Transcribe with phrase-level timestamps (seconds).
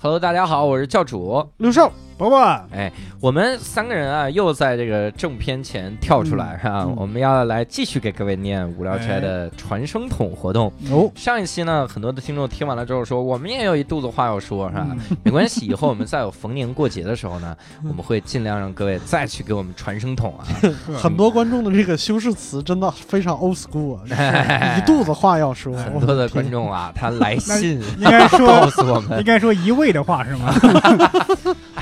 [0.00, 1.44] Hello，大家好，我是教主。
[1.56, 2.38] 六少伯伯。
[2.72, 10.72] 哎，我们三个人啊，又在这个正片前跳出来啊，我们要来继续给各位念无聊斋的传声筒活动。
[10.90, 14.86] 哦，上一期呢，很多的听众听完了之后说，我们也有一肚子话要说，是吧？
[15.24, 20.46] 没关系，以后我们再有逢年过节的时候呢， 我们会尽量让各位再去给我们传声筒啊。
[20.96, 25.76] 很多观众的这个修饰词真的非常 old school，啊， 一肚子话要说。
[25.76, 29.88] 很多的观众啊，他来信应该说告诉我们，应该说一味。
[29.88, 30.54] 的话是吗？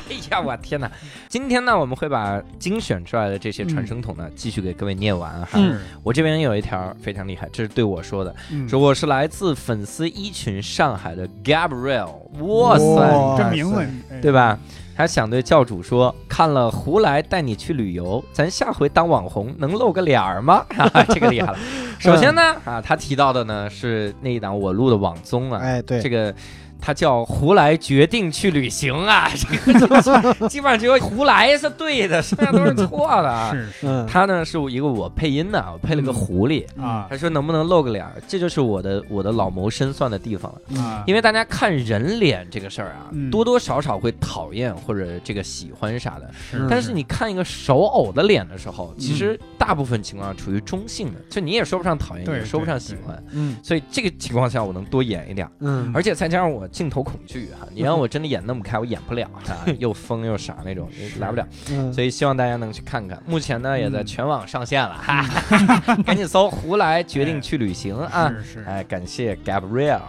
[0.10, 0.90] 哎呀，我天哪！
[1.28, 5.58] 今天呢，我们会把精选出来的这些传声筒呢，继续给各位念完哈。
[6.02, 8.34] 我这边有一条非常厉害，这是对我说的，
[8.68, 13.84] 说我是来自粉丝一群上海的 Gabriel，哇塞，这名字
[14.22, 14.58] 对吧？
[14.96, 20.64] 他想对教主说，看了胡来带你去旅游，咱下回当网红能露个脸儿吗？
[21.12, 21.58] 这个厉害了。
[21.98, 26.34] 首先呢，啊，他提到的呢是那一档我录的网综啊， 哎，对，这个。
[26.80, 33.50] 他叫胡来决定去旅行啊， 这个基本上只有胡来是对的， 剩下都是错的。
[33.50, 37.06] 是是，他呢是一个我配音的，我配了个狐狸啊。
[37.10, 38.06] 他说能不能露个脸？
[38.28, 40.80] 这就是我的我的老谋深算的地方了。
[40.80, 46.30] 啊，因为大家看人脸这个事儿啊，多多少少会讨厌或者这个喜欢啥的。
[46.50, 53.20] 是，但是你看一个手偶的脸的时候，其实大部分情况处于中性的，就你也说不上讨厌，也说不上喜欢。
[53.32, 55.48] 嗯，所以这个情况下我能多演一点。
[55.60, 56.65] 嗯，而且再加上我。
[56.68, 61.46] 镜头恐惧哈， 你让我真的演那么开，我演不了哈， 又疯又傻那种，来不了。
[61.92, 63.20] 所以希望大家能去看看。
[63.26, 65.24] 目前呢，也在全网上线了哈，
[66.04, 68.28] 赶紧搜“胡来决定去旅行”啊！
[68.30, 70.00] 是是哎，感谢 Gabriel。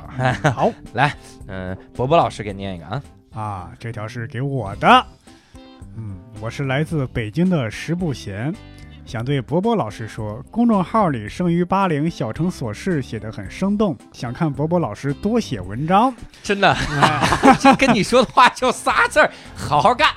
[0.53, 1.13] 好，来，
[1.47, 5.05] 嗯，伯伯老师给念一个啊啊，这条是给我的。
[5.95, 8.53] 嗯，我是来自北京的石不贤。
[9.07, 16.13] 想对博博老师说，公众号里“生于八零小城琐事”写得很生动，想看博博老师多写文章。
[16.43, 16.75] 真的，
[17.79, 20.09] 跟你说的话就仨字儿：好好干。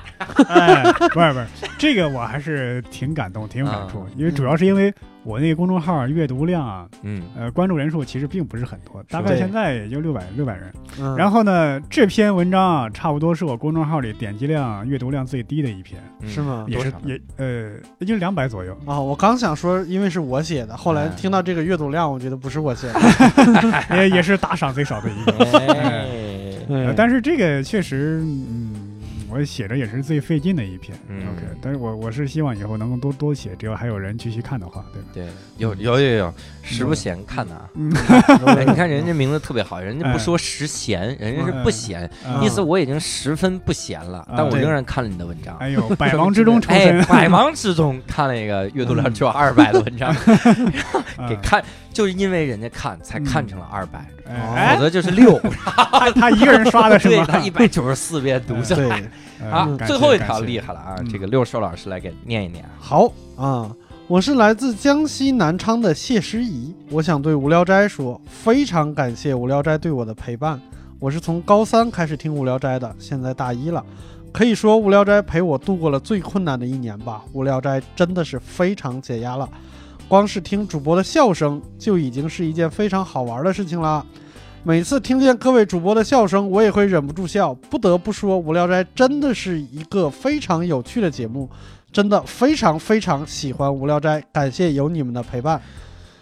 [0.49, 1.47] 哎，不是不是，
[1.77, 4.93] 这个我还是挺感动，挺有感触，因为主要是因为。
[5.23, 10.73] 我那个公众号阅读量啊，嗯，呃，关注人数其实并不是很多，大概现在也就六百六百人。
[11.15, 16.65] 然后呢，这篇文章啊，差不多是我公众号里点击量、阅读量最低的一篇，是吗？
[16.67, 18.99] 也是也呃，也就两百左右啊。
[18.99, 22.99] 我刚想说，因为是我写的，后来听到这个阅读量，我觉得不是我写的，
[23.97, 26.93] 也也是打赏最少的一个。
[26.95, 28.70] 但是这个确实，嗯。
[29.31, 35.07] 我写着也是最费劲的一篇，OK，但是我我是希望以后能够多多写，只要还有人继续看的话，对吧？
[35.13, 35.27] 对，
[35.57, 37.69] 有有有有，实不闲看的啊。
[37.73, 42.09] 你看人家名字特别好，人家不说时闲，人家是不闲，
[42.41, 45.55] 意思我已经十分不闲了，但我仍然看了你的文章。
[45.59, 50.13] 哎呦，百忙之中抽身，百忙之中看了一个阅读量只有二百的文章，
[51.29, 51.63] 给看，
[52.01, 54.03] 就是因为人家看才看成了二百，
[54.73, 55.39] 否则就是六。
[56.15, 57.25] 他一个人刷的是吗？
[57.29, 59.03] 他一百九十四遍读下来。
[59.51, 60.95] 啊，最后一条厉害了啊！
[61.11, 62.65] 这个六寿老师来给念一念。
[62.79, 63.71] 好啊，
[64.07, 70.59] 我是来自江西南昌的谢诗怡，我想对无聊斋说，非常感谢无聊斋对我的陪伴。
[70.97, 73.85] 我是从高三开始听无聊斋的，现在大一了，
[74.31, 77.21] 可以说无聊斋陪我度过了最困难的一年吧。
[77.33, 79.47] 无聊斋真的是非常解压了，
[80.11, 84.05] 光是听主播的笑声就已经是一件非常好玩的事情了。
[84.61, 87.53] 每次听见各位主播的笑声，我也会忍不住笑。
[87.53, 91.49] 不得不说，无聊斋真的是一个非常有趣的节目，
[91.93, 94.21] 真的非常非常喜欢无聊斋。
[94.33, 95.61] 感谢有你们的陪伴。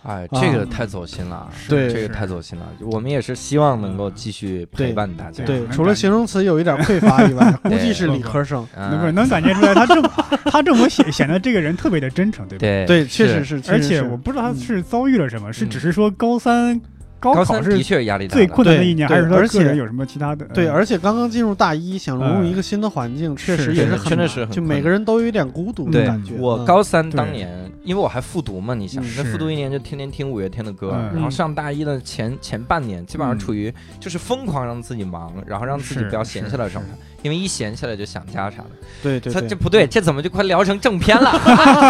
[0.04, 2.66] 哎，这个太走心了，对，这个太走心了。
[2.82, 5.44] 我们也是希望能够继续陪伴大家。
[5.44, 8.66] 对，除了形容词有一点匮乏以外， 估计是理科生。
[8.74, 10.10] 不是，能感觉出来他这么
[10.46, 12.88] 他这么显显得这个人特别的真诚，对吧？
[12.88, 13.62] 对，确实是。
[13.72, 16.80] 而且我不知道他是遭遇了什么，是只是说高三。
[17.20, 20.46] 高考的确压力大，最困难的一年，还是而且有什么其他的？
[20.54, 26.36] 对，而且刚刚进入大一，想融入一个新的环境，确实也是很，真的是，就每个人都有一点孤独的感觉。
[26.38, 27.50] 我高三当年，
[27.84, 36.92] 因为我还复读嘛，你想，那复读一年就天天听五月天的歌，然后上大一的前前半年，基本上处于就是疯狂让自己忙，然后让自己不要闲下来状态。
[37.22, 38.70] 因为一闲下来就想家啥的，
[39.04, 41.32] 对对，他这不对，这怎么就快聊成正片了？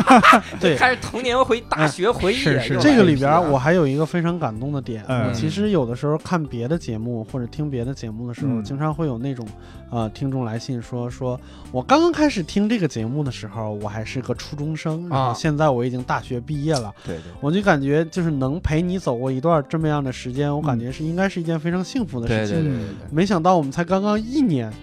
[0.60, 2.38] 对，开始童年回大学回忆。
[2.38, 5.04] 是是，这个里边我还有一个非常感动的点。
[5.08, 9.48] 嗯，其实有的时候看别的节目或者听别的节目的时候，经常会有那种
[9.92, 11.40] 呃听众来信说说，
[11.72, 16.92] 我刚刚开始听这个节目的时候，我还是个初中生，然后现在我已经大学毕业了。
[17.06, 22.56] 对对，我就感觉就是能陪你走过一段这么样的时间，我感觉是应该是一件非常幸福的事情。
[22.56, 24.74] 对对对对，没想到我们才刚刚一年。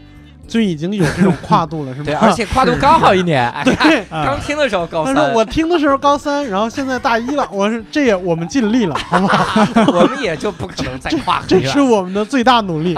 [0.46, 2.04] 就已经有这种跨度了，是吗？
[2.06, 3.52] 对，而且跨度刚好一年。
[3.64, 5.14] 对， 刚听的时候高三。
[5.14, 7.46] 他说我听的时候高三，然后现在大一了。
[7.50, 9.62] 我是这也我们尽力了，好不好？
[9.92, 11.42] 我们也就不可能再跨。
[11.48, 12.96] 这是我们的最大努力。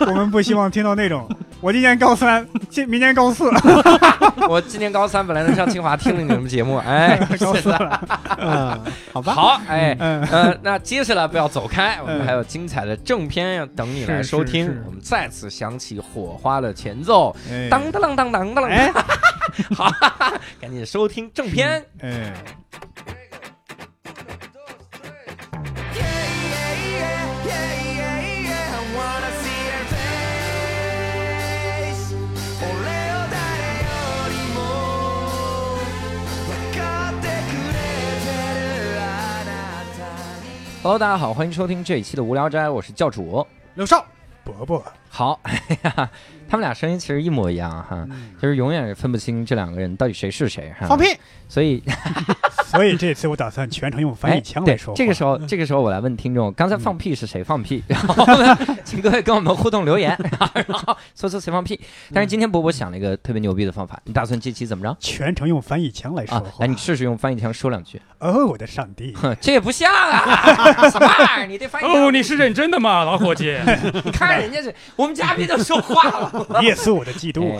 [0.00, 1.28] 我们不希望听到那种
[1.60, 3.48] 我今年高三，今明年高四。
[4.48, 8.00] 我今年高三，本来能上清华听你们节目，哎，高四了。
[8.38, 8.80] 嗯，
[9.12, 9.32] 好吧。
[9.32, 14.66] 好，哎，呃，那接下来不要走开，我们还有精彩的正片要等你来收听。
[14.84, 16.71] 我们再次响起火花的。
[16.72, 17.34] 前奏，
[17.70, 18.92] 当当当当当当，哎，
[19.76, 19.90] 好，
[20.60, 21.84] 赶紧收听正片。
[22.00, 22.32] 哎。
[40.84, 44.04] Hello，大家好，欢迎收听这一期的无聊斋，我是教主刘少
[44.42, 44.84] 伯伯。
[45.08, 46.10] 好，哎呀。
[46.52, 48.06] 他们俩声音其实一模一样哈，
[48.38, 50.86] 就是永远分不清这两个人到底谁是谁哈。
[50.86, 51.06] 放屁！
[51.48, 51.82] 所以，
[52.66, 54.94] 所以这次我打算全程用翻译腔来说。
[54.94, 57.82] 这个时候，这个时候我来问听众，刚才放屁是谁放屁？
[57.88, 58.26] 然后
[58.84, 60.14] 请各位跟我们互动留言，
[60.68, 61.80] 然后说说谁放屁。
[62.12, 64.94] 但是今天波波想了一个特别牛逼的方法，你打算这期怎么着？
[65.00, 66.38] 全程用翻译腔来说。
[66.60, 67.98] 来，你试试用翻译腔说两句。
[68.18, 69.16] 哦，我的上帝！
[69.40, 70.88] 这也不像啊！
[70.90, 71.46] 什么？
[71.48, 71.86] 你这翻译？
[71.86, 73.58] 哦，你是认真的吗，老伙计？
[74.04, 76.41] 你看人家是，我们嘉宾都说话了。
[76.60, 77.12] 你也是我的。
[77.12, 77.58] 嫉妒。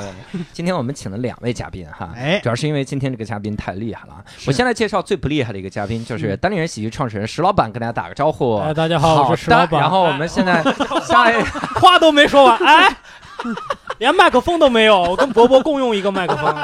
[0.52, 4.14] 今天我们请了两位嘉宾哈，哎，主要是因为今天这个嘉宾太厉害了。
[4.46, 8.56] 我先来介绍最不厉害的一个嘉宾，就是单立人喜剧创始人石老板，跟大家打个招呼。
[8.58, 9.80] 哎，大家好，我是石老板。
[9.80, 10.62] 然后我们现在
[11.06, 12.96] 下来话都没说完，哎，
[13.98, 16.54] 连麦克风都没有，我跟伯伯共用一个麦克风。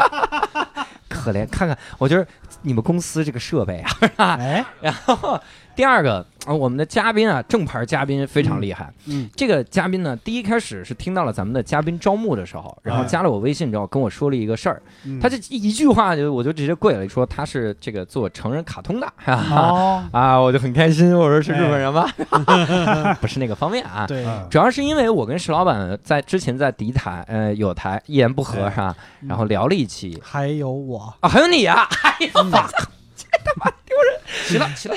[1.09, 2.27] 可怜，看看，我觉得
[2.63, 3.85] 你们公司这个设备
[4.17, 5.41] 啊，哎， 然后。
[5.79, 8.93] 第二个啊，我们的嘉宾啊，正牌嘉宾非常厉害。
[9.07, 14.83] 嗯，这个嘉宾呢，第一开始是听到了咱们的嘉宾招募的时候，然后加了我微信之后跟我说了一个事儿。
[15.23, 19.07] 他这一句话就我就直接跪了，说他是这个做成人卡通的。
[19.27, 21.17] 哦，啊，我就很开心。
[21.17, 22.09] 我说是日本人吗？
[23.23, 24.05] 不是那个方面啊。
[24.05, 28.97] 对，主要是因为我跟石老板在之前在敌台呃有台一言不合是吧？
[29.29, 30.21] 然后聊了一期。
[30.25, 34.21] 还有我啊，还有你啊， 还有这他妈丢人！
[34.47, 34.97] 起来， 起来。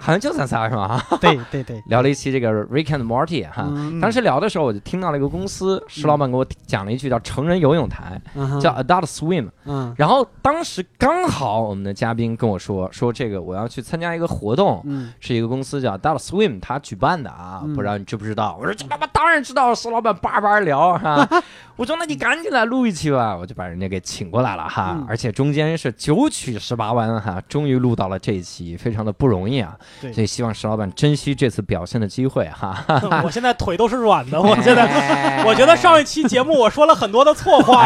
[0.00, 1.04] 好像就咱仨是吧？
[1.20, 3.68] 对对对， 聊了一期这个 Rick and Morty 哈。
[4.00, 8.20] 当时聊的时候，我就听到了一个公司，石老板给我讲了一句叫“成人游泳台”，
[8.60, 9.48] 叫 Adult Swim。
[9.66, 9.92] 嗯。
[9.98, 14.82] 然后当时刚好我们的嘉宾跟我说，说这个我要去参加一个活动，
[15.20, 18.56] 是一个公司叫 Adult Swim 他举办的啊，不知道你知不知道？
[18.58, 21.28] 我说这他妈当然知道，石老板叭叭聊哈。
[21.76, 25.04] 我说那你赶紧来录一期吧，我就把人家给请过来了哈。
[25.06, 29.74] 而且中间是九曲十八弯哈，终于录到了这一期，非常的不容易啊。
[30.14, 32.84] 所以希望石老板珍惜这次表现的机会哈。
[33.24, 37.84] 我现在腿都是软的， 我现在我觉得上一期节目我说了很多的错话，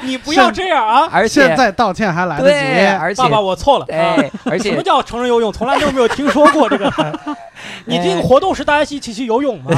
[0.00, 1.06] 你不要这样啊！
[1.12, 2.86] 而且现在道歉还来得及。
[2.98, 3.84] 而且爸爸，我错了。
[3.90, 5.52] 哎，而且什么叫成人游泳？
[5.52, 6.90] 从来都没有听说过这个。
[7.84, 9.70] 你这个活动是大家一起去游泳吗？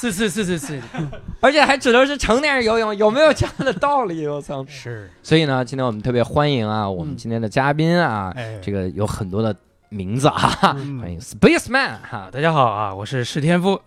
[0.00, 0.82] 是是是是是，
[1.40, 4.26] 而且还指的是成年人游泳，有没有这样的道理？
[4.26, 4.64] 我操！
[4.66, 5.10] 是。
[5.22, 9.54] 所以呢，今天我们特别欢迎啊，我们今天的嘉宾啊，这个有很多的。
[9.92, 10.36] 名字啊，
[11.02, 13.80] 欢迎 Spaceman 哈，大家好啊，我是史天夫，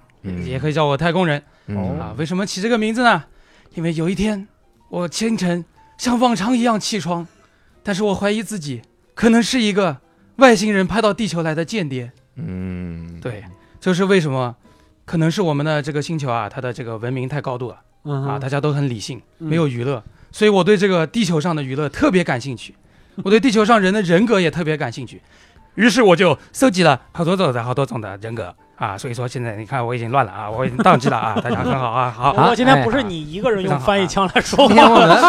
[0.45, 2.13] 也可以叫我太空人啊。
[2.17, 3.23] 为什么起这个名字呢？
[3.75, 4.45] 因为有一天
[4.89, 5.63] 我清晨
[5.97, 7.25] 像往常一样起床，
[7.83, 8.81] 但是我怀疑自己
[9.13, 9.95] 可能是一个
[10.35, 12.11] 外星人派到地球来的间谍。
[12.35, 13.45] 嗯，对，
[13.79, 14.53] 就是为什么？
[15.05, 17.79] 可能是我们的这个星球啊，它的这个文明太高度了
[18.11, 22.73] 啊，大家都很理性，没有娱乐，所以我对这个地球上的娱乐特别感兴趣，
[23.23, 25.21] 我对地球上人的人格也特别感兴趣。
[25.75, 32.33] 于是我就搜集了好多种的好多种的人格啊，所以说现在你看我已经乱了啊，我已经宕机了啊，大家很好啊，好。
[32.49, 34.75] 我今天不是你一个人用翻译腔来说话，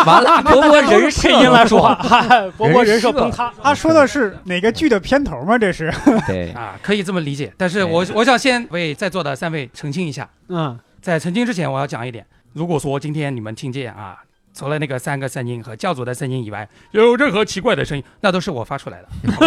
[0.04, 1.94] 完了，博博人设音来说话，
[2.56, 3.52] 博博人设崩塌。
[3.62, 5.58] 他说的是哪个剧的片头吗？
[5.58, 5.92] 这是？
[6.26, 7.52] 对啊，可以这么理解。
[7.56, 10.28] 但是我我想先为在座的三位澄清一下。
[10.48, 12.24] 嗯，在澄清之前，我要讲一点。
[12.54, 14.18] 如果说今天你们听见啊。
[14.56, 19.40] 除了那个三个声音和教主的声音以外，有任何奇怪的声音，那都是我发出来的，好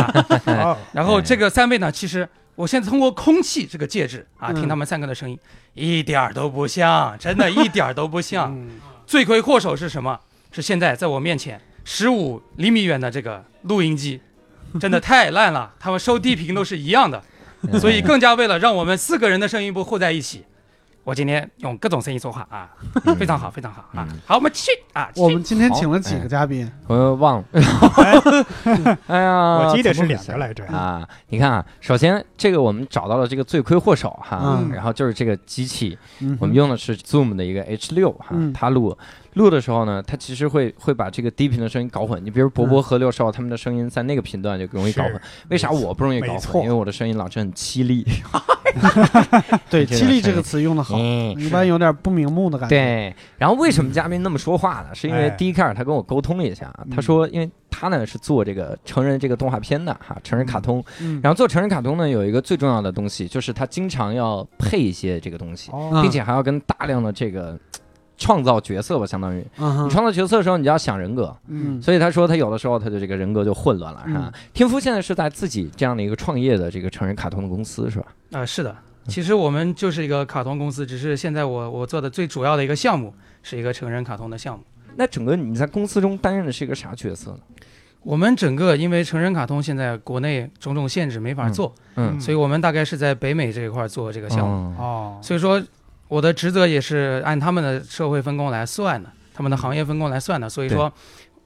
[0.54, 0.77] 吧？
[0.92, 2.27] 然后这个三位呢，其实
[2.58, 5.38] 我现在通过空气这个介质啊，听他们三个的声音，
[5.76, 8.68] 一点儿都不像，真的一点儿都不像。
[9.06, 10.20] 罪魁祸首是什么？
[10.52, 14.20] 是现在在我面前十五厘米远的这个录音机，
[14.82, 17.24] 真的太烂了，他们收低频都是一样的，
[17.80, 20.44] 所以更加为了让我们四个人的声音不混在一起。
[21.08, 22.70] 我今天用各种声音说话啊，
[23.18, 24.06] 非常好，非常好啊！
[24.26, 25.10] 好，我们继续啊。
[25.16, 26.70] 我们今天请了几个嘉宾？
[26.86, 27.46] 我忘了。
[29.08, 31.08] 哎呀，我记得是两个来着啊！
[31.30, 35.98] 你看啊，首先这个我们找到了这个罪魁祸首哈，然后就是这个机器，
[36.42, 38.98] 我们用的是 Zoom 的一个 H 六哈，它录。
[39.38, 42.24] 录的时候呢，它其实会会把这个低频的声音搞混。
[42.25, 45.22] 你比如伯伯和六少他们的声音在那个频段就容易搞混。
[45.50, 46.63] 为啥我不容易搞混？
[46.63, 48.06] 因为我的声音老是很凄厉。
[49.70, 52.75] 对， 凄厉这个词用的好，一般有点不瞑目的感觉。
[52.75, 54.94] 对，然后为什么嘉宾那么说话呢？
[54.94, 60.84] 是因为第一开始他跟我沟通了一下，他说，因为他呢是做这个成人这个动画片的哈，成人卡通。
[61.22, 67.58] 然后做成人卡通呢，有一个最重要的东西，就是他经常要配一些这个东西，并且还要跟大量的这个。
[68.18, 71.36] 创造角色吧，相当于你创造角色的时候，你就要想人格。
[71.48, 74.34] 嗯，所以他说他有的时候他的这个人格就混乱了，是吧？
[74.54, 78.06] 天夫现在是在自己这样的一个创业的这个成人卡通的公司，是吧？
[78.32, 78.76] 啊，是的。
[79.08, 84.64] 其实我们就是一个卡通公司，只是现在我我做的最主要的一个项目是一个成人卡通的项目。
[84.96, 87.40] 那整个你在公司中担任的是一个啥角色呢？
[88.02, 94.74] 我们整个因为成人卡通现在国内种种限制没法做，嗯，所以我们大概是在北美这一块做这个项目。
[94.82, 95.62] 哦，所以说。
[96.08, 100.48] 我的职责也是按他们的社会分工来算的，他们的行业分工来算的。
[100.50, 100.92] 所以说，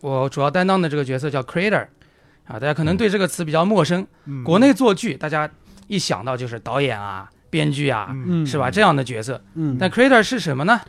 [0.01, 1.87] 我主要担当的这个角色叫 creator，
[2.45, 4.05] 啊，大家可能对这个词比较陌生。
[4.45, 5.49] 国内做剧，大家
[5.87, 8.15] 一想到就是导演啊、编剧啊，
[8.45, 8.69] 是吧？
[8.69, 9.41] 这样的角色。
[9.55, 9.77] 嗯。
[9.79, 10.79] 但 creator 是什么呢？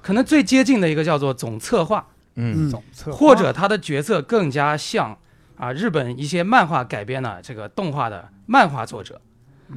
[0.00, 2.06] 可能最接近的一个叫做总策划。
[2.36, 2.70] 嗯。
[2.70, 3.18] 总策划。
[3.18, 5.14] 或者他的角色更加像
[5.56, 9.20] 啊，日本一些漫画改编的这个动画的漫画作者，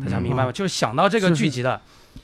[0.05, 0.51] 大家明白吗？
[0.53, 1.81] 就是想到这个剧集的。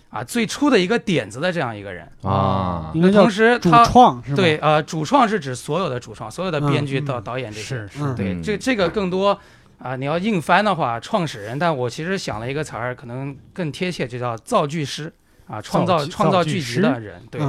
[0.09, 2.07] 啊，最初的一个点子的这样一个人。
[2.23, 9.39] 啊，那同时主创是对，呃，主创是指所有的主创，所有的编剧到导演这些，是是，对，这这个更多
[9.77, 15.13] 啊，你要硬翻的话，创始人，但我其实想了一个词儿，可能更贴切，就叫造句师。
[15.49, 17.41] 啊，创造创造剧集的人，对，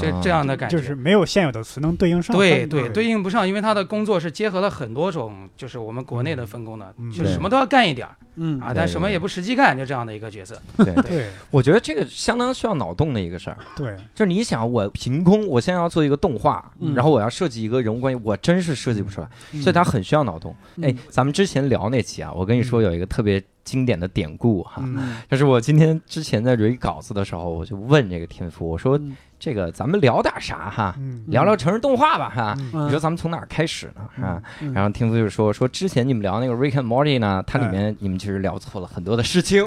[0.00, 10.62] 这这样的感觉就是没有现有的词能对应上，对对，对应不上，因为他的工作是结合了很多种，就是我们国内的分工的，就什么都要干一点儿，嗯啊，但什么也不实际干，就这样的一个角色。
[10.76, 13.56] 对对，我觉得这个相当需要脑洞的一个事儿。
[13.74, 19.28] 对，就是你想，我凭空，我现在要做一个动画，然后我要设计一个人物关系，我真是设计不出来，
[19.60, 20.54] 所以他很需要脑洞。
[20.82, 23.42] 哎，咱们之前聊那期啊，我跟你说有一个特别。
[23.70, 24.82] 经典的典故哈，
[25.30, 29.00] 就是我今天之前在蕊稿子的时候，我就问这个天赋，我说
[29.38, 30.96] 这个咱们聊点啥哈？
[31.28, 32.56] 聊聊成人动画吧哈？
[32.72, 34.26] 你说咱们从哪儿开始呢？
[34.26, 34.42] 啊？
[34.74, 39.64] 然后天赋就说说之前你们聊那个 Rick and Morty 呢，它里面你们其实聊错了很多的事情。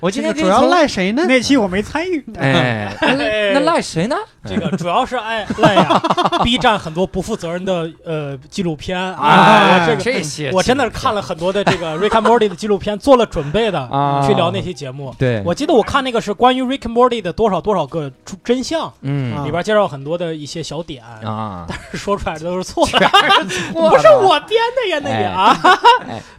[0.00, 1.24] 我今天主要赖谁呢？
[1.28, 2.24] 那期我没参与。
[2.38, 4.16] 哎，那赖谁呢？
[4.46, 6.00] 这个主要是爱赖呀
[6.42, 13.86] ，B 站很多不负责任的呃纪录片啊，这个这些我真的是看了很多的这个 Rick and Morty 的纪录片，做了准备的
[14.26, 15.14] 去聊那期节目。
[15.18, 18.10] 对，我记得我看那个是关于 Rick and Morty 的多少多少个
[18.42, 22.98] 真相，嗯，里边介绍很多的一些小点啊，但是说出来的都是错的，
[23.74, 25.54] 不是我编的呀，那也啊。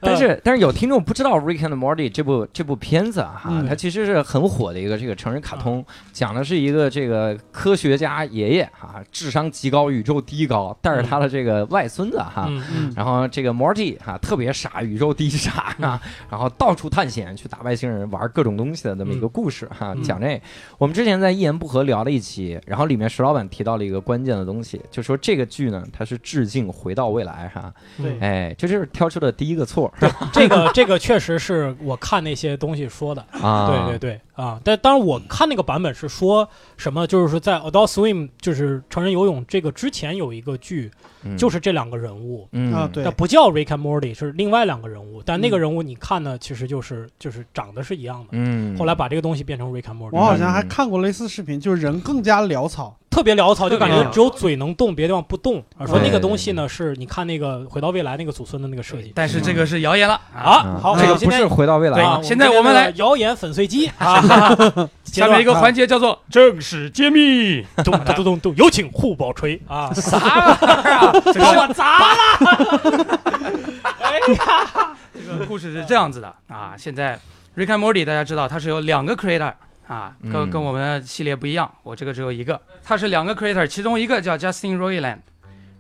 [0.01, 3.50] 但是但是有听众不知道 Rick and Morty 这部这部片子哈。
[3.51, 12.50] 啊，它其实是很火的一个这个成人卡通，讲的是一个这个科学家爷爷哈，智商极高，宇宙第一高，带着他的这个外孙子哈，
[12.96, 19.93] 然后这个 Morty 哈特别傻，宇宙第一傻啊， 然后到处探险去打外星人，玩各种东西的那么一个故事哈。
[20.03, 20.41] 讲这，
[20.77, 27.74] 我们之前在一言不合聊了一期，然后里面石老板提到了一个关键的东西，就说这个剧呢，它是致敬回到未来哈。
[27.98, 29.93] 对，哎，这就是挑出的第一个错。
[30.31, 33.25] 这个这个确实是我看那些东西说的。
[33.41, 34.60] 啊，对对对啊！
[34.63, 40.89] 但当然，我看那个版本是说什么，就是说在 Adult Swim 就是成人游泳这个之前有一个剧，
[41.38, 48.29] 就是这两个人物啊，对，不叫 Rick and Morty，是另外两个人物，但那个人物你看呢，其实就是就是长得是一样的。
[48.31, 50.15] 嗯，后来把这个东西变成 Rick and Morty。
[50.15, 52.98] 我好像还看过类似视频，就是人更加潦草。
[53.11, 55.61] 特别潦草，就感觉只有嘴能动，别的地方不动。
[55.85, 59.11] 说那个东西呢，是你看那个回到未来那个祖孙的那个设计。
[59.13, 60.79] 但是这个是谣言了啊！
[60.81, 62.21] 好，这个不是回到未来。
[62.23, 64.23] 现在我们来谣言粉碎机 啊！
[65.03, 67.65] 下面一个环节叫做正式揭秘。
[67.83, 69.91] 咚咚咚咚咚，有请护宝锤啊！
[69.93, 71.11] 啥玩意儿啊？
[71.11, 73.19] 把 我砸了！
[73.99, 76.75] 哎呀，这个故事是这样子的啊！
[76.77, 77.19] 现在
[77.57, 79.51] Rick and Morty 大家知道，它是有两个 creator。
[79.91, 85.17] 啊，跟跟我们的系列不一样，我这个只有一个，他是两个 creator，其中一个叫 Justin Roiland，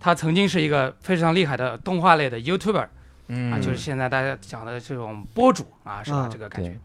[0.01, 2.87] 他曾经是一个非常厉害的动画类的 YouTuber，
[3.29, 3.53] 嗯。
[3.53, 6.27] 啊，就是现在大家讲的这种博主啊，是吧？
[6.29, 6.77] 这个感觉。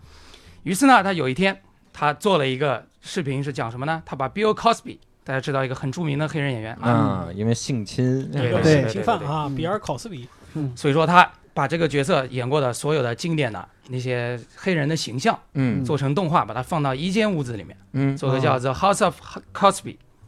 [0.63, 1.61] 于是呢，他有一天
[1.93, 4.01] 他做了一个视频，是讲什么呢？
[4.07, 10.29] 他把 Bill Cosby，大家知道一个很著名的黑人演员啊，因为性侵，对对性侵犯啊，比尔考斯比，
[10.77, 19.19] 所以说他把这个角色演过的所有的经典的那些黑人的形象，嗯，做成动画，把它放到一间屋子里面，嗯，做个叫《The House of
[19.55, 19.83] Cosby》，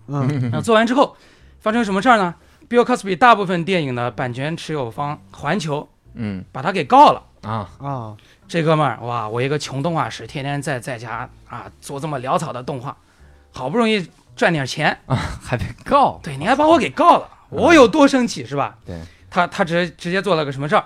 [0.06, 1.14] 嗯，那做完之后，
[1.60, 2.34] 发生什么事儿呢
[2.70, 8.16] ？Bill Cosby 大部分电影的版权持有方环球，嗯，把他给告了啊啊！
[8.48, 12.96] 这哥们儿，哇，我一个穷动画师，天天在在家啊做这么潦草的动画，
[13.52, 16.18] 好不容易赚点钱啊，还被告？
[16.22, 18.78] 对，你还把我给告了，我有多生气是吧？
[18.86, 20.84] 对，他他直直接做了个什么事儿？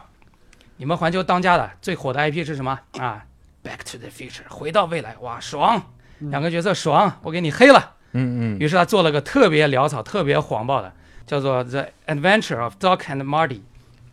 [0.83, 3.23] 你们环球当家的最火的 IP 是什么啊
[3.63, 5.81] ？Back to the Future，回到未来，哇，爽！
[6.19, 7.93] 两个角色爽，我给你黑了。
[8.15, 8.59] 嗯嗯。
[8.59, 10.93] 于是他做了个特别潦草、特别黄暴的，
[11.25, 13.61] 叫做 The Adventure of Doc and Marty。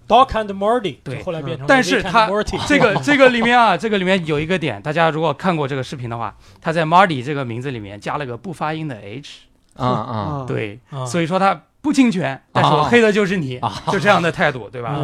[0.07, 0.97] Doc and Marty。
[1.03, 1.65] 对，后来变成。
[1.65, 2.29] 但是他
[2.67, 9.39] 这个这个里面啊， 这个里面有一个点，大家如果看过这个视频的话，他在 Marty 这个名字里面加了个不发音的 H。
[9.75, 10.45] 啊啊。
[10.47, 11.63] 对，所以说他。
[11.81, 13.59] 不侵权，但是我黑的就是你，
[13.91, 14.97] 就这样的态度，对吧？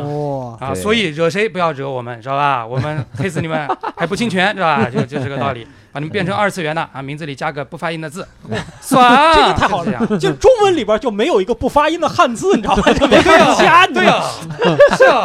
[0.60, 2.65] 啊，所以惹谁不要惹我们，知道吧？
[2.65, 4.89] 我们黑死你们还不侵权，是吧？
[4.89, 5.65] 就就这个道理。
[5.96, 8.28] 把你们变成二次元的啊，名字里加个不发音的字，
[8.82, 10.18] 算这个太好了。
[10.18, 12.84] 就中文里边就没有一个不发音的汉字，你知道吗？
[12.92, 13.24] 就 没有
[13.56, 14.22] 加，对啊，
[14.98, 15.24] 是啊，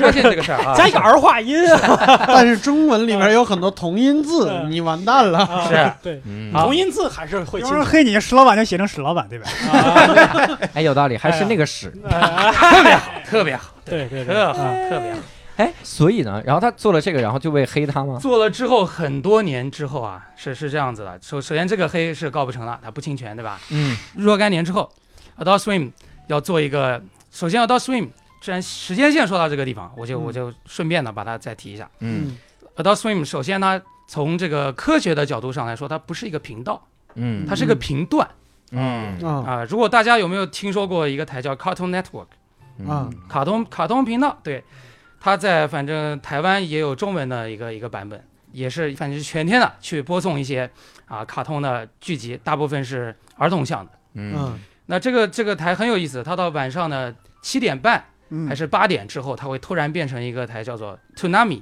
[0.00, 1.56] 发现这个事儿啊，加一个儿化音。
[2.26, 5.64] 但是中文里边有很多同音字，你完蛋了。
[5.68, 6.20] 是，对，
[6.52, 7.60] 同音字还是会。
[7.60, 9.48] 就是黑你石老板就写成史老板，对吧？
[10.74, 11.88] 哎，有道理，还是那个史，
[12.52, 14.54] 特别好，特别好，对对对，特好，
[14.88, 15.20] 特别好。
[15.60, 18.18] 哎，所以呢，然后他做了这个，然后就为黑他吗？
[18.18, 21.18] 做了之后，很多年之后啊，是是这样子的。
[21.20, 23.60] 首首先，这个黑是告不成了，他不侵权，对吧？
[23.70, 23.94] 嗯。
[24.16, 24.90] 若干年之后
[25.38, 25.90] ，Adult Swim
[26.28, 28.08] 要做一个，首先 Adult Swim，
[28.40, 31.90] 既然时间线说到这个地方，我就我就顺便的把它再提一下。
[31.98, 32.38] 嗯。
[32.76, 36.82] Adult Swim 首先呢，从这个科学的角度上来说，它不是一个频道，
[37.16, 38.26] 嗯，它是一个频段，
[38.70, 39.62] 嗯啊。
[39.68, 42.28] 如果大家有没有听说过一个台叫 Cartoon Network？
[42.88, 44.64] 啊，卡通卡通频道，对。
[45.20, 50.68] 他在反正台湾也有中文的一个一个版本，也是反正是全天的去播送一些
[51.06, 53.92] 啊卡通的剧集，大部分是儿童向的。
[54.14, 58.02] 嗯，那这个这个台很有意思，它到晚上的七点半
[58.48, 61.60] 还是八点之后，它会突然变成一个台叫做 Tsunami，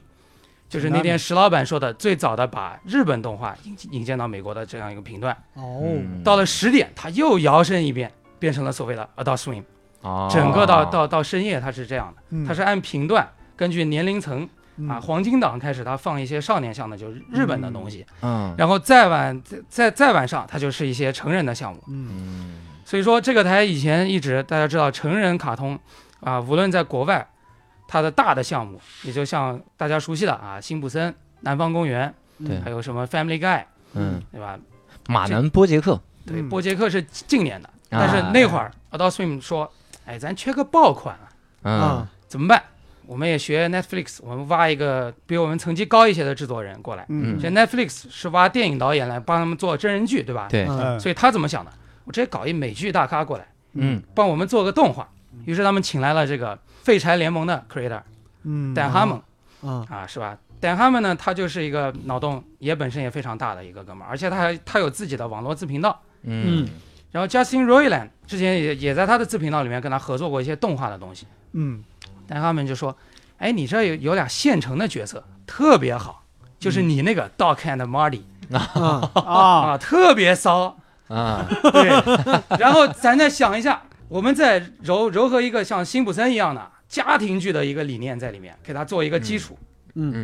[0.68, 5.36] 就是那天石老板说的最早的把日本动画引引荐到美国的这样一个频段。
[5.54, 9.64] 哦，到了十点，它又摇身一变，变成了所谓的 Adult Swim。
[10.02, 13.28] 哦，整个到到到深夜，它是这样的，它是按频段。
[13.58, 14.48] 根据年龄层
[14.88, 18.06] 啊，黄金档开始，他放一些少年向的，就是日本的东西。
[18.22, 21.82] 嗯，然后再晚再再再晚上，它就是一些成人的项目。
[21.88, 25.76] 嗯，所以说这个台以前一直大家知道，成人卡通
[26.20, 27.28] 啊，无论在国外，
[27.88, 32.14] 它的大的项目，也就像大家熟悉的啊，辛普森、南方公园，
[32.46, 34.56] 对，还有什么 Family Guy，嗯，对吧？
[35.08, 39.68] 马南波杰克，对，波杰克是近年的，但是那会儿 Adult Swim 说，
[40.06, 41.18] 哎，咱缺个爆款
[41.62, 42.62] 啊，啊，怎么办？
[43.08, 47.06] 我们也学 Netflix，我们挖一个比我们层级高一些的制作人过来。
[47.08, 50.46] 嗯，像 Netflix 是挖电影导演来帮他们做真人剧，对吧？
[50.50, 50.66] 对。
[51.00, 51.72] 所以他怎么想的？
[52.04, 55.08] 我直接搞一美剧大咖过来，嗯，帮我们做个动画。
[55.46, 58.02] 于是他们请来了这个废柴联盟的 creator，
[58.42, 60.36] 嗯，丹哈蒙，啊，是吧？
[60.60, 66.68] 丹哈蒙呢，他就是一个脑洞也本身也非常大的一个哥们儿，而且他还他有自己的网络自频道，嗯。
[67.10, 71.82] 然后 Justin Roiland 之前也也在他的自频道里面跟他合作过一些动画的东西，嗯。
[72.28, 72.94] 但他们就说
[73.38, 76.22] ：“哎，你这有有俩现成的角色，特别好，
[76.60, 78.20] 就是你那个 Doc and Marty
[78.52, 80.76] 啊啊，特别骚
[81.08, 81.46] 啊。
[81.72, 81.88] 对，
[82.58, 89.67] 然后咱再想一下，我们再揉揉合一个像辛普森一样的家庭剧的一个理念在里面，给他做一个基础。”嗯，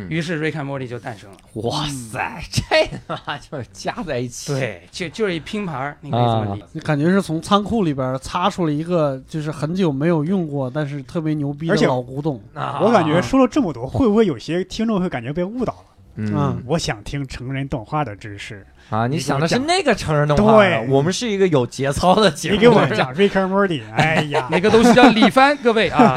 [0.09, 1.37] 于是瑞克莫蒂就诞生了。
[1.63, 2.63] 哇塞，这
[3.07, 6.63] 他妈就是加在一起，对，就就是一拼盘儿，你可以这么理。
[6.71, 12.41] 你感觉是从仓库里边擦出了一个，就是很久没有用过，但是特别牛逼的老古董。
[12.53, 15.85] 我感觉说了这么多，会不会有些听众会感觉被误导了？
[16.17, 18.65] 嗯，我想听成人动画的知识。
[18.89, 20.57] 啊，你想的是那个成人动画？
[20.63, 22.55] 对，我们是一个有节操的节目。
[22.55, 26.15] 你给我们 讲 Rick and Morty，哎呀，那个东西叫李帆，各位啊。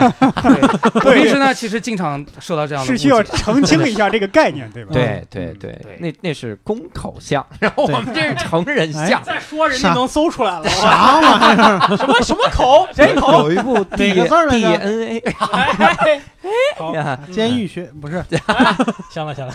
[1.00, 2.88] 对平时呢，其实经常受到这样的。
[2.88, 4.90] 是需要澄清一下这个概念，对吧？
[4.92, 9.22] 对对对，那那是公口相，然后我们这是成人相。
[9.24, 11.96] 再说人家能搜出来了，啥玩意儿？
[11.96, 12.86] 什么什么口？
[12.94, 13.50] 谁口？
[13.50, 15.18] 有一部哪个字儿 D N A。
[15.52, 18.22] 哎，监狱学不是？
[19.10, 19.54] 行了行了，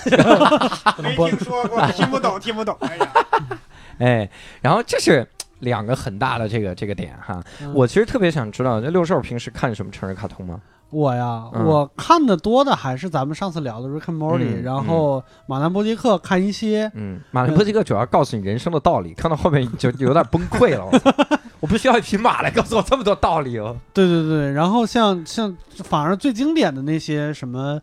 [0.97, 2.77] 没听说过，听不懂听不懂。
[3.99, 4.29] 哎
[4.61, 5.27] 然后这是
[5.59, 7.41] 两个很大的这个这个点哈。
[7.73, 10.59] 我其实特别想知道，那六兽平时看什么成人卡通吗？
[10.89, 16.91] 我呀，我看的多的还是咱们上次聊的《Rick and Morty》，然后马南波杰克看一些。
[16.93, 20.87] 嗯，马南波杰克主要告诉你人生的道理，看到后面就有点崩溃了。
[21.61, 23.75] 我不需要一匹马来告诉我这么多道理哦。
[23.91, 27.81] 对对对，然后像像反而最经典的那些什么。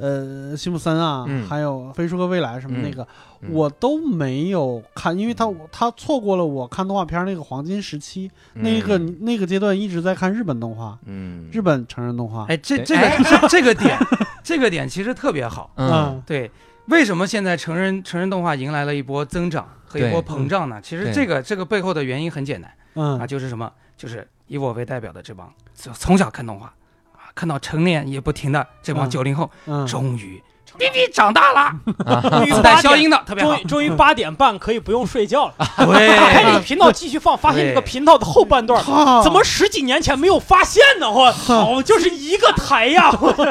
[0.00, 3.06] 呃，辛普森啊，还有《飞出个未来》什么那个，
[3.50, 12.46] 我都没有看，因为他他错过了我看动画片那个黄金时期，那个那个阶段一直在看日本动画，嗯，日本成人动画。
[12.48, 13.98] 哎，这这个这个点，
[14.42, 15.70] 这个点其实特别好。
[15.76, 16.50] 嗯，对，
[16.86, 20.80] 为什么现在成人成人动画迎来了一波增长和一波膨胀呢？
[20.82, 23.70] 其实这个这个背后的原因很简单，嗯啊，就是什么？
[23.96, 26.72] 就是以我为代表的这帮从小看动画。
[27.40, 29.50] 看到成年也不停的这帮九零后，
[29.88, 30.42] 终于。
[30.80, 31.74] B B 长大了，
[32.30, 33.54] 终于带消音的，特别好。
[33.68, 35.54] 终于八点半可以不用睡觉了。
[35.76, 38.82] 对，打开这个频道继续放，发现这个频道的后半段
[39.22, 41.10] 怎么十几年前没有发现呢？
[41.10, 43.10] 我好，就是一个台呀！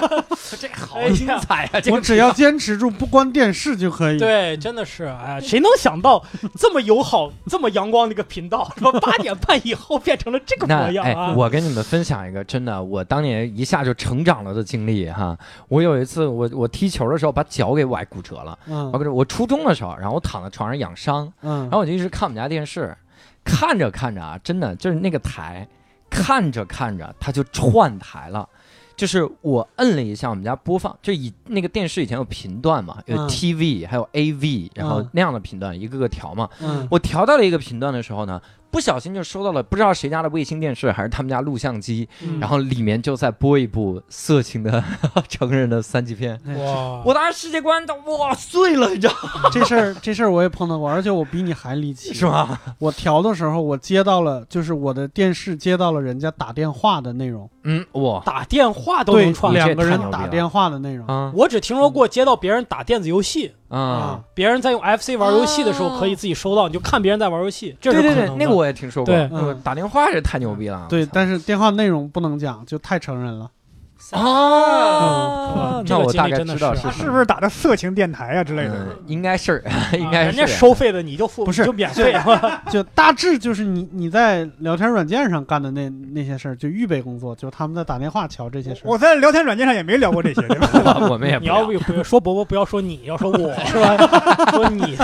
[0.59, 1.81] 这好精彩呀！
[1.91, 4.17] 我只要坚持住不关电视就可以。
[4.17, 6.23] 对，真的是哎，谁能想到
[6.57, 11.31] 这么友好、这么阳光的一个频道， 什么八点半以后变成了这个模样啊？
[11.37, 15.37] 我跟你们分享一个真的，我当年一下就成长了的经历哈。
[15.67, 17.18] 我有一次，我我踢球的。
[17.19, 22.97] 时候把脚给崴骨折了，嗯，我初中的时候，然后我躺在床上养伤，嗯，然后我就一直看我们家电视，
[23.43, 25.67] 看着看着啊，真的就是那个台，
[26.09, 28.47] 看着看着它就串台了，
[28.95, 38.41] 就是我摁了一下我们家播放，就以那个电视以前有频段嘛，有 TV 还有 AV，然后那样的频段一个个调嘛，嗯，我调到了一个频段的时候呢。
[38.71, 42.07] 不小心就收到了不知道谁家的卫星电视还是他们家录像机，
[42.39, 44.83] 然后里面就在播一部色情的
[45.27, 46.39] 成人的三级片。
[46.57, 47.01] 哇！
[47.05, 49.49] 我当时世界观都哇碎了，你知道吗？
[49.51, 52.59] 这事儿这事儿我也碰到过，而且我比你还离奇，是吗？
[52.77, 57.49] 我调的时候我接到了，就是我的电视接到了人家打电话的内容。
[57.63, 58.21] 嗯，哇！
[58.25, 61.31] 打电话都能串两个人打电话的内容。
[61.35, 63.53] 我只听说过接到别人打电子游戏。
[63.69, 64.19] 啊！
[64.33, 68.35] 别人在用 FC 玩游戏的时候，可以自己收到，你就看别人在玩游戏，这是可能的。
[68.35, 69.13] 那个我也听说过。
[69.13, 69.29] 对，
[69.63, 70.87] 打电话是太牛逼了。
[70.89, 73.49] 对，但是电话内容不能讲，就太成人了。
[74.11, 78.87] 啊，那我大概知道是是不是打的色情电台啊之类的？
[79.05, 80.27] 应该是， 应该是。
[80.27, 82.15] 人家收费的你就付，不是就免费？
[82.71, 88.83] 就大致就是你你在聊天软件上干的那那些事儿，就预备工作，就他们在打电话瞧这些事儿。
[88.85, 90.97] 我在聊天软件上也没聊过这些，对吧？
[91.09, 93.97] 我们也你要不说伯伯不要说你要说我是吧？
[94.51, 94.97] 说你，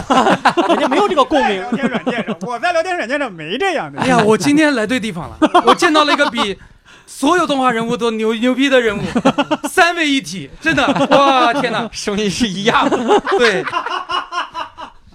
[0.69, 1.61] 人家没有这个共鸣。
[1.61, 3.99] 聊天软件上，我在聊天软件上没这样的。
[3.99, 6.57] 哎呀，我今天来对地方了，我见到了一个比。
[7.07, 9.01] 所有动画人物都牛牛逼的人物，
[9.69, 12.97] 三位一体，真的， 哇天哪，声音是一样的，
[13.37, 13.63] 对。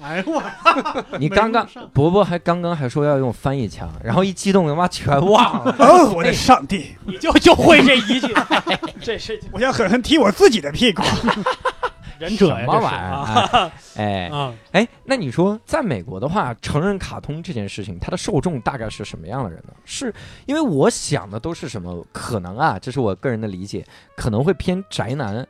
[0.03, 0.43] 哎呦我，
[1.19, 5.77] 你刚刚伯伯还刚刚还说要用翻译腔，然后一激动他妈全忘了。
[5.79, 8.35] 哦，我的上帝，你就就会这一句，
[9.03, 9.39] 这是。
[9.53, 11.03] 我要狠狠踢我自己的屁股。
[12.21, 13.73] 忍者什么玩意儿？
[13.97, 14.31] 哎，
[14.73, 19.73] 哎，那你说，在美国的话，成人卡通这件事情，它的受众大概是什么样的人呢？
[19.87, 20.13] 是
[20.45, 22.07] 因为我想的都是什么？
[22.13, 23.83] 可能啊，这是我个人的理解，
[24.15, 25.47] 可能会偏宅男，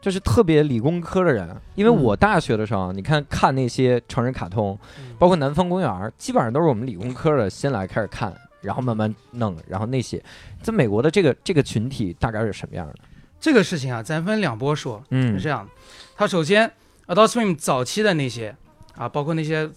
[0.00, 1.56] 就是特别理工科的人。
[1.76, 4.76] 因为我大学的时候，你看看那些成人卡通，
[5.20, 10.20] 包括《南方公园》，基本上都是我们理工科的先来开始看，然后慢慢弄，然后那些，
[10.60, 12.94] 在美国的这个这个群体大概是什么样的？
[13.40, 15.68] 这个事情啊，咱分两波说，嗯，是这样。
[16.16, 16.70] 它首先
[17.06, 18.54] ，Adult Swim 早期的那些
[18.96, 19.70] 啊，包括那些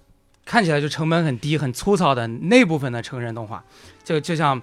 [0.46, 3.64] 看起来就成本很低、很粗糙的那部分的成人动画，
[4.04, 4.60] 就就像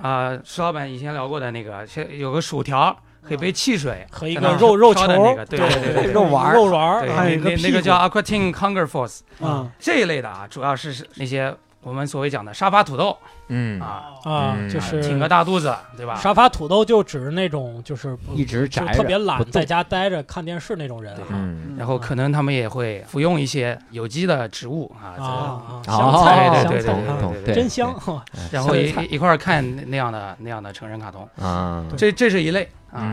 [0.00, 1.86] 啊，石老板以前聊过的那个，
[2.16, 2.94] 有个薯条
[3.26, 11.56] 可以杯汽水和一个肉肉球的那个，对对对，肉丸肉丸，还有那那个叫 Aqua Teen Hunger Force 啊，这一类的啊，主要是那些。
[11.82, 13.16] 我们所谓讲的沙发土豆，
[13.48, 16.14] 嗯啊啊，就是挺个大肚子，对吧？
[16.14, 21.16] 沙发土豆就指那种就是一直宅特别懒，在家待着看电视那种人。
[21.28, 27.92] 嗯，然后可能他们也会服用一些有机的植物啊，啊，香菜，对对对对，真香。
[28.52, 33.12] 然后一一块看那样的那样的成人卡通啊，这这是一类啊。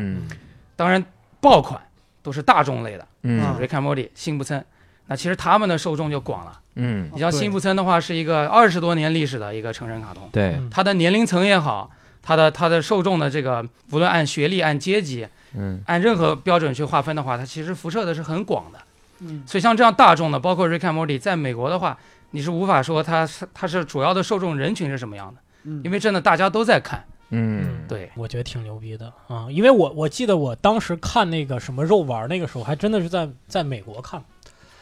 [0.76, 1.04] 当然
[1.42, 1.82] 爆款
[2.22, 4.64] 都是大众类的，嗯，瑞克莫蒂、辛普森。
[5.10, 11.90] 那其实他们的受众就广了，嗯，你像辛普森的话，是一个二十多年历史的一个成人卡通，对，它的年龄层也好，
[12.22, 18.78] 它的它的受众的这个，无论按学历、按阶级，嗯，按任何标准去划分的话，它其实辐射的是很广的，
[19.22, 21.98] 嗯，所以像这样大众的，包括 Rick and Morty，在美国的话，
[22.30, 34.24] 你是无法说它是它是主要的受众人群是什么样的，嗯，因为真的大家都在看，嗯，对，我觉得挺牛逼的啊，因为我我记得我当时看那个什么肉丸那个时候，还真的是在在美国看。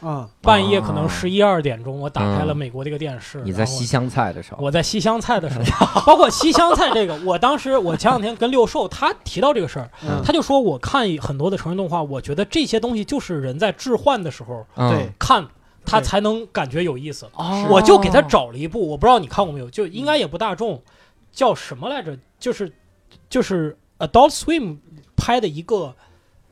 [0.00, 3.40] 啊，半夜可能十一二点钟，我打开了美国这个电视。
[3.44, 9.90] 你在西香菜的时候，我在西香菜的时候， 包括西香菜这个，我当时我前两天跟六兽他提到这个事儿，
[10.24, 15.46] 他就说我看很多的成人动画，我觉得这些东西就是人在置换的时候对看。
[15.90, 17.26] 他才能感觉有意思。
[17.70, 20.82] 我就给他找了一部，我不知道你看过没有，就应该也不大众，
[21.32, 22.14] 叫什么来着？
[22.38, 22.70] 就是
[23.30, 24.76] 就是 Adult Swim
[25.16, 25.94] 拍的一个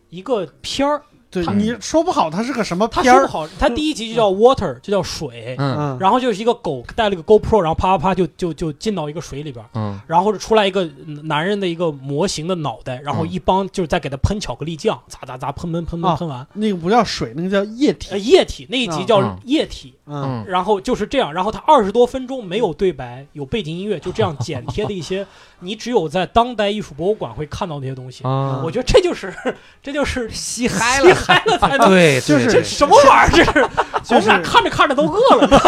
[0.09, 1.03] 一个片儿。
[1.45, 3.19] 对，你说不好它是个什么片儿？
[3.19, 5.57] 说不好，它第一集就叫 Water，就叫水。
[5.59, 9.65] 嗯，然后就是一个狗带了个 GoPro，然后啪啪啪就就就进到一个水里边。
[9.75, 10.89] 嗯，然后出来一个
[11.25, 16.47] 男人的一个模型的脑袋，然后一帮就是在给他喷巧克力酱，咋咋咋喷喷喷喷喷完。
[16.55, 18.17] 那个不叫水，那个叫液体。
[18.23, 19.95] 液体那一集叫液体。
[20.09, 25.27] 嗯，然后就是这样，然后他二十多分钟没有对白，有背景音乐，就这样剪贴的一些，
[25.61, 28.23] 你只有在当代艺术博物馆会看到那些东西。
[28.25, 29.35] 我觉得这就是
[29.83, 31.15] 这就是嘻嗨了。
[31.15, 33.45] 嗨了才能 对，就是这什么玩意儿？
[33.45, 33.61] 这是
[34.15, 35.59] 我们俩看着看着都饿了。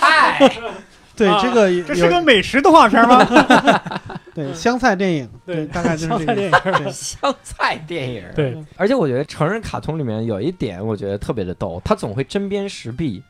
[0.00, 0.38] 嗨，
[1.14, 3.24] 对这个这是个美食动画片吗？
[4.34, 6.92] 对，香菜电影，对，大概就是这个电影。
[6.92, 8.56] 香菜电影，对。
[8.76, 13.22] 而且我觉得成人卡通里面有一点，我觉得特别的逗，他总会针砭时弊，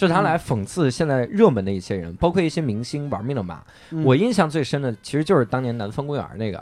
[0.00, 3.60] 就是他来讽刺现在热门的一些人，包括一些明星玩命的骂。
[4.02, 6.56] 我印象最深的，其实就是当年南方公园那个。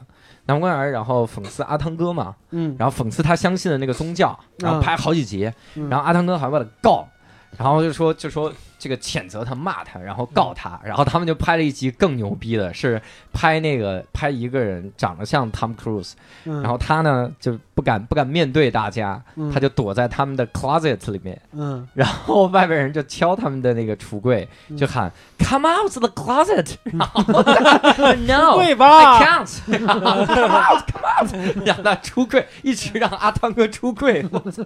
[0.47, 7.07] 南方公园，然后讽刺阿汤哥嘛，嗯，然后讽刺他相信的那个宗教，然后拍好几集，然后阿汤哥还把他告，
[7.57, 8.53] 然后就说就说。
[8.79, 13.01] 这个谴责他骂他，然后告他，然后他们就拍了一集更牛逼的，是
[13.33, 16.13] 拍那个拍一个人长得像 Tom Cruise，
[16.45, 27.23] 然后他呢就不敢不敢面对大家，他就躲在他们的 closet 里面，嗯，然后外边人就敲他们的那个橱柜，就喊 Come out the closet， 然后
[28.27, 34.63] No，I can't，Come out，Come out，让他出柜，一直让阿汤哥出柜，我操，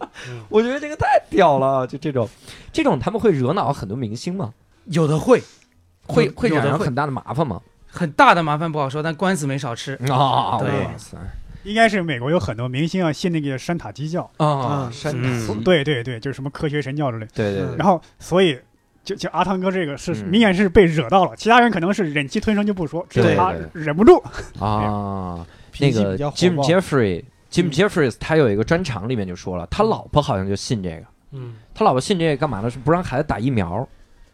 [0.48, 2.28] 我觉得这个太屌了，就这种，
[2.72, 3.96] 这种他们会惹恼很多。
[3.96, 4.52] 明星吗？
[4.86, 5.40] 有的会，
[6.06, 7.60] 会会惹上很大的麻烦吗？
[7.86, 10.58] 很大的麻烦不好说，但官司没少吃啊！
[10.58, 10.88] 对，
[11.62, 17.28] 应该是美国有很多明星啊信那个山塔基教啊，山塔，对对对，就是什么科学神教之类。
[17.34, 17.76] 对对。
[17.76, 18.58] 然后，所以
[19.04, 24.20] 就就阿汤哥这个是明显是被惹到了，其他人可能是忍气吞声就不说，只有他忍不住
[24.58, 25.46] 啊。
[25.78, 31.04] 那个 Jim Jeffrey，Jim Jeffrey 他有一个专场里面就说了，他老婆好像就信这个。
[31.32, 32.70] 嗯，他老婆信这个干嘛呢？
[32.70, 33.88] 是不让孩子打疫苗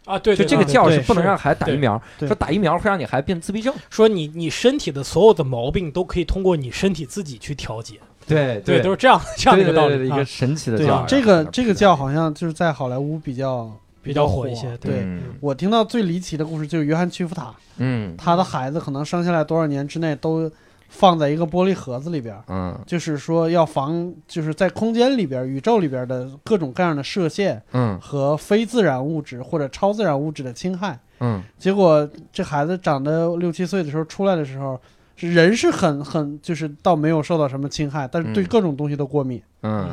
[0.05, 0.19] 啊？
[0.19, 3.75] 对，就这个教是不能让孩子打疫苗，说打疫苗会让你孩子变自闭症。
[3.91, 7.95] 说你你身体的所有的毛病都可以通过你身体自己去调节。
[8.27, 11.05] 对对，都是这样 这样的一个道理，一个神奇的教。
[11.07, 13.71] 这个这个教好像就是在好莱坞比较
[14.03, 14.77] 比较火一些。
[14.79, 15.07] 对
[15.41, 20.51] 我听到最离奇的故事就是约翰屈服塔，嗯，他的孩子可能生下来多少年之内都。
[20.89, 34.81] 放在一个玻璃盒子里边，嗯，就是说要防，就是在空间里边、宇宙里边的各种各样的射线，嗯，和非自然物质或者超自然物质的侵害，嗯，结果这孩子长得六七岁的时候出来的时候，
[35.17, 39.89] 人是很很就是倒没有受到什么侵害，但是对各种东西都过敏，嗯，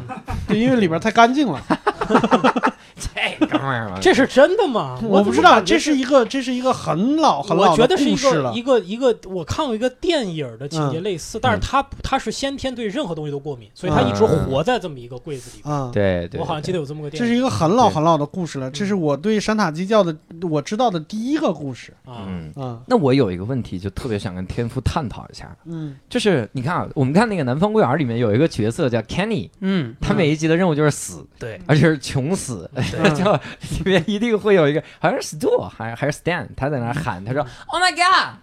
[0.47, 1.61] 对，因为里边太干净了。
[2.95, 4.97] 这哥们儿，这是真的吗？
[5.03, 8.53] 我不知道，这是一个，这是一个很老很老的故事了。
[8.53, 15.69] 一个一个，我看过一个电影的情节类似，但是他他是先天对任何东西都过敏，所以他一直活在这么一个柜子里。
[15.69, 17.27] 啊，对对，我好像记得有这么个电影。
[17.27, 20.15] 这是一个很老很老的故事了，这是我对山塔基教的
[20.49, 21.93] 我知道的第一个故事。
[22.07, 22.51] 嗯。
[22.55, 25.55] 嗯，那我有一个问题，就特别想跟天赋探讨一下。
[25.65, 32.69] 嗯，就是你看啊，我们看那个《南方公园》里面有一个角色叫 Kenny，嗯，他每一集的任务就是死，对，而且是穷死。
[33.15, 38.37] 就里面一定会有一个，好像是 Stu 还还是 Stan，他在那喊，他说 “Oh my God,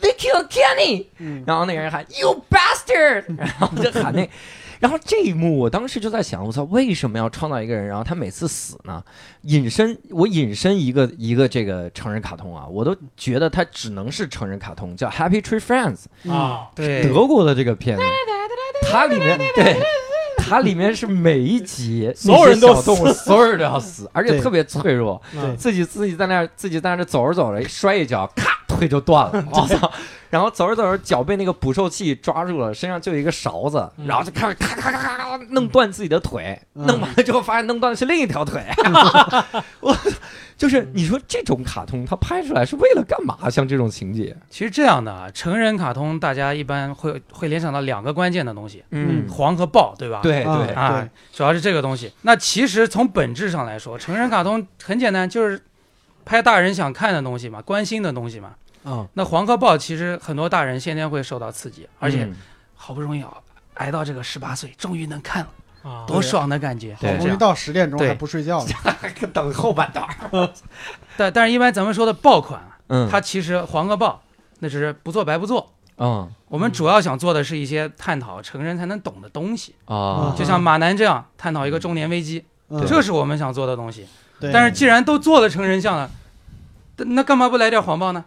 [0.00, 1.06] they killed Kenny”，
[1.46, 4.28] 然后那个人喊 “You bastard”， 然后就喊那，
[4.80, 9.02] 然后这一幕我当时就在想，我操，为什么要创造一个人，然后他每次死呢？
[9.42, 18.02] 隐身，我隐身一个一个这个成人卡通啊，我都觉得他只能是成人卡通，叫 Happy Tree Friends 啊，对，德国的这个片子，
[18.90, 19.80] 它里面对。
[20.52, 25.20] 它里面是每一集， 所有人都死， 所有人都要死，而且特别脆弱。
[25.56, 29.44] 自己自己在那儿，自己在那儿走着走着，摔一跤，咔，腿就断了。
[29.50, 29.90] 我操！
[30.28, 38.62] 然后走着走着，脚被那个捕兽器抓住了，身上就有一个勺子，然后就开始咔咔咔咔弄断自己的腿，弄完了之后发现弄断的是另一条腿。
[39.80, 39.96] 我
[40.62, 43.50] 就是你说这种卡通，它拍出来是为了干嘛？
[43.50, 50.20] 像这种情节，其实这样的啊，成人卡通大家一般会会联想到两个关键的东西，嗯，黄和暴，对吧？
[50.22, 52.12] 对对啊，主要是这个东西。
[52.22, 55.60] 那其实从本质上来说，成人卡通很简单，就是
[56.24, 58.54] 拍大人想看的东西嘛，关心的东西嘛。
[58.84, 62.32] 嗯，那黄和豹其实很多大人先天会受到刺激，而且
[62.76, 63.32] 好不容易啊
[63.74, 65.50] 挨到这个十八岁，终于能看了
[65.82, 66.94] 啊，多爽的感觉！
[66.94, 68.74] 好不容易到十点钟还不睡觉呢，
[69.32, 70.06] 等后半段。
[71.16, 74.22] 但但是，一般咱们说的爆款，嗯，它其实黄个爆
[74.60, 75.72] 那只是不做白不做。
[75.98, 82.44] 嗯，我们主要想做的是一些探讨成人才能懂的东西啊，就像马南这样探讨一个中年危机，
[82.88, 84.06] 这是我们想做的东西。
[84.52, 86.10] 但是既然都做了成人像了，
[86.96, 88.24] 那干嘛不来点黄暴呢？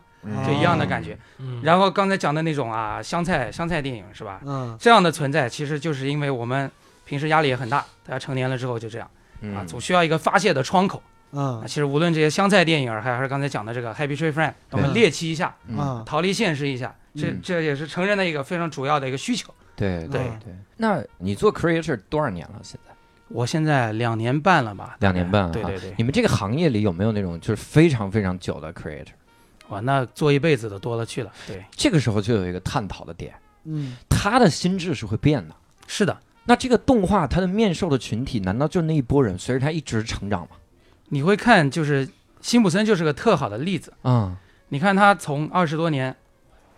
[0.48, 1.18] 就一样的感觉。
[1.62, 4.40] 然后刚才讲的那种啊，香菜香菜电影是吧？
[4.46, 6.72] 嗯，这样的存在其实就是因为我们
[7.06, 9.10] 平时压力也很大，大家成年了之后就这样
[9.56, 11.02] 啊，总需要一个发泄的窗口。
[11.32, 19.54] 嗯，其实无论这些香菜电影，还还是刚才讲的这个 Happy Tree Friend，我们猎奇一下，啊，逃离现实一下，这这也是成人的一个非常主要的一个需求。
[19.76, 20.56] 对对对。
[20.78, 22.60] 那你做 creator 多少年了？
[22.64, 22.94] 现在？
[23.28, 24.96] 我现在两年半了吧？
[25.00, 25.52] 两年半。
[25.52, 25.94] 对对对。
[25.98, 29.08] 你们这个行业里有没有那种就是非常非常久的 creator？
[29.70, 31.32] 哇，那做一辈子的多了去了。
[31.46, 31.62] 对。
[31.72, 33.34] 这个时候就有一个探讨的点，
[33.66, 35.56] 嗯，他的心智是会变的。
[35.88, 36.18] 是的。
[36.46, 40.50] 那这个动画它的面授的群体，难道就那一波人随着他一直成长吗？
[41.10, 42.08] 你会看，就是
[42.42, 44.38] 辛普森就是个特好的例子啊！
[44.70, 46.16] 你看他从二十多年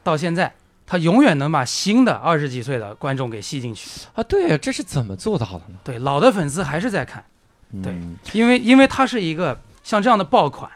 [0.03, 0.53] 到现在，
[0.85, 4.23] 他永远能把新的二十几岁的观众给吸进去啊！
[4.23, 5.79] 对，这是怎么做到的呢？
[5.83, 7.23] 对，老的粉丝还是在看，
[7.83, 7.95] 对，
[8.33, 10.71] 因为因为他是一个像这样的爆款。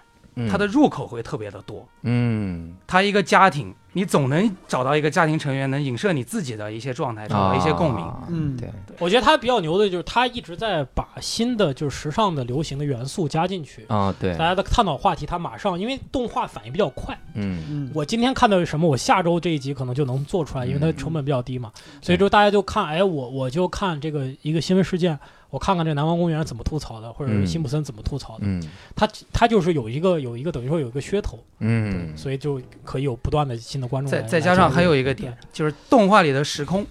[0.49, 17.63] 它的入口会特别的多，嗯，它一个家庭，你总能找到一个家庭成员能影射你自己的一些状态，找到一些共鸣，嗯，对，我觉得他比较牛的就是他一直在把新的就是时尚的流行的元素加进去啊，对，大家的探讨话题，他马上因为动画反应比较快，嗯。
[17.69, 25.17] 嗯，我今天看到是什么，我下周这一集可能就能做出来，因为它成本比较低嘛，所以说大家就看，哎，我我就看这个一个新闻事件。
[25.51, 28.45] 我看看这南方公园怎么吐槽的，或者是辛普森怎么吐槽的。
[28.45, 28.63] 嗯，
[28.95, 34.09] 他他就是有一个有一个等于说有一个噱头，嗯，所以就可以有不断的新的观众。
[34.09, 36.87] 再再加上还有一个点，就是动画里的时空，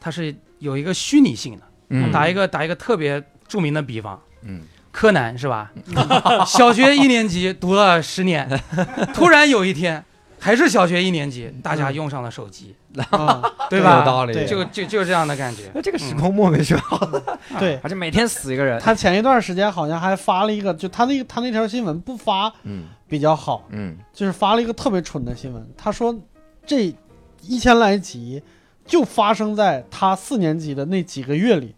[0.00, 1.62] 它是有一个虚拟性的。
[1.90, 5.70] 嗯，打一个打一个特别著名的比方，嗯，柯南是吧？
[6.46, 8.48] 小学一年级读了十年，
[9.12, 10.02] 突然有一天。
[10.42, 12.74] 还是小学一年级，大家用上了手机，
[13.70, 14.00] 对吧？
[14.00, 15.70] 有道理，就就就这样的感觉。
[15.72, 16.82] 那这个时空莫名其妙，
[17.60, 18.80] 对，而且每天死一个人。
[18.80, 25.64] 他前一段时间好像还发了一个，就他那他那条新闻不发，嗯，比较好，嗯，就是发了一个特别蠢的新闻。
[25.76, 26.12] 他说，
[26.66, 26.92] 这
[27.42, 28.42] 一千来集
[28.84, 31.76] 就发生在他四年级的那几个月里。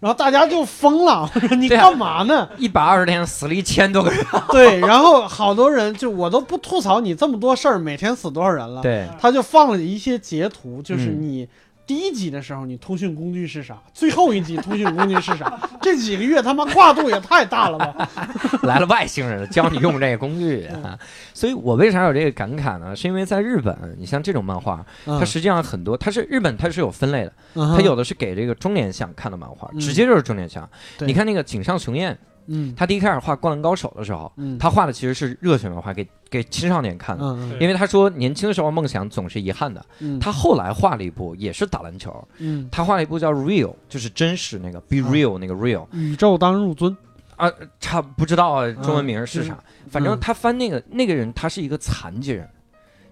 [0.00, 2.48] 然后大家就疯了， 你干嘛呢？
[2.58, 4.24] 一百二十天死了一千多个人。
[4.50, 8.80] 对，然后好多人就我都不吐槽你这么多事儿，每天死多少人了？
[8.82, 11.48] 对，他就放了一些截图，就是你。
[11.90, 13.76] 第一集的时候，你通讯工具是啥？
[13.92, 15.58] 最后一集通讯工具是啥？
[15.82, 18.08] 这几个月他妈跨度也太大了吧！
[18.62, 20.96] 来了外星人教你用这个工具啊！
[21.34, 22.94] 所以我为啥有这个感慨呢？
[22.94, 30.70] 是因为在日本，你像这种漫画，它实际上很多，它是日本它是有分类的，它有的是给这个中年向看的漫画，直接就是中年向。
[31.00, 32.16] 你看那个井上雄彦。
[32.46, 37.24] 嗯，他第一开始画《灌篮高手》的时候，嗯，他画的其实是热血漫画，给给青少年看的。
[37.24, 39.84] 嗯因为他说年轻的时候梦想总是遗憾的。
[40.00, 42.26] 嗯，他后来画了一部也是打篮球。
[42.38, 45.86] 嗯，他画了一部叫《Real》，就是真实那个《Be Real》那个《Real》。
[45.96, 46.94] 宇宙当入樽
[47.36, 49.58] 啊，差不知道中文名是啥。
[49.88, 52.48] 反正他翻那个那个人，他是一个残疾人。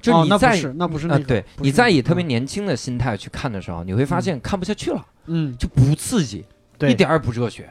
[0.01, 5.05] 就你在那不是那对，你在以特别年轻的心态去看的时候，你会发现看不下去了。
[5.27, 6.45] 嗯，就不刺激，
[6.81, 7.69] 一点儿不热血。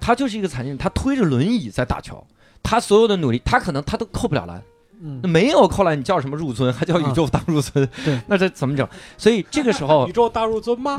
[0.00, 2.24] 他就是一个残疾人，他推着轮椅在打球，
[2.62, 4.62] 他所有的努力，他可能他都扣不了篮，
[5.02, 6.72] 嗯，没有扣篮，你叫什么入樽？
[6.72, 7.86] 还叫宇宙大入樽？
[8.04, 8.86] 对，那这怎么整？
[9.16, 10.96] 所以这个时候， 宇宙大入樽吗？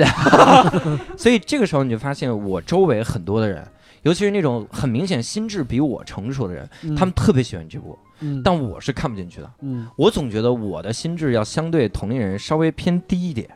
[1.17, 3.67] 所以这个时候你就发现，我周围很多的人，
[4.03, 13.49] 尤其是那种很明显心智比我成熟的人，他们特别喜欢这部，嗯，但我是看不进去的，嗯，我总觉得我的心智要相对同龄人稍微偏低一点。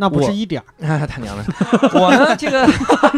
[0.00, 1.44] 那不是一点儿， 他娘的！
[1.92, 2.66] 我呢，这个，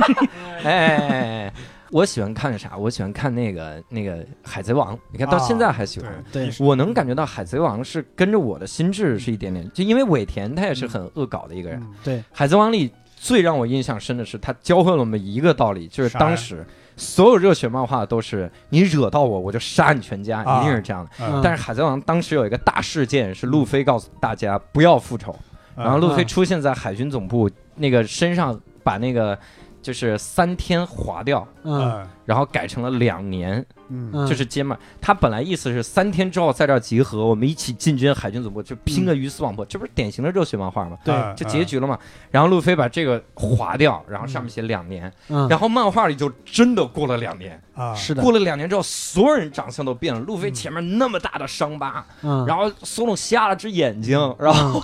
[0.69, 1.53] 哎，
[1.93, 2.77] 我喜欢看啥？
[2.77, 6.11] 我喜欢看那个那个《海贼王》，你看到现在还喜欢。
[6.33, 11.81] 对，我能感觉到《海贼王》是跟着我的心智是一点点，就因为尾田他也是很恶搞的一个人。
[12.03, 16.67] 对，《海贼王》里最让我印象深的是，他教会了我们一个道理，就是当时
[16.97, 21.41] 所有热血漫画都是你惹到我，我就杀你全家，一定是这样的。
[21.45, 25.33] 但是《海贼王》当时有一个大事件，是路飞告诉大家不要复仇。
[25.77, 29.39] 然后路飞出现在海军总部，那个身上把那个
[29.81, 33.65] 就是三天划掉，嗯，然后改成了两年。
[33.93, 34.77] 嗯，就是接嘛。
[35.01, 40.97] 他本来意思是三天之后在这儿集合，我们一起进军海军总部，就拼个鱼死网破，这不是典型的热血漫画吗？
[41.05, 41.99] 对，就结局了嘛。
[42.31, 45.13] 然后路飞把这个划掉，然后上面写两年，
[45.49, 47.95] 然后漫画里就真的过了两年啊。
[47.95, 50.21] 是的，过了两年之后，所有人长相都变了。
[50.21, 54.83] 路飞前面那么大的伤疤，嗯，然后索隆瞎了只眼睛，然后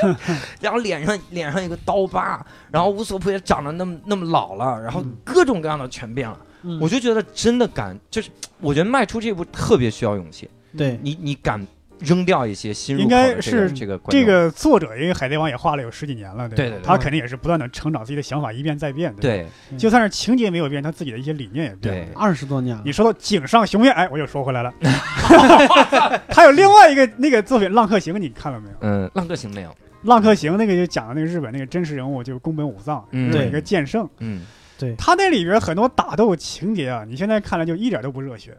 [0.60, 6.36] 然后脸上脸上一个刀疤，然后乌索普也长得那么那么老了，然后各种各样的全变了。
[6.80, 10.48] 我就觉得真的敢，就是我觉得迈出这一步特别需要勇气。
[10.76, 10.98] 对。
[11.02, 11.66] 你，你敢
[11.98, 19.46] 扔掉一些新应该是这个这个作者，因为海贼王也画了有十几年了，对对，他肯定也是不断的成长，自己的想法一变再变，对，
[19.76, 22.06] 就算是情节没有变，他自己的一些理念也变了。
[22.14, 24.72] 二十多年，你说到井上雄彦，哎，我又说回来了，
[26.30, 28.76] 还有另外一个那个作品《浪客行》，你看了没有？
[28.80, 29.68] 嗯，《浪客行》没有，
[30.04, 33.48] 《浪客行》那个就讲的那个日本那个真实人物，就是宫本武藏，对。
[33.48, 34.46] 一个剑圣，嗯。
[34.80, 34.96] 对。
[34.96, 38.56] 他那里边很多打斗情节啊，你现在看来就一点都不热血，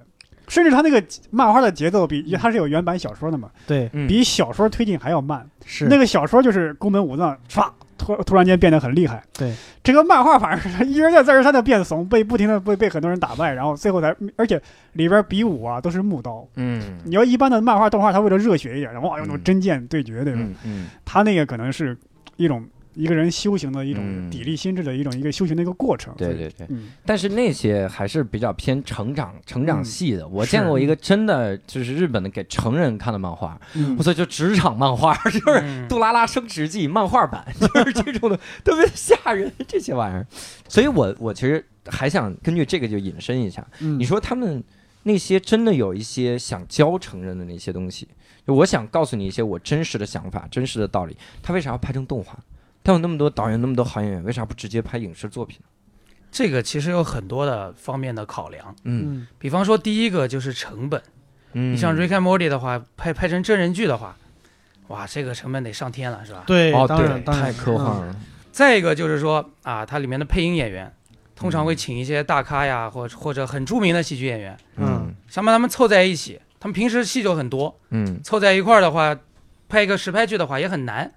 [0.48, 5.50] 甚至他那个漫画的节奏比他是有原版小说的嘛，对，比小说推进还要慢。
[5.66, 5.88] 是。
[5.88, 7.68] 那个小说就是宫本武藏唰
[7.98, 9.54] 突突然间变得很厉害，对，
[9.84, 14.62] 这个漫画反而是一而再再而三的变怂，被不停的被被很多人打败，然后最后才而且
[14.94, 20.42] 里边比武啊都是木刀，嗯，你要一般的漫画动画，他为了热血一点，哇用那种真剑对决，对吧？
[20.64, 21.98] 嗯，他那个可能是
[22.38, 22.68] 一种。
[22.94, 26.14] 一个人修行的一种砥砺心智的一种一个修行的一个过程。
[26.18, 26.68] 对对对，
[27.06, 30.28] 但是那些还是比较偏成长成长系的。
[30.28, 33.60] 我见过一个真的就是日本的给成人看的漫画，
[33.98, 35.40] 我操，就职场漫画，就是
[35.88, 40.26] 《杜拉拉升职记》漫画版， 就是这种的特别吓人这些玩意儿。
[40.68, 44.64] 所以我我其实还想根据这个就引申一下，你说他们
[45.04, 48.08] 那些真的有一些想教成人的那些东西，
[48.46, 52.38] 就我想告诉你一些我真实的想法、真实的道理，他为啥要拍成动画？
[52.84, 55.60] 他有那么多导演，那么多好演员，为啥不直接拍影视作品？
[56.32, 58.76] 这个其实有很多的方面的考量。
[58.86, 61.02] 嗯，比方说第一个就是成本。
[61.54, 64.16] 嗯，你像《Rick and Morty》的话，拍拍成真人剧的话，
[64.88, 66.44] 哇，这个成本得上天了，是吧？
[66.48, 68.16] 对，哦，对，太科幻了。
[68.52, 70.92] 再一个就是说啊，它里面的配音演员，
[71.36, 76.40] 通常会请一些大咖呀，或或者很著名的喜剧演员，嗯，想把他们凑在一起。
[76.60, 79.18] 他们平时戏就很多，嗯，凑在一块儿的话，
[79.68, 81.12] 拍一个实拍剧的话也很难。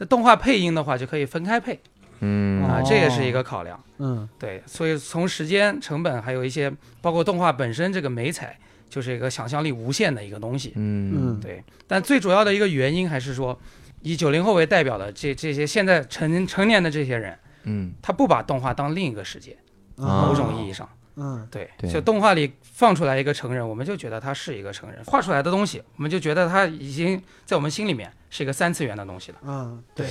[0.00, 1.78] 那动画配音的话就可以分开配，
[2.20, 2.64] 嗯。
[2.64, 6.72] 啊，这也是一个考量，嗯，对，所以从时间成本还有一些
[7.02, 11.38] 包括动画本身这个美彩，就是一个想象力无限的一个东西，嗯。
[11.40, 11.62] 对。
[11.86, 13.58] 但最主要的一个原因还是说，
[14.02, 19.56] 以九零后为代表的这这些现在成成年的这些人，嗯，他不把动画当另一个世界，
[19.96, 28.10] 某种意义上，嗯，对，就动画里放出来一个成人，我们就觉得他是一个成人，画出来的东西，我们就觉得他已经在我们心里面。
[28.32, 30.06] 是一个三次元的东西了，嗯，对，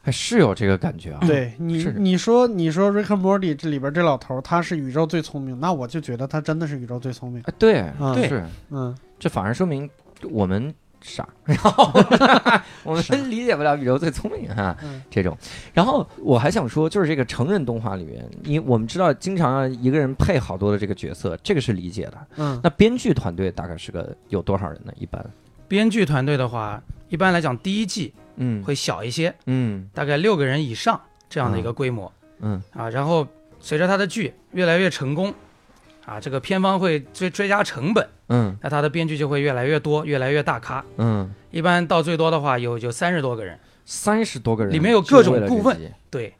[0.00, 1.18] 还是有这个感觉啊。
[1.26, 7.42] 对你，你说，你说《Rick and Morty》这里边这老头他是宇宙最聪明，那我就觉得他真的是宇宙最聪明。
[7.58, 9.90] 对，对，是，嗯，这反而说明
[10.30, 10.72] 我们
[11.06, 11.92] 傻，然后
[12.82, 14.76] 我们理解不了宇宙最聪明哈，
[15.08, 15.36] 这种。
[15.72, 22.26] 然后我还想说，就是这个成人动画里面，因为我们知道经常一个人配好多的这个角色，这个是理解的。
[22.36, 24.92] 嗯，那编剧团队大概是个有多少人呢？
[24.98, 25.24] 一般
[25.68, 26.82] 编剧团队的话。
[27.08, 31.00] 一般来讲，第一季嗯会小一些，嗯，大概六个人以上
[31.30, 33.24] 这样的一个规模，嗯啊，然后
[33.60, 35.32] 随着他的剧越来越成功，
[36.06, 45.76] 啊，这个片方会追追加成本，嗯，那他的编剧就会越来越多，越来越大咖，嗯，一般到最多的话有有三十多个人，三十多个人，里面有各种顾问，
[46.08, 46.34] 对，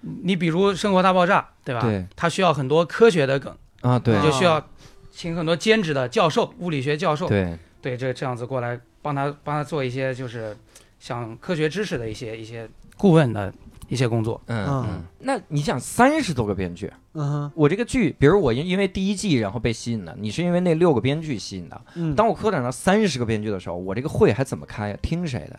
[0.00, 1.82] 你比如《生活大爆炸》，对吧？
[1.82, 4.66] 对，他需要很多科学的梗啊，对，就需要
[5.12, 8.80] 请很多兼职的教授，物理学教授，对，对，这这样子过来。
[9.04, 10.56] 帮他帮他做一些就是
[11.00, 13.52] 像科学知识的一些一些顾问的
[13.88, 14.40] 一些工作。
[14.46, 15.02] 嗯嗯。
[15.18, 21.80] 那你想三十多个编剧，嗯，我这个剧，比如我因因为第一季然后被吸引的，你是因为那六个编剧吸引的。
[21.94, 22.14] 嗯。
[22.14, 24.96] 当我扩展到三十个编剧的时候，我这个会还怎么开呀？
[25.02, 25.58] 听谁的？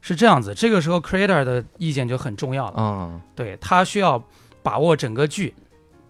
[0.00, 2.74] 是这样子，这个时候 creator 的意见就很重要了。
[2.76, 3.20] 嗯。
[3.34, 4.22] 对他需要
[4.62, 5.54] 把握整个剧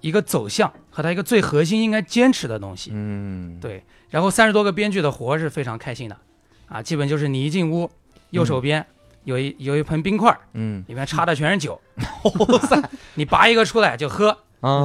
[0.01, 2.91] 一个走向和他一个最核心应该坚持的东西。
[2.93, 3.59] 嗯。
[3.61, 3.83] 对。
[4.11, 6.17] 然后三十多个编剧的活是非常开心的。
[6.67, 7.89] 啊，基本就是你一进屋，
[8.31, 8.85] 右手边
[9.23, 11.81] 有一有一盆冰块，嗯，里面插的全是酒，
[12.49, 12.83] 哇塞，
[13.15, 14.37] 你拔一个出来就喝，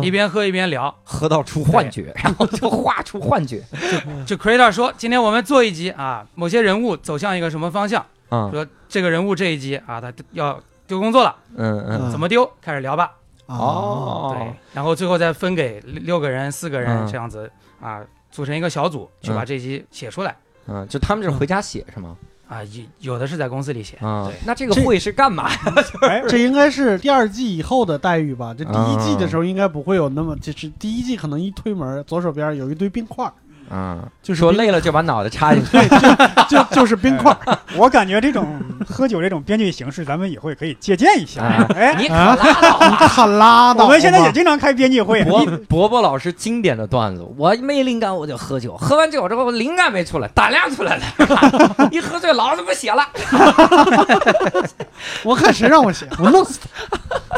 [0.04, 3.64] 一边喝一边聊，喝到出幻觉，然后就画出幻觉。
[4.26, 12.50] 就就 creator 说，今天我们做一集啊，某些人物走向一个什么方向，说这个人物这一集啊，他要丢工作了，嗯嗯，怎么丢？
[12.62, 13.12] 开始聊吧。
[13.48, 17.52] 哦，对，然后最后再分给六个人、四个人这样子
[17.82, 18.02] 啊，
[18.32, 20.36] 组成一个小组去把这集写出来。
[20.68, 22.16] 嗯，就他们是回家写是吗？
[22.52, 23.96] 啊，有有的是在公司里写。
[24.02, 25.58] 啊，对，那这个会是干嘛呀？
[26.28, 28.54] 这应该是第二季以后的待遇吧？
[28.54, 33.32] 这第一季的时候应该不会有那么，就是第一季可能一推门，左手边有一堆冰块。
[33.74, 35.88] 嗯，就说累了就把脑袋插进去，对，
[36.50, 37.36] 就 就就是冰块。
[37.78, 41.42] 我感觉这种喝酒这种编剧形式，咱们以后也可以借鉴一下。
[41.76, 43.86] 哎， 你可拉倒，你可拉倒。
[43.86, 45.24] 我们现在也经常开编剧会。
[45.24, 51.88] 伯伯伯老师经典的段子：我没灵感我就喝酒，喝完酒之后灵感没出来，胆量出来了。
[51.92, 53.08] 一喝醉，老子不写了。
[55.24, 56.68] 我看谁让我写，我弄死他。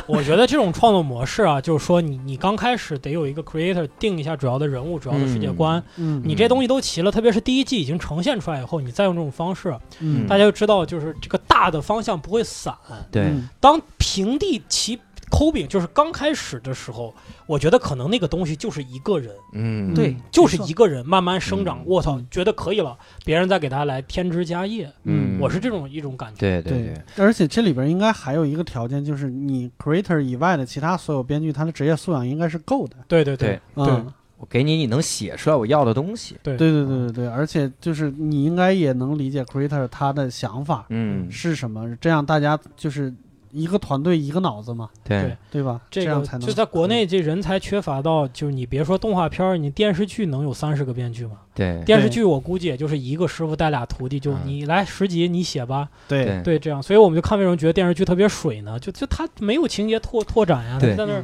[0.07, 12.73] 我觉得这种创作模式啊，就是说你你刚开始得有一个 creator 定一下主要的人物、主要的世界观，嗯，你这东西都齐了，特别是第一季已经呈现出来以后，你再用这种方式，嗯，大家就知道就是这个大的方向不会散。
[13.11, 14.99] 对，当平地起。
[15.31, 17.11] 抠饼就是刚开始的时候，
[17.47, 21.81] 我觉得可能那个东西就是一个人，嗯，对，就是一个人慢慢生长。
[21.87, 22.95] 我操，觉得可以了，
[23.25, 26.39] 别人再给他来添枝加叶，嗯，我是这种一种感觉。
[26.39, 32.97] 对对对，而且这里边应该还有一个条件，就是你 creator 以外的其他所有编剧，他的职业素养应该是够的。
[33.07, 34.13] 对对对，嗯，
[34.43, 36.35] 我给你，你能写出来我要的东西。
[36.43, 43.13] 对对对对对对，而且就是你应该也能理解 creator 他的想法，嗯，是什么，这样大家就是。
[43.55, 45.79] 一个团队一个脑子嘛，对对吧？
[45.91, 51.33] 这样才能就在国内这人才缺乏到，就是你别说动画片你电视剧能有三十个编剧吗？
[51.53, 55.87] 对，电视剧我估计也就是一个师傅带俩徒弟，就你来十集你写吧。
[56.07, 58.79] 对对，这样，所以我们就看为什么觉得电视剧特别水呢？
[58.79, 61.23] 就就他没有情节拓拓展呀，在那儿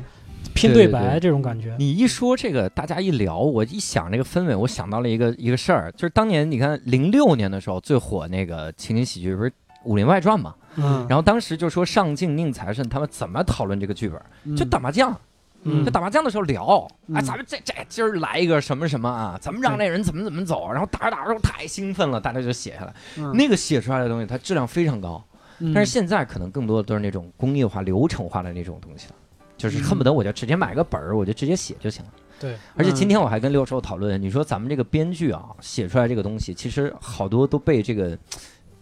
[0.59, 1.75] 拼对白这种感觉。
[1.79, 9.49] 你一说这个，大家一聊，我一想这个氛围，我想到了一个一个事儿，就是当年你看零六年的时候最火那个情景喜剧不是
[9.83, 10.53] 《武林外传》嘛？
[10.75, 15.11] 嗯，然后当时就说上镜宁财神他们怎么讨论这个剧本，就打麻将，
[15.63, 15.83] 嗯。
[15.83, 22.93] 就打麻将的时候聊，哎，咱们这这今儿来一个什么什么啊，怎么让那人怎么怎么走，然后打着打着太兴奋了，大家就写下来，
[23.33, 25.21] 那个写出来的东西它质量非常高，
[25.73, 29.15] 但是现在可能更多的都是那种工业化、流程化的那种东西了，
[29.59, 32.11] 就是恨不得我就直接买个本儿，我就直接写就行了。
[32.39, 38.17] 对，而且今天我还跟六兽讨论，你说咱们这个编剧啊写出来这个东西，其实好多都被这个。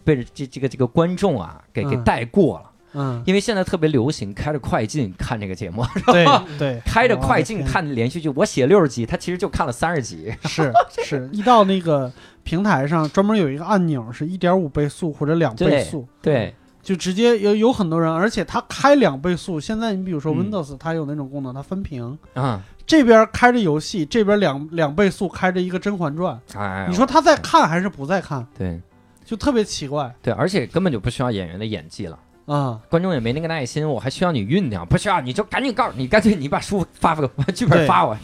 [0.04, 6.24] 被这这个这个观众啊给给带过了，嗯，因为现在特别流行开着快进看这个节目， 对
[6.58, 10.72] 对，开着快进看连续剧，我写六十集，他其实就看了三十集，是
[11.04, 12.10] 是， 一到那个
[12.42, 16.54] 平台上专门有一个按钮，是一点五倍速或者两倍速，对，
[16.88, 28.46] 就直接有有很多人，而且他开两倍速，现在你比如说 Windows，它有那种功能，它分屏，啊，这边开着游戏，这边两两倍速开着一个《甄嬛传》，哎，你说他在看还是不在看？
[28.56, 28.80] 对。
[29.22, 32.18] 就特别奇怪，对，而且根本就不需要演员的演技了
[32.48, 38.16] 啊，观众也没那个耐心，我还需要你酝酿，不需要你就赶紧告诉你，干脆你把书发个 剧本发我，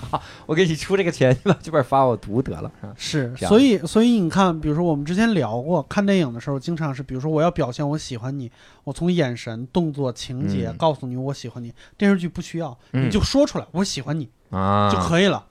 [0.47, 8.51] 我给你出这个钱，你把剧本发我读得了， 是，所以所以你看，比如说我们之前聊过，看电影的时候，经常是，比如说我要表现我喜欢你，
[8.85, 15.45] 我从眼神、动作、情节告诉你我喜欢你，电视剧不需要，你就说出来我喜欢你啊就可以了，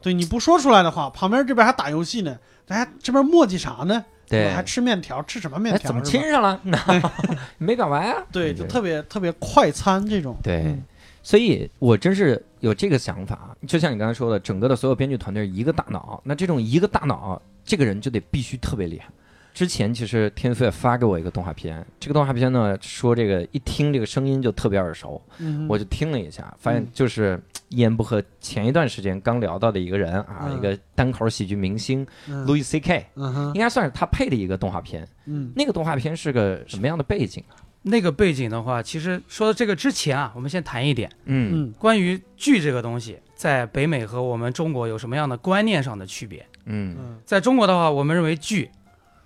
[0.00, 4.04] 对，你不说出来的话，旁边这边还打游戏呢，大家这边磨叽啥呢？
[4.30, 5.88] 对，还吃面条，吃什么面条？
[5.88, 6.60] 怎么亲上了？
[7.58, 8.24] 没搞完啊？
[8.30, 10.36] 对，就特别特别快餐这种。
[10.42, 10.76] 对，
[11.22, 13.56] 所以我真是有这个想法。
[13.66, 19.08] 就像你刚才说的，整个的所有编剧团队一个大脑，那这种一个大脑，这个人就得必须特别厉害。
[19.52, 25.20] 之前其实天飞发给我一个动画片，这个动画片呢说这个一听这个声音就特别耳熟，
[25.68, 27.38] 我就听了一下，发现就是
[27.70, 33.06] 一言不合前一段时间刚聊到的一个人啊，一个单口喜剧明星 Louis C.K.，
[33.54, 35.08] 应该算是他配的一个动画片。
[35.24, 37.56] 嗯，那个动画片是个什么样的背景啊？
[37.82, 46.46] 那个背景的话，其实说到这个之前啊，我们先谈一点，嗯，关于剧这个东西，在北美和我们中国有什么样的观念上的区别？
[46.66, 48.70] 嗯，在中国的话，我们认为剧。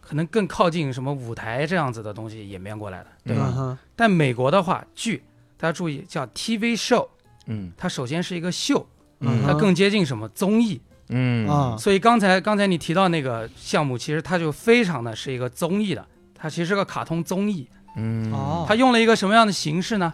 [0.06, 3.78] 可能更靠近什么舞台这样子的东西演变过来的，对吧？
[3.96, 5.22] 但美国的话，剧
[5.56, 7.08] 大家注意叫 TV show，
[7.46, 8.86] 嗯，它首先是一个秀，
[9.20, 11.48] 嗯，它更接近什么综艺，嗯。
[11.48, 18.32] 啊，所以刚才刚才你提到那个项目，其实它就非常的是一个综艺的，它其实是个卡通综艺，嗯。
[18.32, 20.12] 哦，它用了一个什么样的形式呢？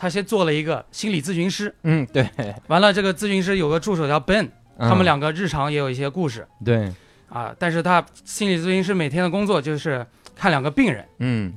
[0.00, 2.30] 他先做了一个心理咨询师，嗯对，
[2.68, 4.48] 完了这个咨询师有个助手叫 Ben，
[4.78, 6.92] 他们两个日常也有一些故事，对。
[7.28, 7.54] 啊！
[7.58, 11.52] 但是他心理咨询师每天的工作就是看两个病人，嗯，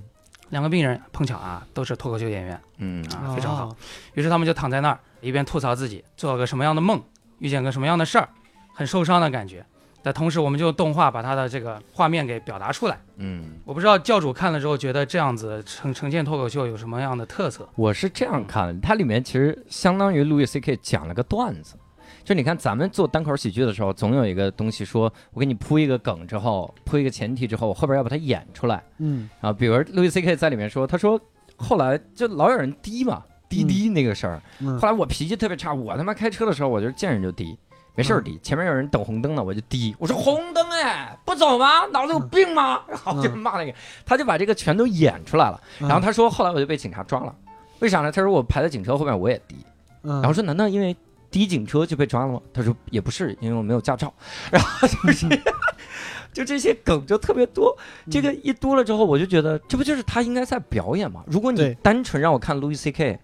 [0.49, 3.01] 两个病人碰巧啊都是脱口秀演员，嗯。
[3.11, 3.73] 啊非常好。
[4.15, 7.01] 于是他们就躺在那儿，一边吐槽自己做了个什么样的梦，
[7.39, 8.27] 遇见个什么样的事儿，
[8.73, 9.65] 很受伤的感觉。
[10.03, 12.99] 但同时，我们就动画把他的这个画面给表达出来。
[13.17, 17.69] 嗯，我不知道教主看了之后觉得这样子呈呈现脱口秀有什么样的特色？
[17.75, 21.75] 我是这样看，它里面其实相当于路易 C K 讲了个段子。
[22.23, 28.83] 就你看，咱们做单口喜剧的时候，总有一个东西，说我给你铺一个梗之后，铺一个前提之后，我后边要把它演出来。
[28.97, 31.19] 嗯，啊，比如路易 C K 在里面说，他说
[31.57, 34.41] 后来就老有人低嘛，滴滴那个事儿。
[34.79, 37.57] 后来我脾气特别差，我他妈开车的时候，我就见人就滴，
[37.95, 41.85] 没事儿滴，前面有人等红灯呢，我就滴，我说红灯哎，不走吗？
[41.91, 42.81] 脑子有病吗？
[42.87, 43.73] 然后就骂那个，
[44.05, 45.61] 他就把这个全都演出来了。
[45.79, 47.35] 然后他说后来我就被警察抓了，
[47.79, 48.11] 为啥呢？
[48.11, 49.57] 他说我排在警车后面我也滴，
[50.01, 50.95] 然后说难道因为？
[51.31, 52.41] 滴警车就被抓了吗？
[52.53, 54.13] 他说也不是，因为我没有驾照。
[54.51, 55.29] 然后就是，
[56.33, 57.73] 就这些梗就特别多。
[58.11, 61.23] 这个一多了之后，我就觉得这不就是他应该在表演吗？
[61.25, 63.17] 如果你单纯让我看 Louis C K，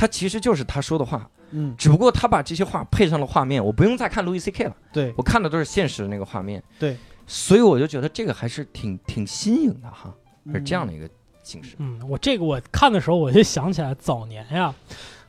[0.00, 6.96] 它其实就是他说的话，嗯，只不过他把这些话配上了画面，我不用再看路易 C K 了，对我看的都是现实的那个画面，对，
[7.26, 10.10] 所以我就觉得这个还是挺挺新颖的哈，
[10.54, 11.06] 是这样的一个
[11.42, 11.76] 形式。
[11.80, 14.74] 嗯，我这个我看的时候我就想起来早年呀。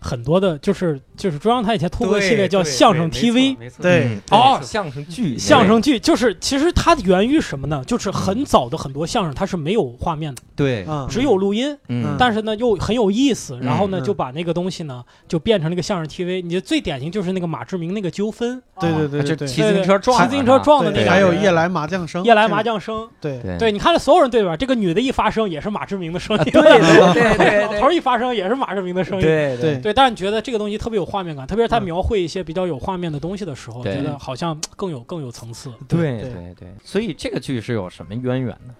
[0.01, 7.83] 很多的，就是就是中央台以前拖过系列叫相声 TV，对哦，相声剧，相声剧就是其实它源于什么呢？
[7.85, 16.43] 就是很早的很多相声它是没有画面的，对，只有录音，嗯，但是呢又很有意思，然后呢就把那个东西呢就变成那个相声 TV。
[16.43, 23.39] 你最典型就是那个马志明那个纠纷，对对对，就骑自行车撞，骑自行车撞的那个，还有夜来麻将声，夜来麻将声，对。
[23.59, 24.57] 对，你看所有人对吧？
[24.57, 29.57] 这个女的一发声也是马志明的声音，对对对，老 头一发声也是马志明的声音，对。
[29.57, 30.71] 对对，但是你觉得这个东西。
[30.81, 35.71] 特别有画面感，特别是他描绘一些比较有画面的东西的时候，觉得好像更有更有层次。
[35.87, 36.55] 对对。
[36.57, 38.73] 对，所以这个剧是有什么渊源呢？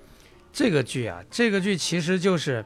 [0.52, 2.66] 这个剧啊，这个剧其实就是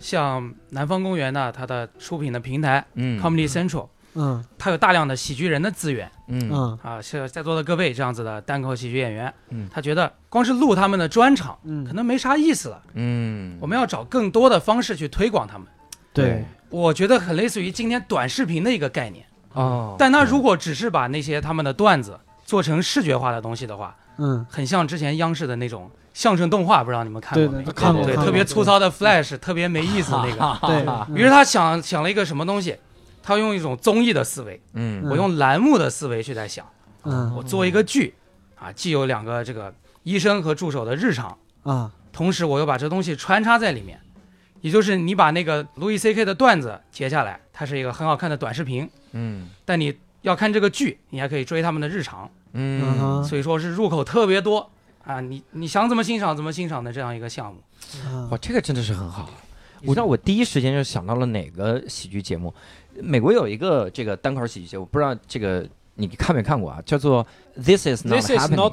[0.00, 6.76] 像南方公园呢它的出品的平台，嗯，Comedy Central，嗯，它有大量的喜剧人的资源，嗯。
[6.82, 15.68] 啊，像在座的各位这样子的单口喜剧演员，嗯，他觉得光是录他们的专场，嗯，可能没啥意思了，嗯，我们要找更多的方式去推广他们。
[16.14, 16.44] 对。
[16.70, 27.64] 我觉得很类似于今天短视频的一个概念哦，但他如果只是把那些他们的段子做成视觉化的东西的话，嗯，很像之前央视的那种相声动画，不知道你们看过没？
[27.66, 30.58] 看过，对，特别粗糙的 Flash，特别没意思那个。
[30.66, 31.16] 对。
[31.16, 32.76] 于是他想想了一个什么东西，
[33.22, 36.66] 他用一种综艺的思维，嗯，我用栏目的思维去在想，
[37.04, 38.14] 嗯，我做一个剧，
[38.56, 44.00] 啊，既有两个这个医生和助手的日常啊，同时我又把这东西穿插在里面。
[44.64, 54.70] 也就是你把那个路易 C K 的段子截下来，它是一个很好看的短视频，嗯，但你要看这个剧，你还可以追他们的日常，嗯，所以说是入口特别多
[55.04, 57.60] 啊，你你想怎么欣赏怎么欣赏的这样一个项目，
[58.30, 59.28] 哇，这个真的是很好。
[59.82, 62.54] 我知道我第一时间就想到了哪个喜剧节目，
[63.02, 66.82] 美国有一个这个单口喜剧节目，不知道这个你看没看过啊？
[66.86, 68.24] 叫做 This is Not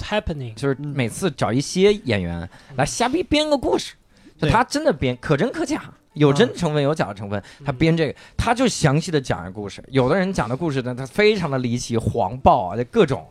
[0.04, 3.96] Happening，就是每次找一些演员来瞎逼编个故事。
[4.50, 5.84] 他真的编可真可假，
[6.14, 7.42] 有真成分有假的成分。
[7.64, 9.84] 他编这个，他就详细的讲一个故事。
[9.89, 13.26] 有的人讲的故事呢，他非常的离奇、黄暴啊，这各种。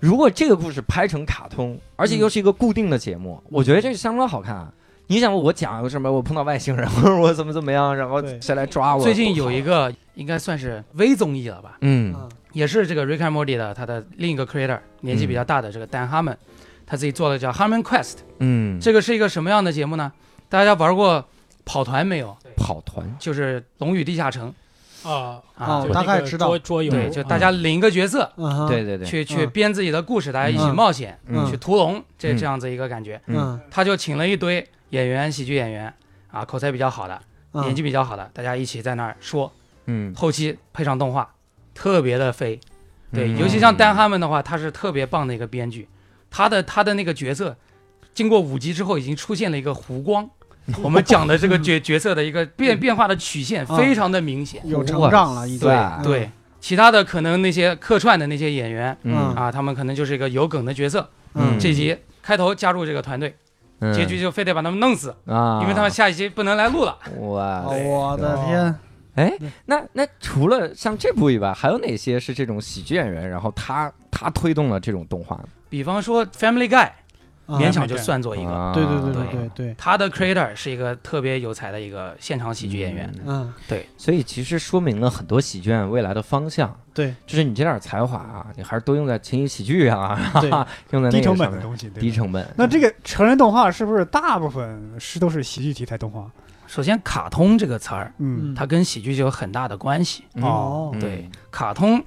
[0.00, 4.68] 如果这个故事拍成卡通，而且又是一个固定的节目，我觉得这个相当好看。
[5.08, 6.10] 你想我讲什么？
[6.10, 9.02] 我碰到外星人，或者我怎么怎么样，然后谁来抓我？
[9.02, 11.76] 最近有一个应该算是微综艺了吧？
[11.82, 12.16] 嗯，
[12.52, 16.36] 也是这个 Rick and Morty 的他的另一个 creator，年纪比较大的这个 Dan Harmon，
[16.86, 18.18] 他自己做的叫 Harmon Quest。
[18.38, 20.10] 嗯，这个是一个什么样的节目呢？
[20.52, 21.26] 大家玩过
[21.64, 22.36] 跑团没有？
[22.58, 23.16] 跑团？
[23.18, 24.52] 就是《龙与地下城》
[25.08, 26.58] 啊啊，大概知道。
[26.58, 28.30] 桌游，对，就大家领一个角色，
[28.68, 33.18] 对对对，去去编自己的故事，大家一起冒险，去屠龙，这这样子一个感觉。
[33.28, 35.90] 嗯，他就请了一堆演员，喜剧演员
[36.30, 37.18] 啊，口才比较好的，
[37.64, 39.50] 演技比较好的，大家一起在那儿说，
[39.86, 41.32] 嗯，后期配上动画，
[41.72, 42.60] 特别的飞。
[43.10, 45.88] 对，尤其像丹哈们的话，他是特别棒的一个编剧，
[46.30, 47.56] 他的他的那个角色，
[48.12, 50.28] 经过五集之后，已经出现了一个弧光。
[50.82, 56.30] 我们讲的这个角角色的一个变变化的曲线非常的明显，有成长了，已经对对。
[56.60, 63.34] 其他的可能那些客串的那些演员，嗯啊，他们可能就是一个有梗的角色，嗯，这集开头加入这个团队，
[63.92, 66.96] 结局就非得把他们弄死啊，因为他们下一集不能来录了。
[67.18, 68.74] 哇，我的天！
[69.16, 69.36] 哎，
[69.66, 73.28] 那那除了像这部以外，还有哪些是这种喜剧演员？
[73.28, 75.36] 然后他他推动了这种动画？
[75.68, 76.86] 比方说《Family Guy》。
[77.48, 79.74] 勉强就算作一个，对对对对对对。
[79.76, 83.86] 他的 creator 是一个特别有才的一个现场喜剧演员，嗯，对。
[83.96, 90.18] 所以其实说明了很多喜剧演员未来的方向，对，就是你这点才华啊，你还是多用在情景喜剧啊，
[90.90, 92.46] 用在低成本的东西，低成本。
[92.56, 96.30] 那这个成人动画是不是大部分是都是喜剧题材动画？
[96.66, 100.24] 首先，卡通这个词儿，嗯，它跟喜剧就有很大的关系。
[100.40, 102.02] 哦，对，卡通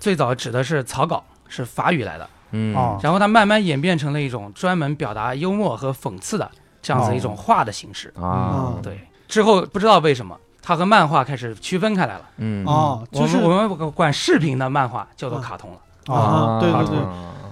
[0.00, 2.28] 最早指的是草稿，是法语来的。
[2.50, 8.12] 嗯，然后它慢慢演变成了一种专门表达幽默和讽刺的这样子一种画的形式。
[8.20, 8.74] 啊。
[8.82, 12.22] 对，之后不知道为什么它和漫画开始区分开来了。
[12.38, 15.70] 嗯，哦，就是我们管视频的漫画叫做卡通。
[15.70, 15.78] 了。
[16.14, 16.98] 啊，对对对，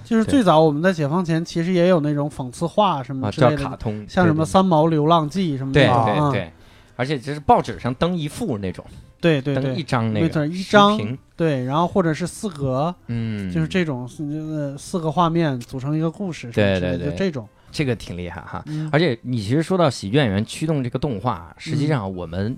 [0.03, 5.79] 就是最早我们在解放前其实也有那种讽刺画什么之类的，叫卡通，像什么《三毛流浪记》什么的。
[5.79, 6.53] 对对对，
[6.95, 8.83] 而且就是报纸上登一幅那种。
[9.19, 18.63] 对对对，一张那个一张，对，然后或者是四格，嗯，就是这种呃四个画面组成一个故事，对对对，就这种，这个挺厉害哈。
[18.91, 22.57] 而且你其实说到喜剧演员驱动这个动画，实际上我们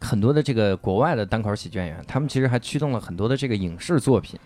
[0.00, 4.38] 很多的这个国外的单口喜剧演员，他们其实还驱动了很多的这个影视作品。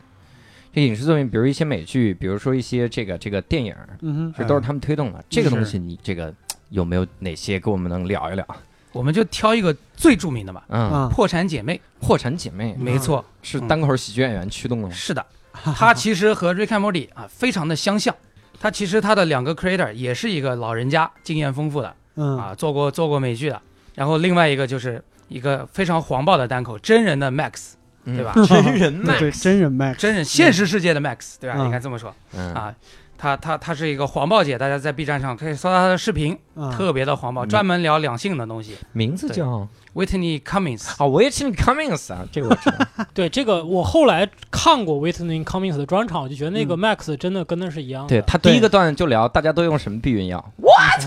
[0.70, 5.24] 这影视作品，比如一些美剧，比如说一些这个这个电影，嗯这都是他们推动的。
[5.28, 6.32] 这个东西你这个
[6.68, 8.46] 有没有哪些跟我们能聊一聊？
[8.92, 10.64] 我们就挑一个最著名的吧。
[10.68, 14.90] 嗯，破产姐妹，破产姐妹，没错，是单口喜剧演员驱动的。
[14.90, 15.24] 是的，
[15.76, 18.14] 他其实和 Rick and Morty 啊非常的相像。
[18.60, 23.60] 他其实他的两个 creator 也是一个老人家，经验丰富的，啊，做过做过美剧的。
[23.94, 27.74] 然后另外一个就是一个非常黄暴的单口真人的 Max，
[28.04, 28.32] 对吧？
[28.46, 31.64] 真人 Max，真人 Max，真人现实世界的 Max，对吧？
[31.64, 32.12] 应该这么说
[32.54, 32.74] 啊。
[33.18, 36.38] 他他他是一个黄暴姐，大家在 B 站上可以搜到他的视频，
[36.72, 38.76] 特别的黄暴，专门聊两性的东西。
[38.92, 39.68] 名字叫
[39.98, 42.78] Whitney Cummings 啊，Whitney Cummings 啊，这个我知道。
[43.12, 48.08] 对，这个我后来看过 Whitney Cummings 的专场，我就觉得那个 Max 真的跟那是一样的。
[48.08, 51.04] 对他第一个段就聊大家都用什么避孕药， What？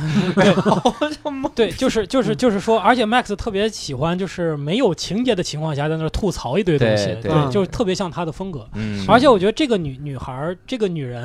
[1.55, 8.67] 对，就是就是就是说，而且 Max 特别喜欢就是没有情节的情况下在那吐槽一堆东西，对，就是特别像他的风格。
[8.73, 9.05] 嗯。
[9.07, 11.21] 而且我觉得这个女女孩，这个女人。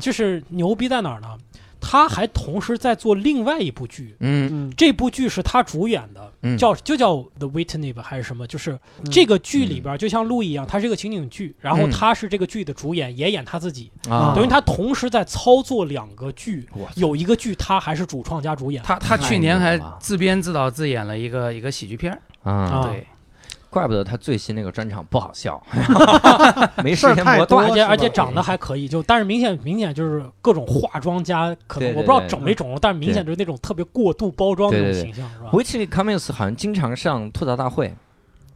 [0.00, 1.28] 就是牛逼在哪儿呢？
[1.80, 8.46] 他还同时在做另外一部剧，嗯，这部剧是他主演的，叫就叫 The Whitney 吧，还是什么？
[8.46, 8.78] 就是
[9.10, 18.82] 这个剧里边，就像路易一样，他是一个情景剧，然后他是这个剧的主演，也演他自己，等于他同时在操作两个剧，有一个剧他还是主创加主演。
[18.82, 22.12] 他他去年还自编自导自演了一个一个喜剧片
[22.42, 23.06] 啊，对。
[23.70, 25.62] 怪不得他最新那个专场不好笑，
[26.84, 37.94] 没事太多，而且而且长得还可以，就但是明显明显就是各种化妆加，可能我不知道整没整容，但是明显就是那种特别过度包装那种形象，是吧？Whitney Cummings 好像经常上吐槽大会。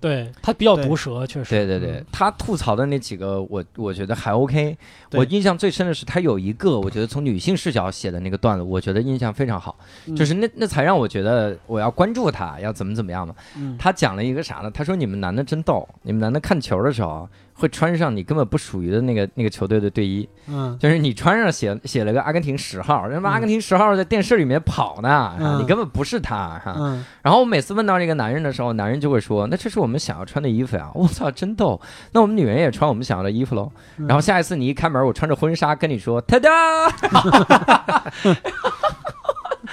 [0.05, 1.48] 对他比较毒舌，确实。
[1.48, 4.76] 对对对，他吐槽的那几个，我我觉得还 OK。
[5.12, 9.74] 我印象最深的是他有一个，我觉得从女性视角写的那个段子，我觉得印象非常好，
[10.14, 13.34] 就是那那才让我觉得我要关注他，要怎么怎么样嘛。
[13.78, 14.70] 他讲了一个啥呢？
[14.70, 17.26] 他说你们男的真逗，你们男的看球的时候。
[17.55, 26.74] 会穿上你根本不属于的那个那个球队的队衣，嗯，就是你穿上写写了个阿根廷十号，人妈阿根廷十号在电视里面跑呢，你根本不是他哈。
[27.22, 30.90] 然后我每次问到这个男人的时候，男人就会说，那这是我们想要穿的衣服呀。
[30.94, 31.80] 我操，真逗。
[32.12, 33.70] 那我们女人也穿我们想要的衣服喽。
[33.96, 36.90] 然后下一次你一开门，我穿着婚纱跟你说，哒哒，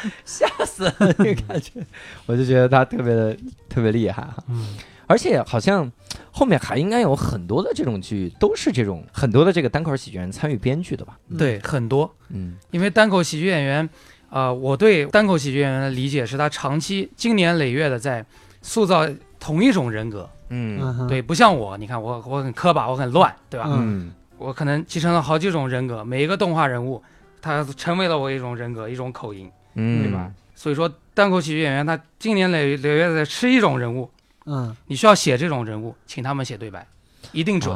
[0.24, 1.84] 吓死了，那个感觉，
[2.28, 3.36] 我就觉得他特别的
[3.68, 4.36] 特别厉害哈。
[4.48, 4.78] 嗯。
[5.08, 5.92] 而且好像
[6.32, 11.18] 后面还应该有很多的这种剧，都是这种很多的这个单口喜剧人参与编剧的吧？
[11.38, 12.14] 对，很多。
[12.30, 13.90] 嗯，因为单口喜剧演员，
[14.30, 18.26] 啊，我对单口喜剧演员的理解是他长期经年累月的在
[18.62, 19.08] 塑造
[19.40, 20.30] 同一种人格。
[20.54, 23.66] 嗯，对，不像我，你看我我很磕巴，我很乱，对吧？
[23.70, 27.02] 嗯，我可能继承了好几种人格，每一个动画人物，
[27.42, 30.32] 他成为了我一种人格，一种口音，嗯，对吧？
[30.56, 34.10] 所以说单口喜剧演员他经年累累月在吃一种人物。
[34.46, 36.86] 嗯，你需要写这种人物，请他们写对白，
[37.32, 37.76] 一定准，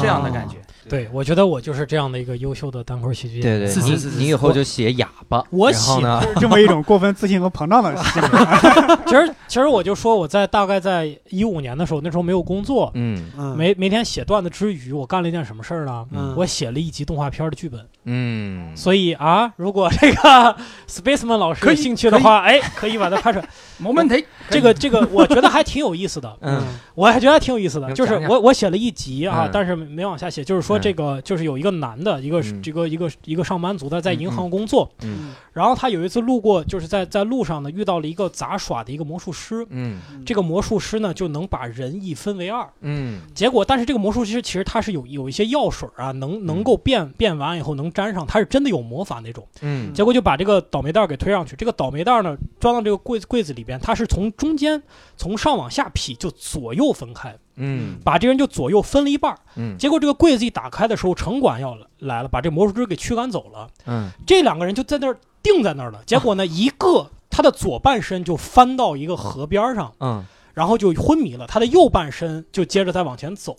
[0.00, 0.56] 这样的感觉。
[0.88, 3.72] 对，我觉得我就是这样的一个优秀的单口喜剧演员。
[3.72, 5.42] 对对，你你以后就写哑巴。
[5.50, 6.02] 我写
[6.40, 8.98] 这么一种过分自信和膨胀的性格。
[9.06, 16.06] 其实其实我就说我在大概在一五年的时候，那时候没有工作，嗯，每每天写段子之余，我干了一件什么事儿呢？
[16.36, 17.86] 我写了一集动画片的剧本。
[18.04, 20.56] 嗯，所以啊，如果这个
[20.88, 23.48] Spaceman 老师有兴趣的话，哎，可以把它拍出来。
[23.78, 24.24] 没问题。
[24.50, 26.36] 这个这个，我觉得还挺有意思的。
[26.40, 26.62] 嗯，
[26.96, 27.92] 我还觉得还挺有意思的。
[27.92, 30.42] 就是我我写了一集啊，但是没往下写。
[30.42, 34.90] 就是说这个就是有一个男的，一个这个一个一个上班族，他在银行工作。
[35.02, 35.34] 嗯。
[35.52, 39.66] 然后他有一次路过，就是在在路上呢遇到了一个杂耍的一个魔术师。
[39.70, 40.00] 嗯。
[40.24, 42.68] 这个魔术师呢就能把人一分为二。
[42.80, 43.20] 嗯。
[43.34, 49.46] 结果，但是这个魔术师其实他是有有一些药水啊，能能够变变完以后能粘上，他是真的有魔法那种。
[49.60, 49.92] 嗯。
[49.92, 54.82] 结果就把这个倒霉蛋给推上去，这个倒霉蛋呢装到这个柜柜子里边，他是从中间
[55.16, 57.36] 从上往下劈，就左右分开。
[57.56, 57.98] 嗯。
[58.04, 59.36] 把这人就左右分了一半。
[59.56, 59.76] 嗯。
[59.78, 63.68] 结果这个柜子一打开的时候，城管要来了，把这魔术师给驱赶走了。
[63.86, 64.10] 嗯。
[64.26, 65.16] 这两个人就在那儿。
[65.44, 70.24] 定在那儿了，结果呢，一个他的左半身就翻到一个河边上，嗯，
[70.54, 71.48] 然后就昏迷了。
[71.48, 73.56] 他的右半身就接着再往前走，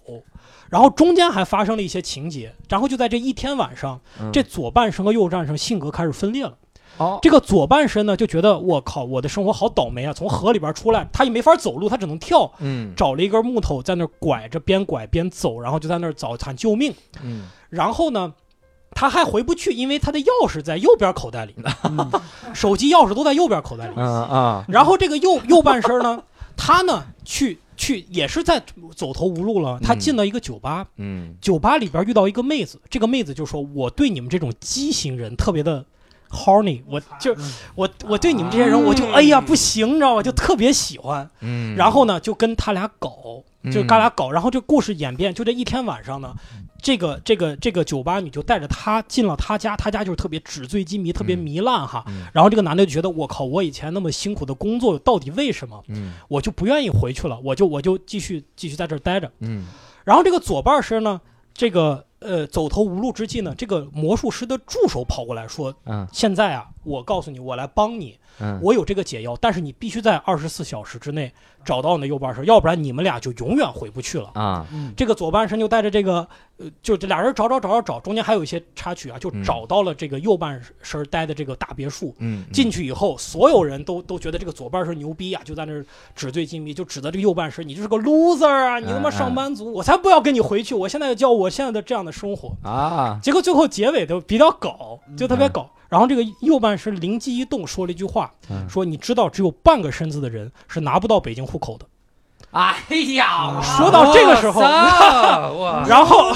[0.70, 4.00] 然后中间还发生了一些情节，然后就在这一天晚上，
[4.32, 6.58] 这左半身和右半身性格开始分裂了。
[6.98, 10.14] 哦，这个左半身呢就觉得我靠，我的生活好倒霉啊！
[10.14, 18.34] 从河里边出来，他也没法走路，他只能跳，嗯，找了一根木头在那儿拐着，边拐边走，然后就在那儿找喊救命，嗯，然后呢。
[18.96, 21.56] 他还回不去，因为他的钥匙在右边口袋里，
[22.54, 24.00] 手机钥匙都在右边口袋里。
[24.00, 26.22] 啊然后这个右右半身呢，
[26.56, 28.62] 他呢去去也是在
[28.96, 29.80] 走投无路了。
[29.82, 35.84] 他进了一个酒吧，嗯，酒吧里边遇到一个妹子，这个妹子就说：“我对你们这种畸形人特别的
[36.34, 37.36] horny，我就
[37.76, 40.24] 我我对你们这些人，我就哎呀不行，你知道吗？
[40.24, 41.30] 就特别喜欢。
[41.42, 43.12] 嗯，然后呢就跟他俩搞，
[43.72, 46.34] 就他俩搞，然后这故事演变，就这一天晚上呢。”
[46.84, 52.04] 这个这个这个酒吧女就带着他进了他家，他家就是特别纸醉金迷，特别糜烂哈。
[52.34, 55.82] 然后这个男的就觉得我靠，我以前那么辛苦的工作到底为什么？
[55.88, 59.32] 嗯，我就不愿意回去了，我就我就继续继续在这儿待着。
[59.40, 59.66] 嗯，
[60.04, 61.22] 然后这个左半身呢，
[61.54, 62.06] 这个。
[62.24, 68.18] 呃，走投无路之际呢，这个魔术师的助手跑过来说：“嗯，现在啊，我告诉你，我来帮你。
[68.40, 71.32] 嗯，我有这个解药，但是你必须在二十四小时之内
[71.64, 74.66] 找到你的右半身，要不然你们俩就永远回不去了。”啊，
[74.96, 76.28] 这个左半身就带着这个。
[76.58, 82.14] 呃，就这俩人找找找找找，中间还有一些插曲啊，就找到了这个右半身待的这个大别墅。
[82.20, 85.84] 嗯，进去以后，所有人都都觉得这个左半身牛逼啊，就在那
[86.16, 93.20] 纸醉金迷，就指责这个右半身，你就是个 loser 啊，你他妈上班族，我才不要跟你回去，我现在要叫我现在的这样的生活啊。
[93.24, 95.68] 结果最后结尾都比较搞，就特别搞。
[95.94, 98.32] 然后这个右半身灵机一动，说了一句话，
[98.68, 101.86] 说你知道，只有半个身子的人是拿不到北京户口的。
[102.50, 102.76] 哎
[103.14, 104.60] 呀，说到这个时候，
[105.86, 106.34] 然后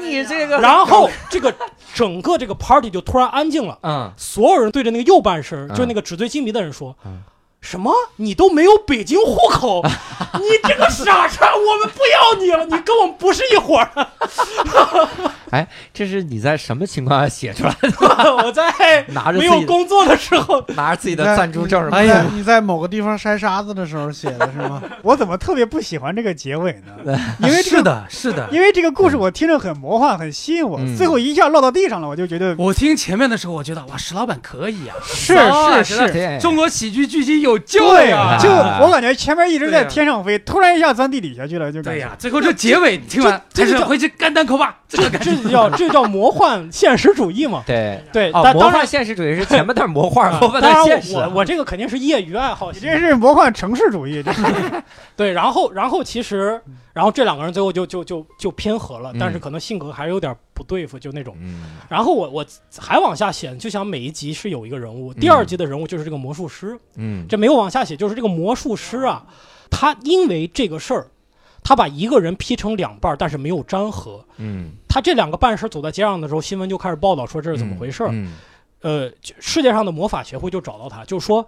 [0.00, 1.54] 你这个， 然后这个
[1.92, 3.78] 整个这个 party 就突然安静了。
[3.82, 6.96] 嗯，所有人对着那个右半身，就那个纸醉金迷的人说。
[7.60, 7.92] 什么？
[8.16, 9.82] 你都没有北京户口？
[10.34, 12.64] 你这个傻叉，我们不要你了！
[12.64, 13.90] 你跟我们不是一伙儿。
[15.54, 17.90] 哎，这是你在什么情况下写出来的？
[18.44, 18.64] 我在
[19.08, 21.88] 拿着没有工作的时候，拿着自己的暂住证。
[21.90, 24.82] 哎呀，你在某个地方筛沙子的时候写的是吗？
[25.02, 27.16] 我怎么特别不喜欢这个结尾呢？
[27.38, 30.80] 因为是的，是的，因为这个故事我听着很魔幻，很吸引我。
[30.96, 35.36] 最后一下落到地上了，我就觉得，我听前面的时候，我觉得哇，石老板可以啊，是
[35.84, 37.58] 是是，中国喜剧巨星有。
[37.58, 42.10] 对呀，就我感觉前面一直在天上飞，突然一下钻地底下去了，就对呀。
[42.18, 44.76] 最后这结尾听完，还是回去干单口吧。
[44.88, 47.62] 这这叫 这叫魔幻现实主义嘛？
[47.66, 51.14] 对对，魔幻现实主义是前面的魔幻， 后面的现实。
[51.14, 54.22] 我我这个肯定是业余爱好，你这是魔幻城市主义。
[55.16, 56.60] 对，然后然后其实。
[56.94, 61.36] 然后这两个人最后就就就就偏和了，但是可能性格还是有点不对付，就那种。
[61.88, 62.46] 然后我我
[62.78, 66.78] 还往下写，就想每一集是有一个人物，第二集的人物就是这个魔术师。
[66.94, 69.24] 嗯，这没有往下写，就是这个魔术师啊，
[69.68, 71.08] 他因为这个事儿，
[71.64, 74.24] 他把一个人劈成两半，但是没有粘合。
[74.36, 78.04] 嗯，他这两个半身走在街上的时候，新闻就开始报道说这是怎么回事
[78.82, 79.10] 呃，
[79.40, 81.44] 世界上的魔法协会就找到他，就说。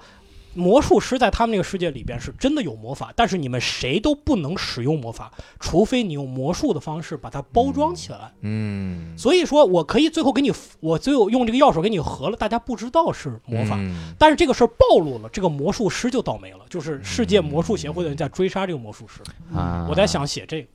[0.57, 5.31] 魔术师在他们那个世界里边是真的有魔法，但是你们谁都不能使用魔法，
[5.61, 8.33] 除非你用魔术的方式把它包装起来。
[8.41, 10.51] 嗯，所以说我可以最后给你，
[10.81, 13.79] 我最后用这个药水给你合了，大家不知道是魔法，
[14.19, 19.21] 但是这个事儿暴露了，这个魔术师就倒霉了，就是世界魔术协会的人在追杀这个魔术师。
[19.55, 20.69] 啊，我在想写这个，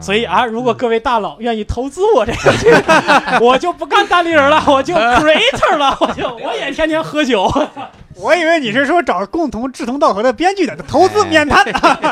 [0.00, 7.50] 所以啊，如果各位大佬愿意投资我这个，我就不干单立人了，我就 creator 了，我就我也天天喝酒。
[8.16, 11.64] 我以为你是说找共同志同道合的编剧的，投资免谈。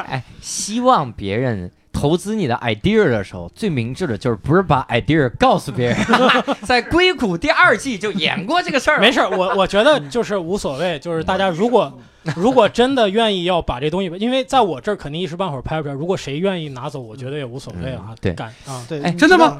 [0.08, 5.96] 哎，希望别人投资你的 idea 的时候，最明智的就是不是把 idea 告诉别人，
[6.66, 8.98] 在硅谷第二季就演过这个事儿。
[8.98, 11.92] 没事儿，我我觉得就是无所谓，就是大家如果。
[12.36, 15.94] 如果真的愿意要把这东西，因为在我这儿肯定一时半会儿拍不出来。
[15.94, 18.14] 如果谁愿意拿走，我觉得也无所谓啊。
[18.20, 19.58] 对，干啊，对，真的吗？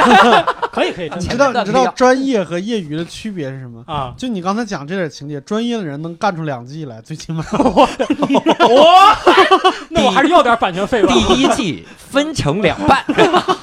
[0.72, 1.10] 可以可以。
[1.18, 4.14] 你知道你知道专业和业余的区别是什么啊？
[4.18, 7.42] 就你刚才讲这点情节，专业的人能干出两季来，最起码。
[7.52, 7.88] 我，
[9.88, 11.14] 那我还是要点版权费吧。
[11.14, 13.02] 第一季分成两半，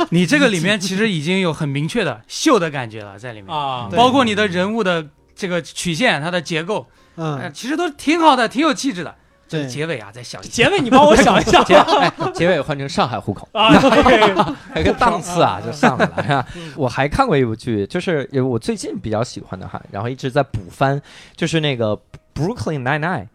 [0.09, 5.05] 你这个里面其实已经有很明确的秀的感觉了在里面啊，包括你的人物的
[5.35, 6.87] 这个曲线，它的结构。
[7.15, 9.13] 嗯，其实都挺好的，挺有气质的。
[9.45, 11.63] 这结尾啊，再想结尾，你帮我想一想。
[11.63, 11.75] 结
[12.33, 13.69] 结尾换成上海户口啊，
[14.73, 16.47] 还有个档次啊，就上来了。
[16.75, 20.99] 我还看过一部剧，就是我最近比较喜欢的哈，然后一直在补番，
[21.35, 21.95] 就是那个
[22.33, 23.27] Brooklyn Nine Nine，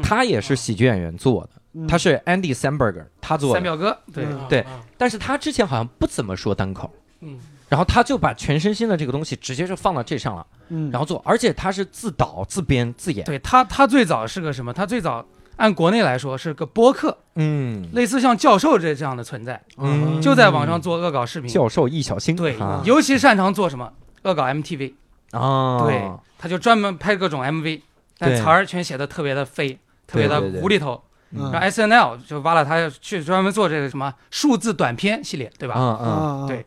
[0.00, 3.54] 他也是喜剧演员做的，他是 Andy Samberg，他做的。
[3.54, 4.64] 三表哥，对对，
[4.96, 6.88] 但是他之前好像不怎么说单口。
[7.20, 7.36] 嗯。
[7.74, 13.26] 然后他就把全身心的这个东西直接就放到这上了，嗯，然后做，而且他是自导自编自演。
[13.26, 14.72] 对他，他最早是个什么？
[14.72, 21.50] 他最早按国内来说是个播客，嗯，类似像教授这这样的存在，嗯，就在网上做恶搞视频。
[21.50, 24.94] 教授易小星，对，尤其擅长做什么恶搞 MTV，
[25.32, 26.08] 啊，对，
[26.38, 27.80] 他就专门拍各种 MV，
[28.18, 31.02] 但词儿全写的特别的飞，特别的无厘头。
[31.36, 35.74] 然后 SNL 就挖了他去专门做这个什么数字短片系列，对吧？
[35.76, 36.64] 嗯嗯，对。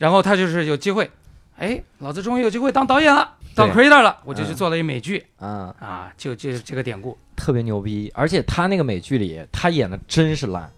[0.00, 1.10] 然后他就是有机会，
[1.58, 7.18] 哎，老子终于有机会当导演了，当 creator 了，我就去做了一美剧，啊啊，就就这个典故。
[7.36, 10.72] 特别牛逼，而且他那个美剧里他演的真是烂，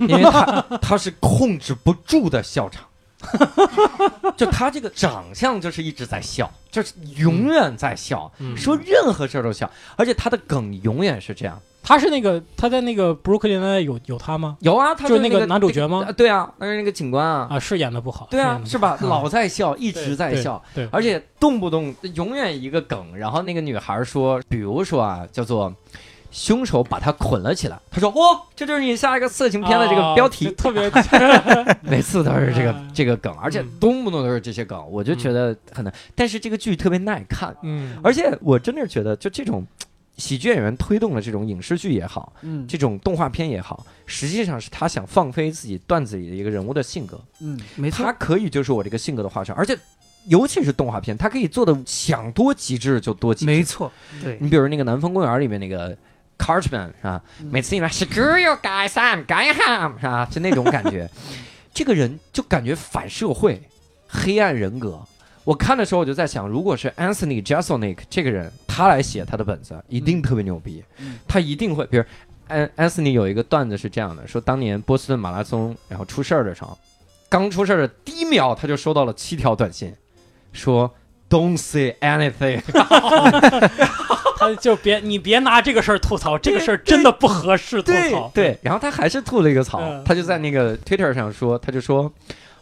[0.00, 2.84] 因为他 他是控制不住的笑场，
[4.36, 11.56] 就他这个长相就是一直在笑，就是永远在笑，说任何事儿都笑，而且他的梗永远是这样。
[11.88, 14.56] 他是那个他在那个布鲁克林有有他吗？
[14.58, 16.04] 有啊，他就是那个男主角吗？
[16.16, 17.46] 对啊，那是那个警官啊。
[17.48, 18.26] 啊，是演的不好。
[18.28, 18.98] 对啊，是吧？
[19.02, 23.16] 老在笑，一直在笑，对，而且动不动永远一个梗。
[23.16, 25.72] 然后那个女孩说，比如说啊，叫做
[26.32, 27.78] 凶手把他捆了起来。
[27.88, 30.90] 他说：“哦，这就是你下一个色情片的这个标题。”特别
[31.82, 35.94] 每次都是这个这个梗，而且动不动都是这些梗，我就觉得很难。
[36.16, 39.64] 但是这个剧特别耐看，嗯，而且我真的觉得就这种。
[40.16, 49.78] 喜剧演员推动了这种影视剧也好，嗯，这种动画片也好，实际上是他想放飞自己段子里的一个人物的性格，嗯，没错，他可以就是我这个性格的化身，而且
[50.26, 53.92] 尤其是动画片，他可以做的想多极致就多极致，没错，
[54.22, 55.96] 对你比如那个《南方公园》里面那个
[56.38, 57.22] Cartman 是吧？
[57.50, 60.26] 每次一来 Screw you guys, I'm going home 是吧？
[60.30, 61.10] 就那种感觉，
[61.74, 63.60] 这个人就感觉反社会，
[64.08, 65.00] 黑暗人格。
[65.46, 70.82] 我看的时候我就在想，如果是 Anthony Jeselnik 这个人，他来写他的本子，一定特别牛逼。
[71.28, 72.02] 他一定会，比如
[72.48, 76.76] 安 Anthony 有一个段子是这样的：说当年波士顿马拉松然后出事儿的时候，
[77.28, 79.94] 刚出事儿的第一秒他就收到了七条短信，
[80.52, 80.92] 说
[81.30, 82.60] Don't say anything。
[84.38, 88.28] 他就别你别拿这个事儿吐槽，这个事儿真的不合适吐槽。
[88.34, 92.12] 对，然后他还是吐了一个槽，他就在那个 Twitter 上说，他就说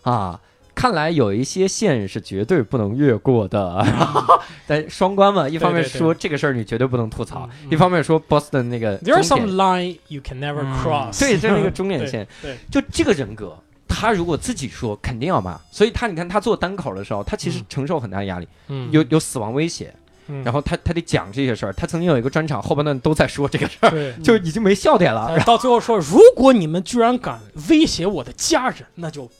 [0.02, 0.38] 啊。
[0.74, 3.84] 看来有一些线是绝对不能越过的，
[4.66, 12.26] 但双关嘛，一方面说这个事儿你绝对不能吐槽，一方面说 Boston 那个 There are some line you can never cross，对，这是一个 终点线。
[12.42, 13.56] 对，就这个人格，
[13.88, 15.58] 他如果自己说，肯定要骂。
[15.70, 18.48] 所以他你看他做单口的时候，他其实承受很大压力，
[18.90, 19.94] 有有死亡威胁，
[20.42, 21.72] 然后他他得讲这些事儿。
[21.72, 25.38] 他曾经有一个专场，后半段都在说这个事儿， 就已经没笑点了。
[25.46, 29.30] 到最后说，如果你们居然敢威胁我的家人，那就。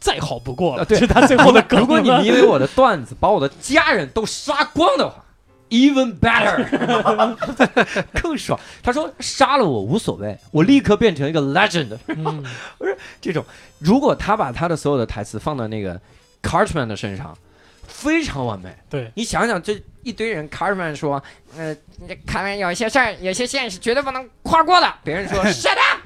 [0.00, 1.78] 再好不过了，是他最后的梗。
[1.78, 5.24] 如果你们因为我的段子把我的家人都杀光的话
[5.68, 6.64] ，even better，
[8.20, 8.58] 更爽。
[8.82, 11.96] 他说杀了我无所谓，我立刻变成一个 legend。
[12.78, 13.44] 不是这种，
[13.78, 16.00] 如果他把他的所有的台词放到那个
[16.42, 17.36] Cartman 的身上。
[17.92, 18.74] 非常完美。
[18.88, 21.20] 对你想想，这一堆人，，Cartman 说，
[21.58, 21.76] 呃，
[22.24, 24.94] 卡尔有些事儿，有些线是绝对不能跨过的。
[25.02, 25.99] 别人说， Shut up,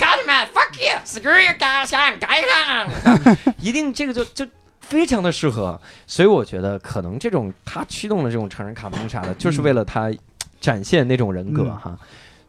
[0.76, 4.46] c a r m a n fuck you, screw you, 改上改上，一定这个就就
[4.80, 5.80] 非常的适合。
[6.06, 10.12] 所以我觉得，可能这种他驱动的这种成人卡通啥的，就是为了他
[10.60, 11.98] 展现那种人格哈。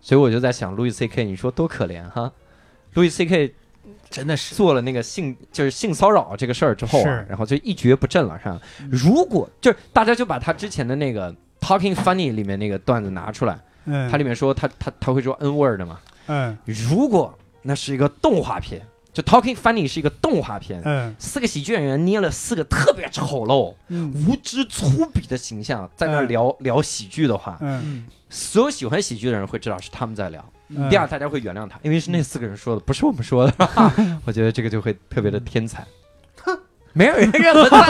[0.02, 2.32] 所以我就在想，路易 C K，你说多可怜哈，
[2.94, 3.54] 路易 C K。
[4.10, 8.60] 真的是做了那个性就是性骚扰这个事儿之后啊，然后就一蹶不振了，是吧？
[8.90, 30.46] 如果就是大家就把他之前的那个 Talking Funny 里面那个段子拿出来，嗯，他里面说他他他会说 N word 嘛，嗯，如果那是一个动画片，就 Talking Funny 是一个动画片，嗯，四个喜剧演员捏了四个特别丑陋、无知、粗鄙的形象在那聊聊喜剧的话，嗯，所有喜欢喜剧的人会知道是他们在聊。
[30.90, 33.54] 第二，大家会原谅他，因为是那四个人说的，不是我们说的。
[34.26, 35.86] 我觉得这个就会特别的天才。
[36.94, 37.84] 没有人任何赞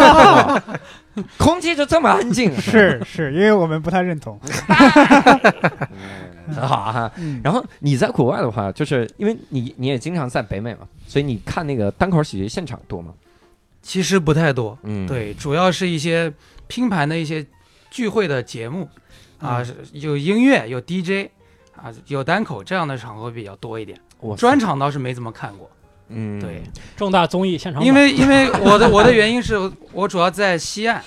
[1.13, 2.59] 同，空气就这么安静。
[2.59, 4.39] 是是，因为我们不太认同。
[6.47, 7.11] 很 好啊。
[7.43, 13.13] 然后你在国外的话，就是因为你你也经常在北美嘛，所以你看那个单口喜剧现场多吗？
[13.81, 14.77] 其实不太多。
[14.83, 16.33] 嗯，对，主要是一些
[16.67, 17.45] 拼盘的一些
[17.91, 18.89] 聚会的节目
[19.39, 21.29] 啊，有音乐，有 DJ。
[21.75, 25.69] 啊，有单口这样的场合比较多一点，我专场倒是没怎么看过。
[26.07, 26.63] 嗯，对，
[26.95, 29.55] 重大综艺现场，因为因为我的我的原因是
[29.91, 31.03] 我主要在西岸，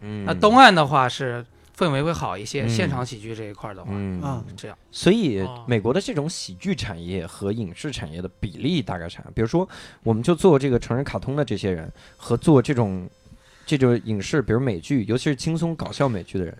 [0.00, 1.44] 嗯，那东岸的话是
[1.82, 4.78] 氛围会好一些，现场喜剧这一块的话，嗯，这样。
[4.90, 9.24] 所以美国的这种喜剧产业和影视产业的比例大概啥？
[9.34, 9.68] 比如说，
[10.02, 13.08] 我们就做这个成人卡通的这些人和做这种
[13.66, 16.56] 这种影视，比如美剧，尤其是轻松搞笑美剧的人，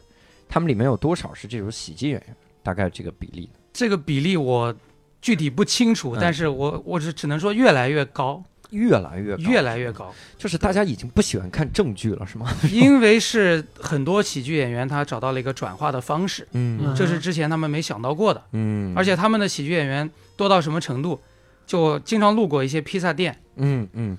[0.48, 2.36] 他们里面有多少是这种喜剧演员？
[2.64, 4.72] 大概这个比例，这个比例我
[5.20, 8.40] 具体不清楚，但是我我只只能说越来越高，
[8.72, 12.52] 越来越越来越高，就是大家已经不喜欢看正剧了，是吗？
[12.72, 21.20] 因为是很多喜剧演员他找到了一个转化的方式，嗯，这是之前他们没想到过的，嗯，而且他们的喜剧演员多到什么程度，
[21.66, 24.18] 就经常路过一些披萨店，嗯嗯，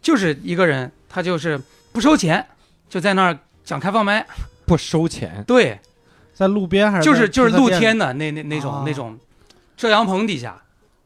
[0.00, 1.60] 就是一个人，他就是
[1.92, 2.46] 不收钱，
[2.88, 4.26] 就在那儿讲开放麦，
[4.64, 5.78] 不收钱，对。
[6.34, 9.16] 在路边还是就是就是露天的那那那种那种
[9.76, 10.60] 遮阳棚底下，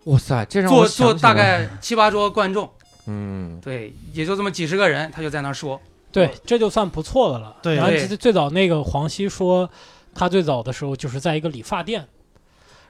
[0.04, 2.72] 哇塞，这让坐坐大概七八桌观众，
[3.10, 5.80] 嗯，对，也就这么几十个人，他就在那说，
[6.12, 7.56] 对，这就算不错的了。
[7.62, 9.68] 对，然后最早那个黄西说，
[10.14, 12.06] 他最早的时候就是在一个理发店，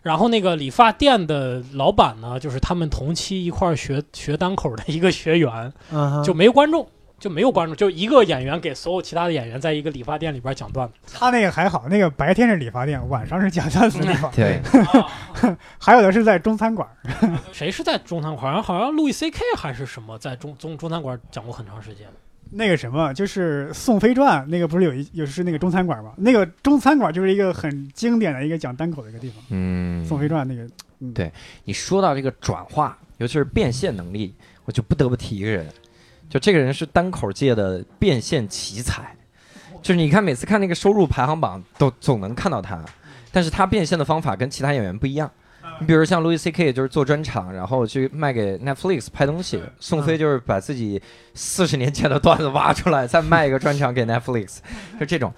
[0.02, 5.72] 然后那个理发店的老板呢，就是他们同期一块儿学学单口的一个学员，
[6.24, 6.88] 就没观众，
[7.18, 10.94] 就没有观众，就一个演员给所有其他的演员在一个理发店里边讲段子。
[11.12, 14.30] 他那个还好，那个白天是理发店，晚上是讲段子的地方。
[14.32, 14.60] 对，
[15.78, 16.88] 还有的是在中餐馆。
[17.52, 18.40] 谁是在中餐馆？
[18.40, 22.06] 好像好像路易 C K 还是什么，在中中中餐馆讲过很长时间。
[22.50, 26.14] 那个什么，就是《宋飞传》，那个不是有一有是那个中餐馆吗？
[26.16, 29.44] 那个中餐馆就是一个很经典的一个讲单口的一个地方。
[29.50, 30.66] 嗯，《宋飞传》那个，
[31.12, 31.30] 对
[31.64, 35.66] 你说到这个转化，尤其是变现能力，我就不得不提一个人，
[36.28, 39.16] 就这个人是单口界的变现奇才，
[39.80, 42.84] 就是你看每次看那个收入排行榜，都总能看到他，
[43.32, 45.30] 但是他变现的方法跟其他演员不一样。
[45.80, 46.72] 你比如像 Louis C.K.
[46.72, 51.00] 就是做专场，然后去卖给 Netflix 拍东西；宋飞就是把自己
[51.34, 54.58] 四十年前的段子挖出来，再卖一个专场给 Netflix，
[54.98, 55.32] 就这种。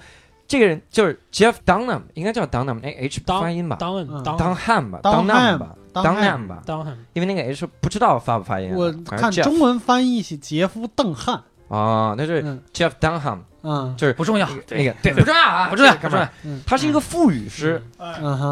[0.50, 5.58] 这个人就是 Jeff Dunham，应该叫 Dunham，那 H 发音吧，Dunham 吧，Dunham。
[5.58, 6.48] 吧，Dunham。
[6.48, 8.74] 吧，Dunham，因为那个 H 不知道发不发音。
[8.74, 11.40] 我看中文翻译是杰夫·邓汉。
[11.68, 12.42] 啊，那是
[12.74, 15.12] Jeff Dunham，嗯，就是不重要，那个对。
[15.12, 16.28] 不重要啊，不重要，不重要。
[16.66, 17.80] 他是一个腹语师，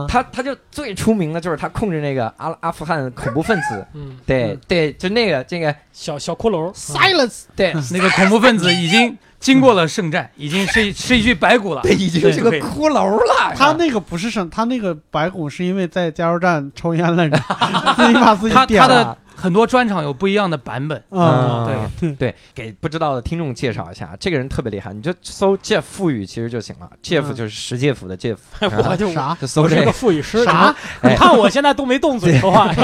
[0.07, 3.85] 他他就最出名的就是他控制那个阿阿富汗恐怖分子，
[4.25, 13.55] 对对，就那个这个小小骷髅，Silence，对， 那个恐怖分子已经经过了圣战， 已经是是一具白骨了，对，已经是个骷髅了。
[13.57, 17.29] 他那个不是圣，他那个白骨是因为在加油站抽烟了，
[17.97, 19.17] 自己把自己点了。
[19.41, 22.13] 很多专场有不一样的版本，嗯，对。
[22.17, 29.93] 对，给不知道的听众介绍一下，这个人特别厉害，你就搜 Jeff 富语其实就行了，Jeff 就是石介甫的 Jeff， 我就啥，就搜这个。
[29.93, 30.75] 富语师，啥？
[31.05, 32.75] 你看我现在都没动嘴说话。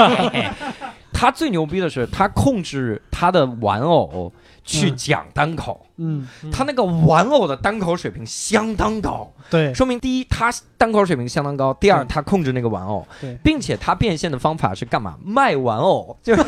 [1.11, 4.31] 他最牛逼的是他控制他的玩偶。
[4.65, 13.07] 去讲单口，嗯，他那个玩偶的单口水平相当高，对，说明第一他单口水平相当高，第二他控制那个玩偶，
[13.43, 15.17] 并且他变现的方法是干嘛？
[15.23, 16.43] 卖玩偶， 就是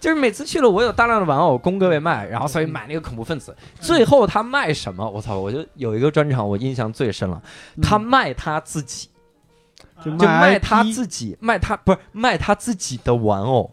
[0.00, 5.08] 就是每次去了，我有大量的玩偶供各位卖，然后所以买那个恐怖分子，最后他卖什么？
[5.08, 5.38] 我操！
[5.38, 7.40] 我就有一个专场我印象最深了，
[7.80, 9.08] 他卖他自己，
[10.04, 13.70] 就卖他自己，卖他不是卖他自己的玩偶。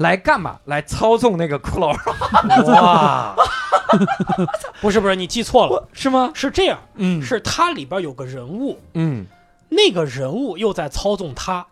[0.00, 0.58] 来干嘛？
[0.66, 1.94] 来操纵那个骷髅？
[2.72, 3.34] 哇！
[4.80, 6.30] 不是不是，你记错了，是吗？
[6.32, 9.26] 是这样，嗯，是它里边有个人物，嗯，
[9.68, 11.66] 那个人物又在操纵他。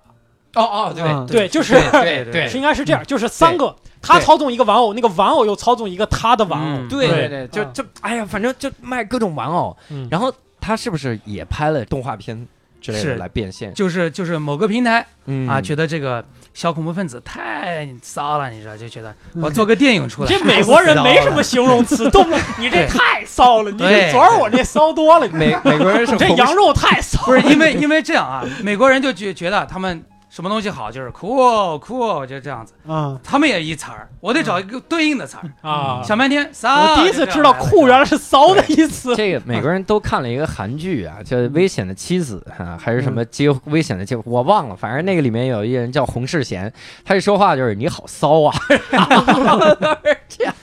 [0.54, 0.92] 哦哦，
[1.28, 6.88] 对对，就是对对，是应该是这样，就是三个，他操纵一个玩偶，那个玩偶又操纵一个他的玩偶。
[6.88, 9.76] 对对对，就就哎呀，反正就卖各种玩偶。
[10.10, 12.48] 然后他是不是也拍了动画片
[12.80, 13.72] 之类的来变现？
[13.74, 15.06] 就是就是某个平台
[15.48, 16.24] 啊，觉得这个。
[16.58, 20.28] 小恐怖分子太骚了，你知道就觉得我做个电影出来。
[20.28, 22.28] 这 美国人没什么形容词， 动
[22.58, 25.28] 你这太骚了，你这昨儿我这骚多了。
[25.28, 30.04] 美美国人是 这羊肉太骚，不是因为因为这样啊，美国人就觉觉得他们。
[30.38, 32.72] 什么东西好就是 cool cool 就这样子。
[32.86, 35.68] 啊，他们也一词儿，我得找一个对应的词儿。
[35.68, 39.16] 啊，想半天，我第一次知道酷原来是骚的意思。
[39.16, 46.72] 这个美国人都看了一个韩剧啊，叫 《危险的妻子》啊，还是什么接危险的接，我忘了，反正那个里面有一人叫洪世贤，
[47.04, 48.56] 他一说话就是你好骚啊，
[48.92, 50.54] 都 是 这样，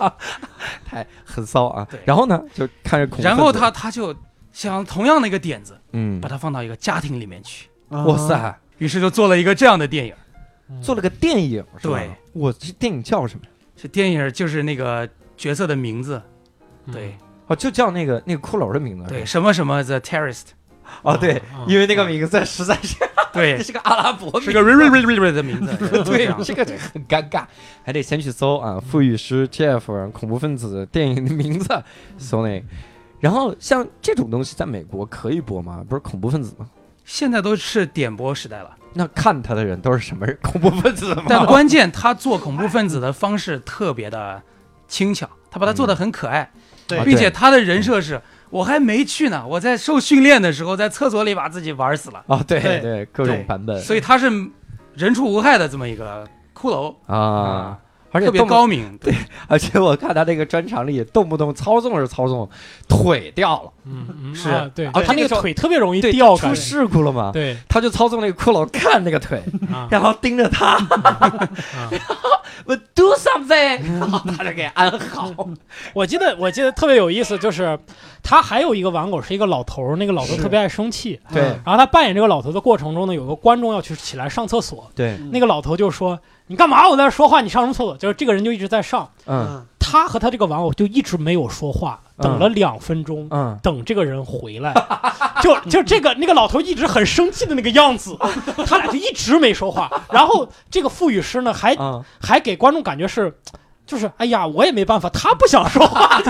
[0.85, 1.85] 太很骚啊。
[2.05, 4.15] 然后呢，就看着，然后他他就
[4.53, 8.57] 想同样的一个点子，嗯，把它放到一个家庭里面去，哇塞。
[8.77, 10.13] 于是就做了一个这样的电影，
[10.81, 13.45] 做了个电影，对，我这电影叫什么？
[13.75, 15.07] 这电影就是那个
[15.37, 16.21] 角色的名字，
[16.91, 17.15] 对，
[17.47, 20.43] 哦，就叫那个那个骷髅的名字，对，什么什么 The Terrorist，
[21.01, 22.95] 哦，对，因为那个名字实在是，
[23.33, 27.45] 对，是个阿拉伯，是个瑞瑞瑞瑞瑞的名字， 对，这个很尴尬，
[27.83, 31.83] 还得先去搜啊，傅语师 Jeff 恐怖分子电影的名字，
[32.17, 32.63] 搜那，
[33.19, 35.85] 然后像这种东西在美国可以播吗？
[35.87, 36.69] 不是恐怖分子吗？
[37.05, 40.37] 现在都是点播时代了，那看他的人都是什么人？
[40.41, 41.23] 恐怖分子吗？
[41.29, 44.41] 但关键他做恐怖分子的方式特别的
[44.87, 46.51] 轻巧，他把它做的很可爱，
[46.87, 52.23] 对，并且他的人设是，我还没去呢，我在受训练的时候，在厕所里把自己玩死了。
[52.25, 54.29] 哦，对对，各种版本，所以他是
[54.95, 57.77] 人畜无害的这么一个骷髅啊。
[58.15, 59.13] 而且特别高明， 对，
[59.47, 62.49] 而且我看他那个专场里，动不动操纵是操纵，
[62.87, 69.43] 腿掉了，嗯，是，对，他那个腿特别容易掉，出事故了嘛，对，他就操纵那个骷髅看那个腿，
[69.89, 70.77] 然后盯着他，
[72.63, 75.29] 我 do something，然后他就给安好。
[75.93, 77.77] 我记得我记得特别有意思，就是
[78.25, 86.19] 他还有一个玩偶是一个老头，那个老头特别爱生气，对，然后他扮演这个老头的过程中呢，有个观众要去起来上厕所，对，那个老头就说。
[86.47, 86.87] 你干嘛？
[86.87, 87.97] 我在这说话，你上什么厕所？
[87.97, 94.71] 就是这个人就一直在上，嗯，他和他这个玩偶就一直没有说话，等了两分钟，嗯，等这个人回来，
[95.41, 98.15] 就就这个那个老头一直很生气的那个样子，
[98.67, 99.89] 他俩就一直没说话。
[100.11, 101.75] 然后这个腹语师呢，还
[102.21, 103.35] 还给观众感觉是。
[103.85, 106.19] 就是哎呀，我也没办法，他不想说话，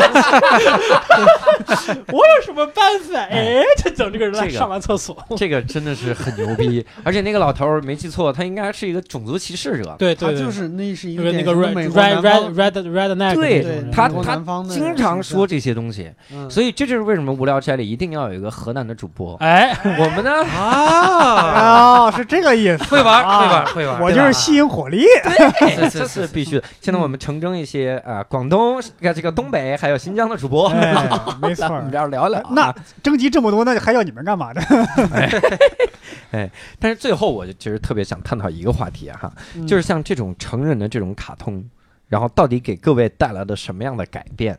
[2.12, 3.18] 我有什么办法？
[3.32, 6.86] 哎，就等这个人来上完厕所，这个真的是很牛逼。
[7.04, 9.96] 而且那个老头儿没记错，他应该是一个种族歧视者。
[9.98, 13.36] 对对，就是那是一个那个 red red red red neck。
[13.36, 14.36] 对他他
[14.70, 16.12] 经常说这些东西，
[16.50, 19.36] 所以这就是为什么无聊斋里一定要有一个河南的主播。
[19.38, 20.44] 哎，我们呢？
[20.60, 22.84] 啊，是这个意思。
[22.84, 25.06] 会玩会玩会玩，我就是吸引火力。
[25.24, 26.64] 对，这是必须的。
[26.82, 27.45] 现在我们成。
[27.46, 30.68] 争一些啊，广东、这个东北还有新疆的主播，
[31.40, 32.42] 没错，我们这儿聊聊。
[32.50, 32.74] 那
[33.04, 34.62] 征集这么多，那还要你们干嘛呢？
[36.32, 36.50] 哎，
[36.80, 39.32] 但是最后我就其实特别想探讨一个话题哈，
[39.68, 41.64] 就是像这种成人的这种卡通，
[42.08, 44.58] 然后到底给各位带来的什么样的改变？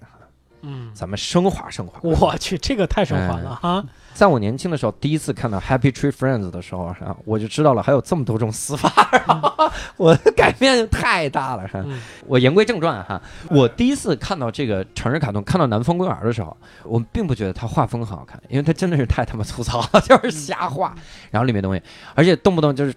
[0.62, 1.98] 嗯，咱们升华升华。
[2.02, 3.84] 我去，这个太升华了哈。
[4.16, 8.90] 在我年轻的时候，第一次看到 Happy Tree Friends 的时候，我就知道了还有这么多种死法，
[9.98, 11.68] 我的改变太大了。
[12.26, 13.20] 我言归正传哈，
[13.50, 20.94] 我第一次看到这个成人卡通，看到《南方公园》的时候，我并不觉得它画风很好看，因为它真的是太他妈粗糙了， 就是瞎画，
[21.30, 21.82] 然后里面东西，
[22.14, 22.94] 而且动不动就是。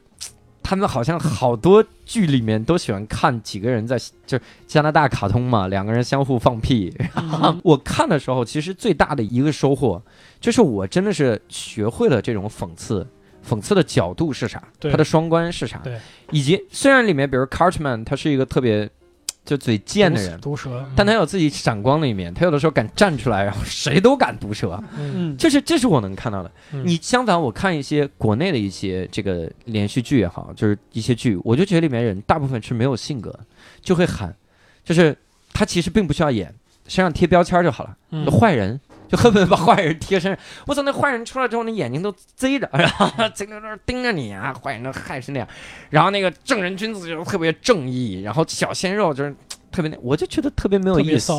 [0.62, 6.94] 他们好像好多剧里面都喜欢看几个人在，就是加拿大卡通嘛，两个人相互放屁。
[7.64, 10.02] 我看的时候，其实最大的一个收获，
[10.40, 13.08] 就是我真的是学会了这种讽刺，
[13.48, 15.82] 讽刺的角度是啥，他的双关是啥，
[16.32, 18.90] 以及虽然里面比如 Cartman 他是一个特别。
[19.50, 22.32] 就嘴贱的人，毒舌，但他有自己闪光的一面。
[22.32, 24.80] 他有的时候敢站出来，然后谁都敢毒舌。
[24.96, 26.52] 嗯，这是这是我能看到的。
[26.86, 33.34] 你相反，我看一些国内的一些这个连续剧也好，就是一些剧，我就觉得里面人大部分是没有性格，
[33.82, 34.32] 就会喊，
[34.84, 35.18] 就是
[35.52, 36.54] 他其实并不需要演，
[36.88, 37.98] 身上贴标签就好了。
[38.30, 40.40] 坏人就恨不得把坏人贴身上。
[40.68, 44.54] 我操，那坏人出来之后，那眼睛都贼着，然后贼在那盯着你啊！
[44.54, 45.48] 坏人都害成那样。
[45.90, 49.36] 然后那个正人君子就特别正义，然后小鲜肉就是。
[49.72, 51.32] 特别那，我就觉得特别没有意思，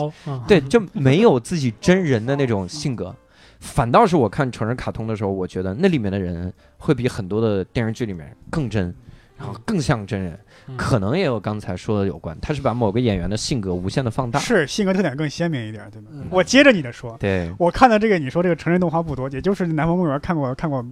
[0.47, 3.13] 对，就没有自己真人的那种性格，
[3.59, 8.95] 反倒是我看成人卡通的时候，我觉得那里面的人会比很多的电视剧里面更真，
[9.41, 10.39] 然后更像真人，
[10.77, 16.09] 可能也有刚才说的有关，他是把某个演员的性格无限的放大，是性格特点更鲜明一点，对吧？
[16.29, 20.85] 我接着你的说，对我看到这个你说这个成人动画不多，也就是《南方公园》看过看过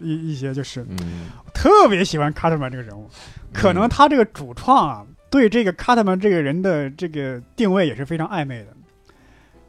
[0.00, 0.86] 一一些，就是
[1.54, 3.08] 特别喜欢卡特曼这个人物，
[3.54, 5.06] 可能他这个主创啊。
[5.30, 8.66] 对这个卡特曼这个人的这个定位也是非常暧昧的。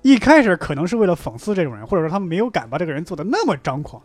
[0.04, 4.00] 一开始可能是为了讽刺这种人，或者说他们没有敢把这个人做的那么张狂。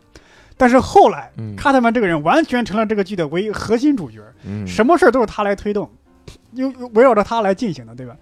[0.61, 4.21] 但是后来，卡特曼这个人完全成了这个剧的唯一核心主角，
[4.67, 5.89] 什么事儿都是他来推动，
[6.51, 8.15] 又围绕着他来进行的，对吧？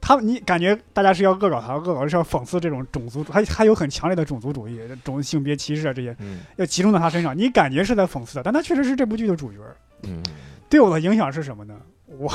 [0.00, 6.16] 他你感觉大家是要恶搞他，恶搞是要讽刺这种种族，还还有很强烈的种族主义、种性别歧视啊这些，
[6.54, 9.58] 要集中到他身上，你感觉是在讽刺他，但他确实是这部剧的主角。
[10.04, 10.22] 嗯，
[10.68, 11.74] 对我的影响是什么呢？
[12.06, 12.30] 我。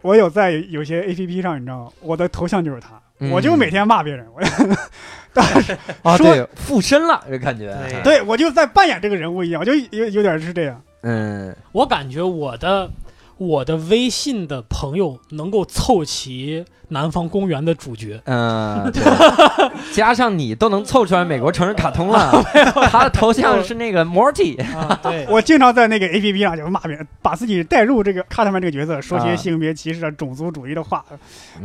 [0.00, 1.92] 我有在有些 A P P 上，你知道吗？
[2.00, 3.00] 我的头像就是他，
[3.30, 4.26] 我就每天骂别人。
[4.34, 4.42] 我
[5.34, 7.74] 但是啊，对，附身了，这感觉。
[8.04, 10.82] 对，我就在扮演这个人物一样，我就有有点是这样。
[11.02, 12.90] 嗯，我感觉我的。
[13.38, 18.92] 我的微信的朋友能够凑齐南方公园的主角，嗯，
[19.92, 22.30] 加上你都能凑出来美国成人卡通了。
[22.90, 24.56] 他的头像是那个 Morty，
[25.02, 31.04] 对我经常在那个 A P P 上就骂别人，把自己带入这个卡特曼这个角色，说些性别歧视、种族主义的话，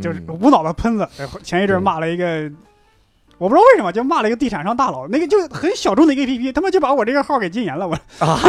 [0.02, 1.08] 就是无脑的喷子。
[1.44, 2.50] 前一阵骂了一个。
[3.38, 7.94] 我不知道为什么就骂了一个地产商大佬，那个就很小众的一个 A P P，他妈就把我这个号给禁言了，我
[8.26, 8.40] 啊，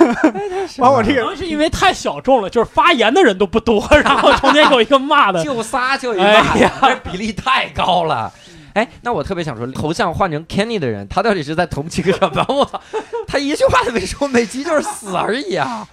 [0.78, 6.56] 把我这个是因为太小众了，就是发言的人都不多，然后中间有一个骂的， 就仨就一骂，
[6.88, 8.32] 这比例太高了。
[8.72, 12.46] 哎，那我特别想说，头像换成 Kenny 的人，他到底是在同情什么？
[12.48, 12.80] 我操，
[13.26, 15.86] 他一句话都没说，每集就是死而已啊。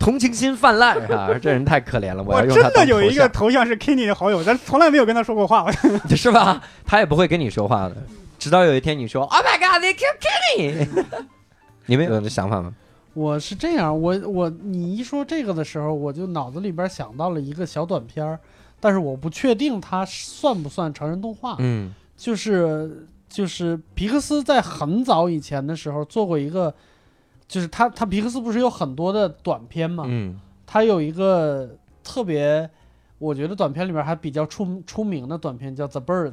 [0.00, 1.28] 同情心泛滥啊？
[1.40, 5.70] 这人太可怜了，我要用他真的有一个头像是 Kenny 的好友，但从来没有跟他说过话，
[6.16, 6.60] 是吧？
[6.86, 7.96] 他也不会跟你说话的，
[8.38, 11.04] 直到有一天你说 “Oh my God, they killed Kenny”，
[11.86, 12.74] 你们有这想法吗？
[13.12, 18.38] 我是这样，我我你一说这个的时候，我就脑子里边想到了一个小短片儿，
[18.80, 21.56] 但是我不确定它算不算成人动画。
[21.58, 26.74] 嗯，就是就是皮克斯在很早以前的时候做过一个。
[27.50, 30.04] 就是他，他皮克斯不是有很多的短片嘛？
[30.06, 32.70] 嗯，他有一个特别，
[33.18, 36.30] 我觉得短片里面还比较出出名的短片叫《The Birds》，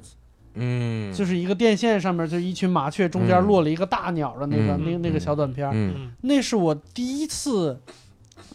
[0.53, 7.81] 嗯，就是一个电线上面就一群麻雀中间落了一个大鸟的那个那那个小短片，嗯，那是我第一次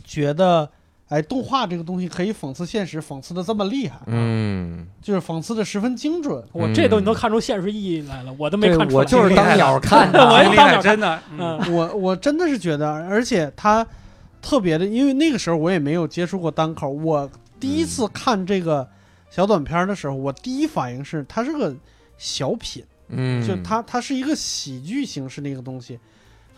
[0.05, 0.71] 觉得。
[1.13, 6.43] 哎，动画这个东西可以讽刺现实，讽刺的这么厉害，嗯，就是讽刺的十分精准。
[6.53, 8.95] 我这都你都看出现实意义来了，我都没看出来。
[8.95, 11.23] 我就是当鸟 看的，我也当鸟真的。
[11.39, 13.87] 嗯，我我真的是觉得，而且他
[14.41, 17.31] 特别的，因为那个时候我也没有接触过单口，我
[17.61, 18.89] 第一次看这个
[19.29, 21.75] 小短片的时候，我第一反应是它是个
[22.17, 25.99] 小品，嗯，就它它是一个喜剧形式的一个东西，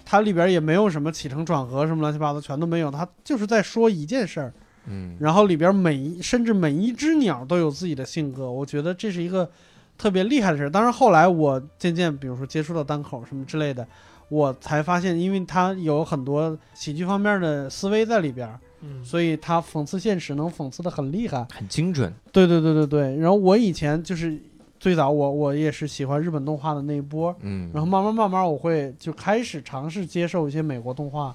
[0.05, 4.52] 它里边也没有什么起承转合什么乱七八糟全都没有，它就是在说一件事儿，
[4.86, 9.51] 嗯，然后里边每一甚至每一只鸟都有自己的性格，我觉得这是一个
[9.97, 10.70] 特别厉害的事儿。
[10.70, 13.86] 当然后来我渐渐比如说接触到单口什么之类的。
[14.31, 18.48] 我才发现，因为它有很多喜剧方面的思维在里边，
[18.81, 22.12] 嗯，所以他讽刺现实能讽刺的很厉害，很精准。
[22.32, 23.16] 对对对对对。
[23.18, 24.40] 然后我以前就是
[24.85, 31.35] 最早我我也是喜欢日本动画的那一波，嗯，然后慢慢慢慢我会就开始尝试接受一些美国动画，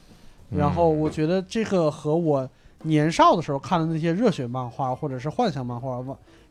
[0.52, 2.48] 然后我觉得这个和我
[2.84, 6.00] 年少的时候看的那些热血漫画或者是幻想漫画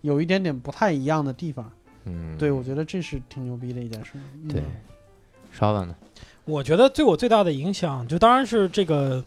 [0.01, 1.70] 有一点点不太一样的地方，
[2.07, 4.15] 嗯，对我觉得这是挺牛逼的一件事。
[4.49, 4.61] 对，
[5.53, 5.95] 稍等呢。
[6.47, 9.25] 我觉得对我最大的影响，就当然是这个，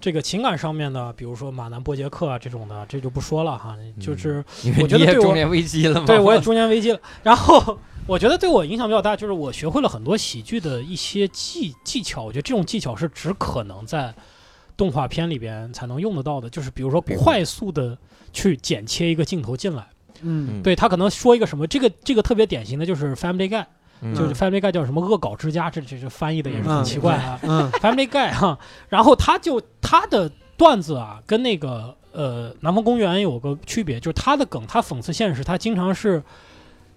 [0.00, 3.76] 这个情感上面的，比如说马南波杰克啊这种的，这就不说了哈。
[4.00, 4.44] 就是
[4.80, 6.06] 我觉得对我中年危机了吗？
[6.06, 7.00] 对我也中年危机了。
[7.22, 12.22] 然后我觉得对我影响比较大，就是我学会了很多喜剧的一些技技巧。
[12.22, 14.14] 我觉得这种技巧是只可能在
[14.76, 17.98] 动画片里边才能用得到的，就是比如说快速的
[18.32, 19.84] 去剪切一个镜头进来。
[20.22, 23.64] 嗯，对他可能说一个什么，这个这个特别典型的就是 Family Guy。
[24.14, 27.38] 就是 Family Guy 叫什么恶搞之家，这这这翻译的也是很奇怪啊。
[27.80, 28.58] Family Guy 哈，
[28.88, 36.22] 然后他就他的段子啊，跟那个呃南方公园有个区别，就是他的梗，他讽刺现实，他经常是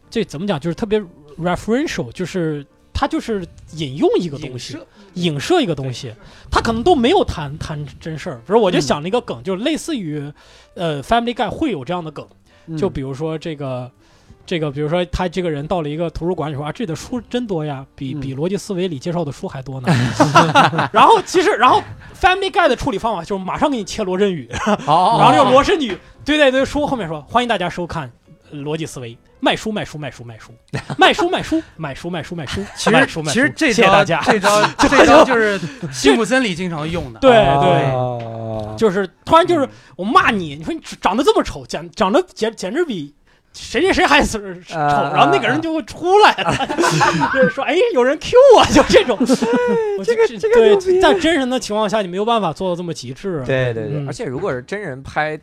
[0.10, 1.04] 这怎么讲，就是特别
[1.40, 4.78] referential，就是他就是引用一个东西，
[5.16, 6.14] 影射一个东西，
[6.52, 8.38] 他可能都没有谈谈真事儿。
[8.46, 10.32] 比如我就想了一个梗，就是类似于
[10.76, 12.28] 呃 Family Guy 会有这样的梗，
[12.78, 13.92] 就比如说这个。
[14.46, 19.88] 这个，比如说他这个人到了一个图书馆里说啊，这里的书真多呀，比比逻辑思维里介绍的书还多呢。
[20.92, 21.82] 然后其实，然后
[22.20, 28.12] Family Guy 的处理方法就是马上给你切罗振宇，然后这个罗振宇对对对书后面说欢迎大家收看
[28.54, 30.52] 逻辑思维，卖书卖书卖书卖书
[30.98, 32.64] 卖书卖书卖书卖书卖书。
[32.74, 35.60] 其实其实这招这招这招就是
[35.92, 37.20] 辛普森里经常用的。
[37.20, 43.16] 对对，就是突然就是我骂你，你说你长得这么丑，简长得简简直比。
[43.54, 46.68] 谁谁谁还是丑，然后那个人就会出来了，
[47.34, 49.18] 就是说，哎，有人 Q 我， 就这种。
[50.04, 53.44] 这个这个对，在真人的情况下，你没有办法做到这么极致。
[53.46, 55.40] 对对对，而且如果是真人拍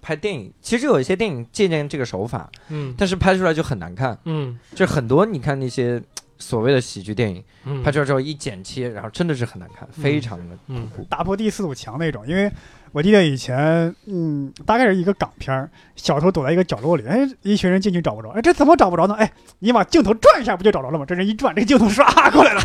[0.00, 6.02] 拍电影，其实有一些电影借鉴这个手法，嗯，但是拍出来就很难看，嗯，就很多你看那些
[6.42, 7.42] 所谓的喜剧电影，
[7.82, 12.50] 拍出来之后一剪切，然后真的是很难看，非常的嗯，打破第四堵墙那种，因为。
[12.94, 13.56] 我记得以前，
[14.04, 19.14] 嗯，大概是一个港片儿，小偷躲在一个角落里，哎，一群人进去找不着，哎，这怎么找不着呢？
[19.14, 21.06] 哎，你把镜头转一下，不就找着了吗？
[21.06, 22.60] 这人一转，这个镜头唰过来了。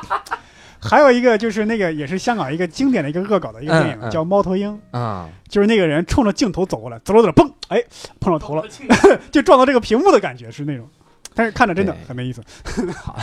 [0.80, 7.82] 还有一个就是那个也是香港一个经典的一个恶搞的一个电影，叫《猫头鹰》啊，就是那个人冲着镜头走过来，走着走着，嘣，哎，
[8.18, 8.64] 碰到头了，
[9.30, 10.88] 就撞到这个屏幕的感觉是那种。
[11.34, 12.42] 但是看着真的很没意思。
[12.94, 13.18] 好，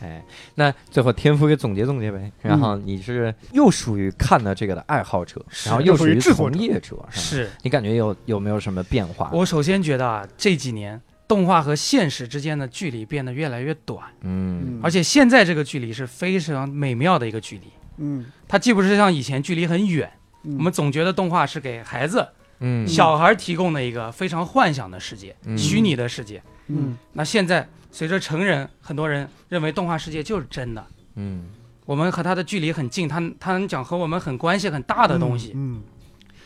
[0.00, 0.22] 哎，
[0.56, 2.30] 那最后天赋给总结总结呗。
[2.42, 9.30] 然后你是又属于看的这个的爱好者，然后又属于从业者，是你感觉有有没有什么变化？
[9.32, 14.02] 我首先觉得啊，这几年动画和现实之间的距离变得越来越短。
[14.22, 17.64] 嗯，而且现在这个距离是非常美妙的一个距离。
[17.98, 20.10] 嗯，它既不是像以前距离很远，
[20.42, 22.26] 我们总觉得动画是给孩子、
[22.58, 26.42] 嗯小孩提供的一个非常幻想的世界，虚拟的世界。
[26.68, 30.86] 嗯，那现在随着成人，很多人认为动画世界就是真的。
[31.16, 31.44] 嗯，
[31.84, 35.52] 我们和他的距离很近，他他能讲和我们很关系很大的东西。
[35.54, 35.82] 嗯，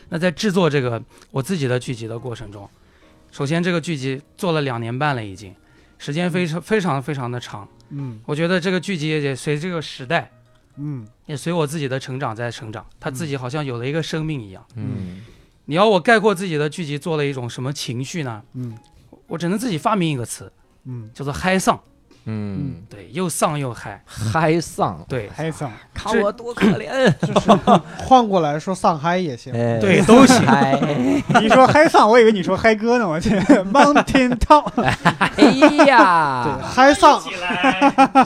[0.08, 2.68] 那在制作这个我自己的剧集的过程中，
[3.30, 5.54] 首先这个剧集做了两年半了，已经
[5.96, 7.66] 时间非常非常非常的长。
[7.90, 10.30] 嗯，我觉得这个剧集也随这个时代，
[10.76, 14.62] 嗯，也随我自己的成长在成长，他自己好像有了一个生命一样。
[14.74, 15.22] 嗯，
[15.64, 18.42] 你要我概括自己的剧集做了一种什么情绪呢？
[18.52, 18.76] 嗯。
[19.28, 20.52] 我只能自己发明一个词，
[20.84, 21.80] 嗯，叫做嗨丧，
[22.30, 27.50] 嗯，对，又丧又嗨，嗨丧，对，嗨丧，看我多可怜，就是
[28.04, 29.50] 换过来说丧嗨也行，
[29.80, 30.42] 对，都行。
[31.40, 33.30] 你说嗨丧，我以为你说嗨歌呢，我去，
[33.72, 34.70] Mountain Top，
[35.36, 35.50] 哎
[35.86, 37.18] 呀， 对，嗨丧，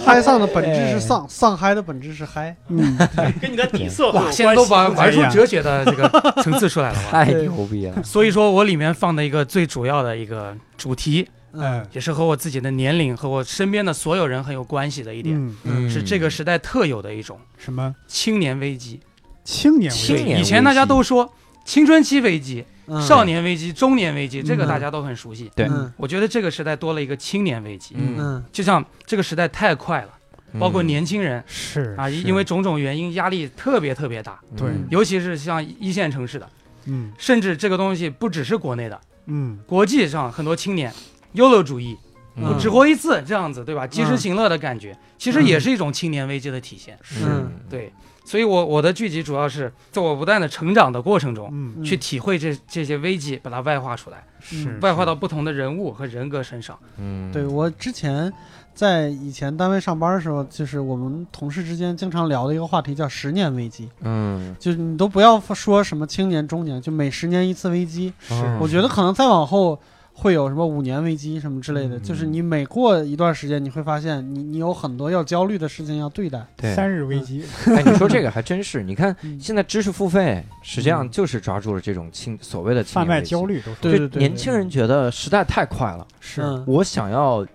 [0.05, 2.99] 嗨丧的本质是丧，丧嗨的本质是嗨，嗯，
[3.41, 6.09] 跟你的底色哇，现在都玩玩出哲学的这个
[6.43, 8.03] 层次出来了，太牛逼了。
[8.03, 10.57] 所以说我里面放的一个最主要的一个。
[10.79, 17.95] 主题，嗯，也是和我自己的年龄和我身边的所有人很有关系的一点，嗯，是这个时代特有的一种什么？
[18.07, 19.01] 青年危机？
[19.45, 21.33] 青年青年，以前大家都说
[21.65, 22.65] 青春期危机、
[23.07, 25.51] 少年危机、中年危机，这个大家都很熟悉。
[25.55, 30.11] 对，我觉得这个时代多了一个青年危机，嗯，就像这个时代太快了，
[30.59, 36.49] 包括年轻人是啊，因为种种原因压力特别特别大，对，尤其是像一线城市的，
[36.87, 39.01] 嗯，甚至这个东西不只是国内的。
[39.27, 40.93] 嗯，国际上很多青年
[41.35, 41.97] ，YOLO 主义，
[42.37, 43.87] 我只活一次这样子，对吧？
[43.87, 46.99] 及时行乐的感觉，其实也是一种青年危机的体现。
[47.03, 47.25] 是，
[47.69, 47.93] 对。
[48.25, 56.79] 所以，我我的剧集主要是在我不断的成长的过程中，嗯，去体会这这些危机，把它外化出来，是外化到不同的人物和人格身上。
[56.99, 58.33] 嗯，对我之前
[58.73, 63.91] 在以前单位上班的时候，就是我们同事之间经常聊的一个话题叫“十年危机”。
[64.03, 68.13] 嗯，就是你都不要说什么青年、中年，就每十年一次危机。
[68.21, 69.79] 是，我觉得可能再往后。
[70.13, 76.45] 会有什么五年危机什么之类的，就是你每过一段时间，你会发现你你有很多要焦虑的事情要对待。
[76.57, 77.45] 对，三日危机。
[77.75, 78.83] 哎，你说这个还真是。
[78.83, 84.19] 你看现在知识付费，实际上就是抓住了这种青所谓的贩卖焦虑，都对对对。
[84.19, 87.47] 年轻人觉得时代太快了，是我想要。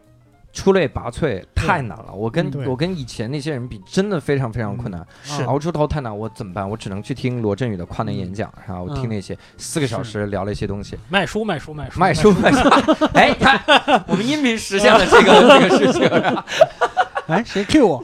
[0.57, 5.05] 出类拔萃太难了，我跟我跟以前那些人比，真的非常非常困难。
[5.21, 6.67] 是熬出头太难，我怎么办？
[6.67, 10.97] 我只能去听罗振宇的跨年演讲，然后我听那些四个小时聊了一些东西。
[11.09, 12.69] 卖书卖书卖书卖书卖书。
[13.13, 13.61] 哎，你看，
[14.07, 16.09] 我们音频实现了这个 这个事情。
[17.27, 18.03] 哎，谁 Q 我？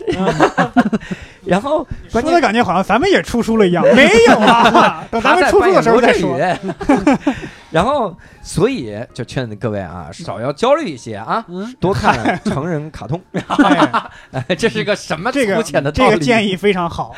[1.45, 5.05] 然后说的感觉好像咱们也出书了一样，没有啊？
[5.11, 6.37] 等咱们出书的时候再说。
[7.71, 11.43] 然后，所以就劝各位啊，少要焦虑一些啊，
[11.79, 13.19] 多看成人卡通。
[14.31, 17.15] 哎，这是个什么肤浅的这个建议非常好，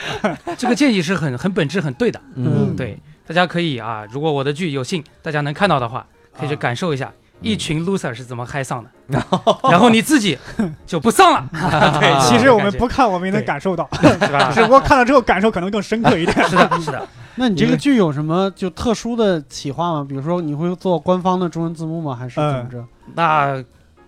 [0.58, 2.20] 这个建议是很很本质很对的。
[2.36, 6.06] 嗯，对，大家可以啊，如果我的剧有幸大家能看到的话，
[6.40, 7.12] 可以去感受一下。
[7.42, 8.90] 一群 loser 是怎么嗨丧的？
[9.70, 10.38] 然后你自己
[10.86, 11.48] 就不丧了。
[12.00, 14.52] 对， 其实我们不看，我们也能感受到，是吧？
[14.52, 16.50] 只不过看了之后感受可能更深刻一点。
[16.50, 17.08] 是的，是的。
[17.36, 20.06] 那你这个剧有什么就特殊的企划吗？
[20.08, 22.16] 比如说你会做官方的中文字幕吗？
[22.16, 22.84] 还是怎么着？
[23.14, 23.64] 那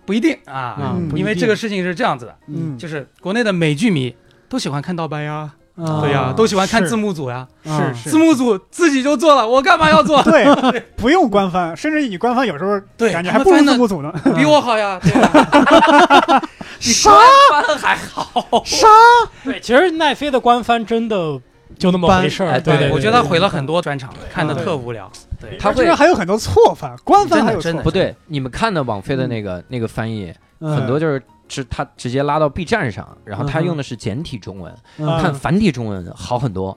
[0.06, 4.14] 不一定啊，因为这个事情是这样子的，嗯，就是国内的美剧迷
[4.48, 5.52] 都喜欢看盗版呀。
[6.00, 10.20] 对呀，都喜欢看字幕组呀，是是字幕组自己就做了，我干嘛要做？
[10.24, 10.44] 对，
[10.96, 15.00] 不用官方，甚至你官方有时候对感觉还不如字幕组呢，比我好呀。
[16.80, 17.10] 啥
[17.50, 18.62] 翻 还好？
[18.64, 18.86] 啥？
[19.44, 21.16] 对，其实奈飞的官方真的
[21.76, 22.60] 就那么回事儿。
[22.60, 25.10] 对，我觉得他毁了很多专场，看的特无聊。
[25.40, 28.14] 对，他居然还有很多错翻，官方还有真的不对。
[28.26, 31.20] 你们看的网飞的那个那个翻译，很多就是。
[31.48, 34.74] 是他直接拉到 B 站上，然后他用的是简体中文，
[35.20, 36.76] 看繁体中文好很多，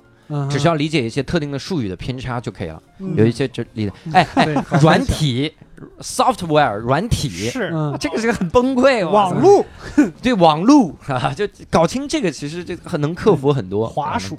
[0.49, 2.81] 只需要理解一些特定的术语的偏差就可以了。
[3.15, 4.45] 有一些这理解，哎哎，
[4.81, 5.51] 软体
[5.99, 9.07] software 软体是这个是个很崩溃。
[9.07, 9.65] 网路
[10.21, 14.37] 对网路啊，就搞清这个其实这很能克服很多滑鼠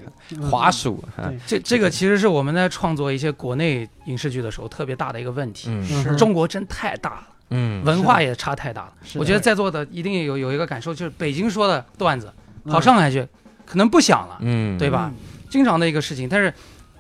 [0.49, 1.03] 滑鼠。
[1.47, 5.69] 这这个其实是我们在创作一些国内影视剧的时候特别大的一个问题。
[5.69, 7.27] 嗯，中国真太大了。
[7.53, 8.93] 嗯，文化也差太大了。
[9.15, 12.33] 我觉得在座的一定有有一个感受，就是北京说的段子
[12.65, 13.27] 跑上海去，
[13.67, 15.13] 可能不想了，嗯，对吧？
[15.51, 16.29] 经常的一个事情。
[16.29, 16.53] 但是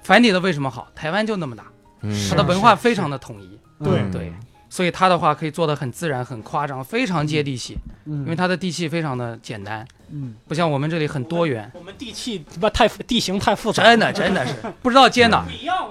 [0.02, 0.88] 繁体的为什么好？
[0.94, 1.64] 台湾就那么大，
[2.28, 4.32] 它的文化非常的统一，对对，
[4.68, 11.70] 所以它的话可以做的很自然、很夸张、非常接地气，因为它的地气非常的简单，嗯，不像我们这里很多元。
[11.74, 15.44] 我们地气不太地形太复杂，真的真的是不知道接哪。
[15.44, 15.88] 不一样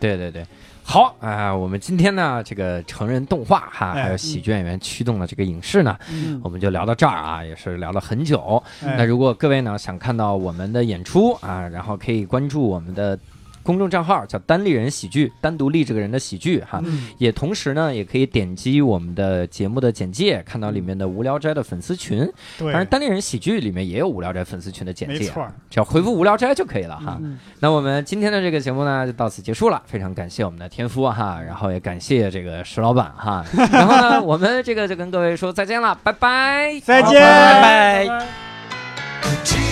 [0.00, 0.46] 对对 对。
[0.86, 5.98] 好啊，我们今天呢，这个成人动画哈，还有喜剧演员驱动的这个影视呢，
[6.42, 8.62] 我们就聊到这儿啊，也是聊了很久。
[8.82, 13.18] 那如果各位呢想看到我们的演出啊，然后可以关注我们的。
[13.64, 16.80] 公众账号叫单立人喜剧，单独立这个人的喜剧哈，
[17.18, 22.18] 也同时呢，也可以点击我们的节目的简介，看到里面的无聊斋的粉丝群。
[22.58, 27.18] 对，当然单立人喜剧里面也有无聊斋粉丝群的简介，没错，只要回复无聊斋就可以了哈。
[27.60, 39.63] 那我们今天的这个节目呢，就到此结束了，非常感谢我们的天夫哈，然后也感谢这个石老板哈， 然后呢，我们这个就跟各位说再见了，拜拜，再见，拜拜。